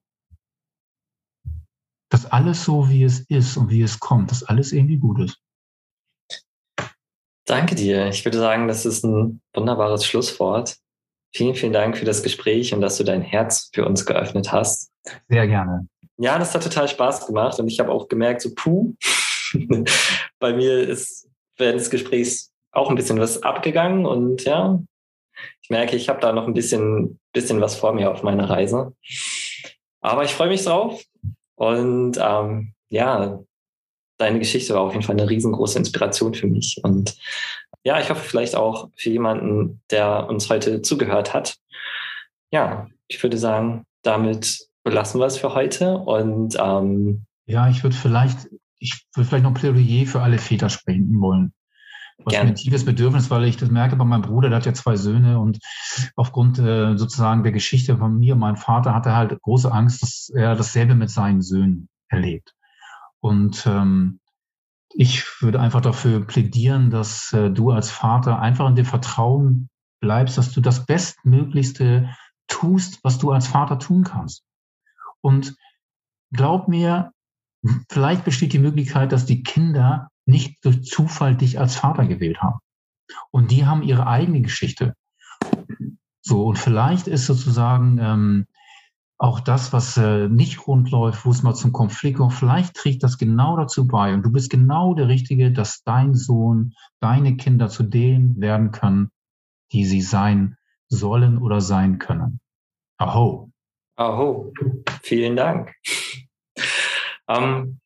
dass 2.10 2.26
alles 2.26 2.64
so, 2.64 2.90
wie 2.90 3.04
es 3.04 3.22
ist 3.22 3.56
und 3.58 3.70
wie 3.70 3.82
es 3.82 4.00
kommt, 4.00 4.32
dass 4.32 4.44
alles 4.44 4.72
irgendwie 4.72 4.98
gut 4.98 5.20
ist. 5.20 5.38
Danke 7.46 7.76
dir. 7.76 8.08
Ich 8.08 8.26
würde 8.26 8.38
sagen, 8.38 8.68
das 8.68 8.86
ist 8.86 9.04
ein 9.04 9.42
wunderbares 9.56 10.06
Schlusswort. 10.06 10.78
Vielen, 11.34 11.56
vielen 11.56 11.74
Dank 11.74 11.98
für 11.98 12.06
das 12.06 12.24
Gespräch 12.24 12.74
und 12.74 12.82
dass 12.82 12.98
du 12.98 13.04
dein 13.04 13.22
Herz 13.22 13.70
für 13.74 13.86
uns 13.86 14.06
geöffnet 14.06 14.52
hast. 14.52 14.92
Sehr 15.28 15.48
gerne. 15.48 15.88
Ja, 16.18 16.38
das 16.38 16.54
hat 16.54 16.64
total 16.64 16.88
Spaß 16.88 17.28
gemacht 17.28 17.60
und 17.60 17.68
ich 17.68 17.80
habe 17.80 17.92
auch 17.92 18.08
gemerkt, 18.08 18.42
so 18.42 18.54
puh, 18.54 18.94
bei 20.40 20.54
mir 20.54 20.88
ist 20.88 21.28
während 21.58 21.80
des 21.80 21.90
Gesprächs 21.90 22.52
auch 22.72 22.90
ein 22.90 22.96
bisschen 22.96 23.20
was 23.20 23.42
abgegangen 23.42 24.06
und 24.06 24.44
ja, 24.44 24.80
Ich 25.62 25.70
merke, 25.70 25.96
ich 25.96 26.10
habe 26.10 26.20
da 26.20 26.34
noch 26.34 26.48
ein 26.48 26.54
bisschen, 26.54 27.20
bisschen 27.34 27.62
was 27.62 27.76
vor 27.76 27.94
mir 27.94 28.12
auf 28.12 28.24
meiner 28.24 28.50
Reise. 28.50 28.94
Aber 30.02 30.24
ich 30.24 30.34
freue 30.34 30.50
mich 30.50 30.64
drauf. 30.64 31.02
Und 31.60 32.18
ähm, 32.22 32.74
ja, 32.90 33.40
deine 34.18 34.40
Geschichte 34.40 34.74
war 34.74 34.82
auf 34.82 34.94
jeden 34.94 35.04
Fall 35.04 35.20
eine 35.20 35.30
riesengroße 35.30 35.78
Inspiration 35.78 36.34
für 36.34 36.48
mich. 36.48 36.80
Und 36.84 37.18
ja, 37.84 38.00
ich 38.00 38.10
hoffe 38.10 38.22
vielleicht 38.22 38.56
auch 38.56 38.90
für 38.96 39.10
jemanden, 39.10 39.82
der 39.92 40.30
uns 40.30 40.50
heute 40.50 40.82
zugehört 40.82 41.34
hat. 41.34 41.58
Ja, 42.52 42.88
ich 43.10 43.22
würde 43.22 43.38
sagen, 43.38 43.86
damit 44.04 44.70
belassen 44.86 45.20
wir 45.20 45.26
es 45.26 45.38
für 45.38 45.54
heute. 45.54 45.98
Und 45.98 46.56
ähm, 46.58 47.26
ja, 47.46 47.70
ich 47.70 47.84
würde 47.84 47.96
vielleicht, 47.98 48.48
ich 48.80 49.06
würde 49.14 49.28
vielleicht 49.28 49.44
noch 49.44 49.54
Plädoyer 49.54 50.06
für 50.06 50.22
alle 50.22 50.38
Väter 50.38 50.70
sprechen 50.70 51.20
wollen. 51.20 51.52
Was 52.26 52.34
Gerne. 52.34 52.50
ein 52.50 52.56
tiefes 52.56 52.84
Bedürfnis, 52.84 53.30
weil 53.30 53.46
ich 53.46 53.58
das 53.58 53.70
merke 53.70 53.96
bei 53.96 54.04
meinem 54.04 54.24
Bruder, 54.24 54.50
der 54.50 54.58
hat 54.58 54.66
ja 54.66 54.74
zwei 54.74 54.98
Söhne 54.98 55.40
und 55.40 55.60
aufgrund 56.16 56.60
äh, 56.60 56.98
sozusagen 56.98 57.44
der 57.44 57.54
Geschichte 57.54 57.98
von 57.98 58.20
mir 58.20 58.34
und 58.34 58.40
meinem 58.40 58.58
Vater 58.58 58.94
hatte 58.94 59.10
er 59.10 59.16
halt 59.16 59.42
große 59.42 59.72
Angst, 59.72 60.02
dass 60.02 60.30
er 60.30 60.56
dasselbe 60.56 60.96
mit 60.96 61.10
seinen 61.10 61.42
Söhnen 61.42 61.88
erlebt. 62.10 62.56
Und 63.22 63.66
ähm, 63.66 64.20
ich 64.94 65.42
würde 65.42 65.60
einfach 65.60 65.82
dafür 65.82 66.26
plädieren, 66.26 66.90
dass 66.90 67.32
äh, 67.34 67.52
du 67.52 67.72
als 67.72 67.90
Vater 67.92 68.40
einfach 68.40 68.68
in 68.68 68.76
dem 68.76 68.86
Vertrauen 68.86 69.70
bleibst, 70.02 70.38
dass 70.38 70.52
du 70.52 70.62
das 70.62 70.86
Bestmöglichste 70.86 72.10
tust, 72.48 73.00
was 73.04 73.18
du 73.18 73.32
als 73.32 73.48
Vater 73.48 73.80
tun 73.80 74.04
kannst. 74.04 74.44
Und 75.22 75.56
glaub 76.34 76.68
mir, 76.68 77.12
vielleicht 77.90 78.26
besteht 78.26 78.54
die 78.54 78.60
Möglichkeit, 78.60 79.12
dass 79.12 79.26
die 79.26 79.44
Kinder 79.44 80.10
nicht 80.30 80.64
durch 80.64 80.84
Zufall 80.84 81.36
dich 81.36 81.60
als 81.60 81.76
Vater 81.76 82.06
gewählt 82.06 82.42
haben. 82.42 82.60
Und 83.32 83.52
die 83.52 83.66
haben 83.66 83.82
ihre 83.82 84.08
eigene 84.08 84.42
Geschichte. 84.42 84.96
So, 86.22 86.46
und 86.46 86.58
vielleicht 86.58 87.08
ist 87.08 87.26
sozusagen 87.26 87.98
ähm, 88.00 88.48
auch 89.18 89.40
das, 89.40 89.74
was 89.74 89.98
äh, 89.98 90.30
nicht 90.30 90.68
rund 90.68 90.92
läuft, 90.92 91.26
wo 91.26 91.32
es 91.32 91.44
mal 91.44 91.54
zum 91.54 91.74
Konflikt 91.74 92.20
kommt, 92.20 92.34
vielleicht 92.34 92.76
trägt 92.76 93.04
das 93.04 93.18
genau 93.18 93.58
dazu 93.58 93.88
bei. 93.88 94.14
Und 94.14 94.24
du 94.24 94.32
bist 94.32 94.50
genau 94.50 94.94
der 94.94 95.08
Richtige, 95.08 95.52
dass 95.52 95.84
dein 95.84 96.16
Sohn, 96.16 96.74
deine 97.02 97.36
Kinder 97.36 97.68
zu 97.68 97.84
denen 97.84 98.40
werden 98.40 98.72
können, 98.72 99.12
die 99.74 99.86
sie 99.86 100.02
sein 100.02 100.56
sollen 100.88 101.38
oder 101.38 101.62
sein 101.62 102.00
können. 102.00 102.40
Aho. 102.98 103.52
Aho. 103.98 104.54
Vielen 105.04 105.36
Dank. 105.36 105.74
Ähm, 107.28 107.80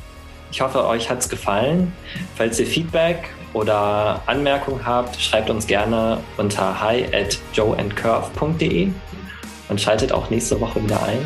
ich 0.51 0.59
hoffe, 0.59 0.85
euch 0.85 1.09
hat 1.09 1.19
es 1.19 1.29
gefallen. 1.29 1.93
Falls 2.35 2.59
ihr 2.59 2.65
Feedback 2.65 3.29
oder 3.53 4.21
Anmerkungen 4.25 4.85
habt, 4.85 5.19
schreibt 5.21 5.49
uns 5.49 5.65
gerne 5.65 6.19
unter 6.35 6.81
hi 6.81 7.05
at 7.13 7.39
joeandcurve.de 7.53 8.89
und 9.69 9.79
schaltet 9.81 10.11
auch 10.11 10.29
nächste 10.29 10.59
Woche 10.59 10.83
wieder 10.83 11.01
ein. 11.03 11.19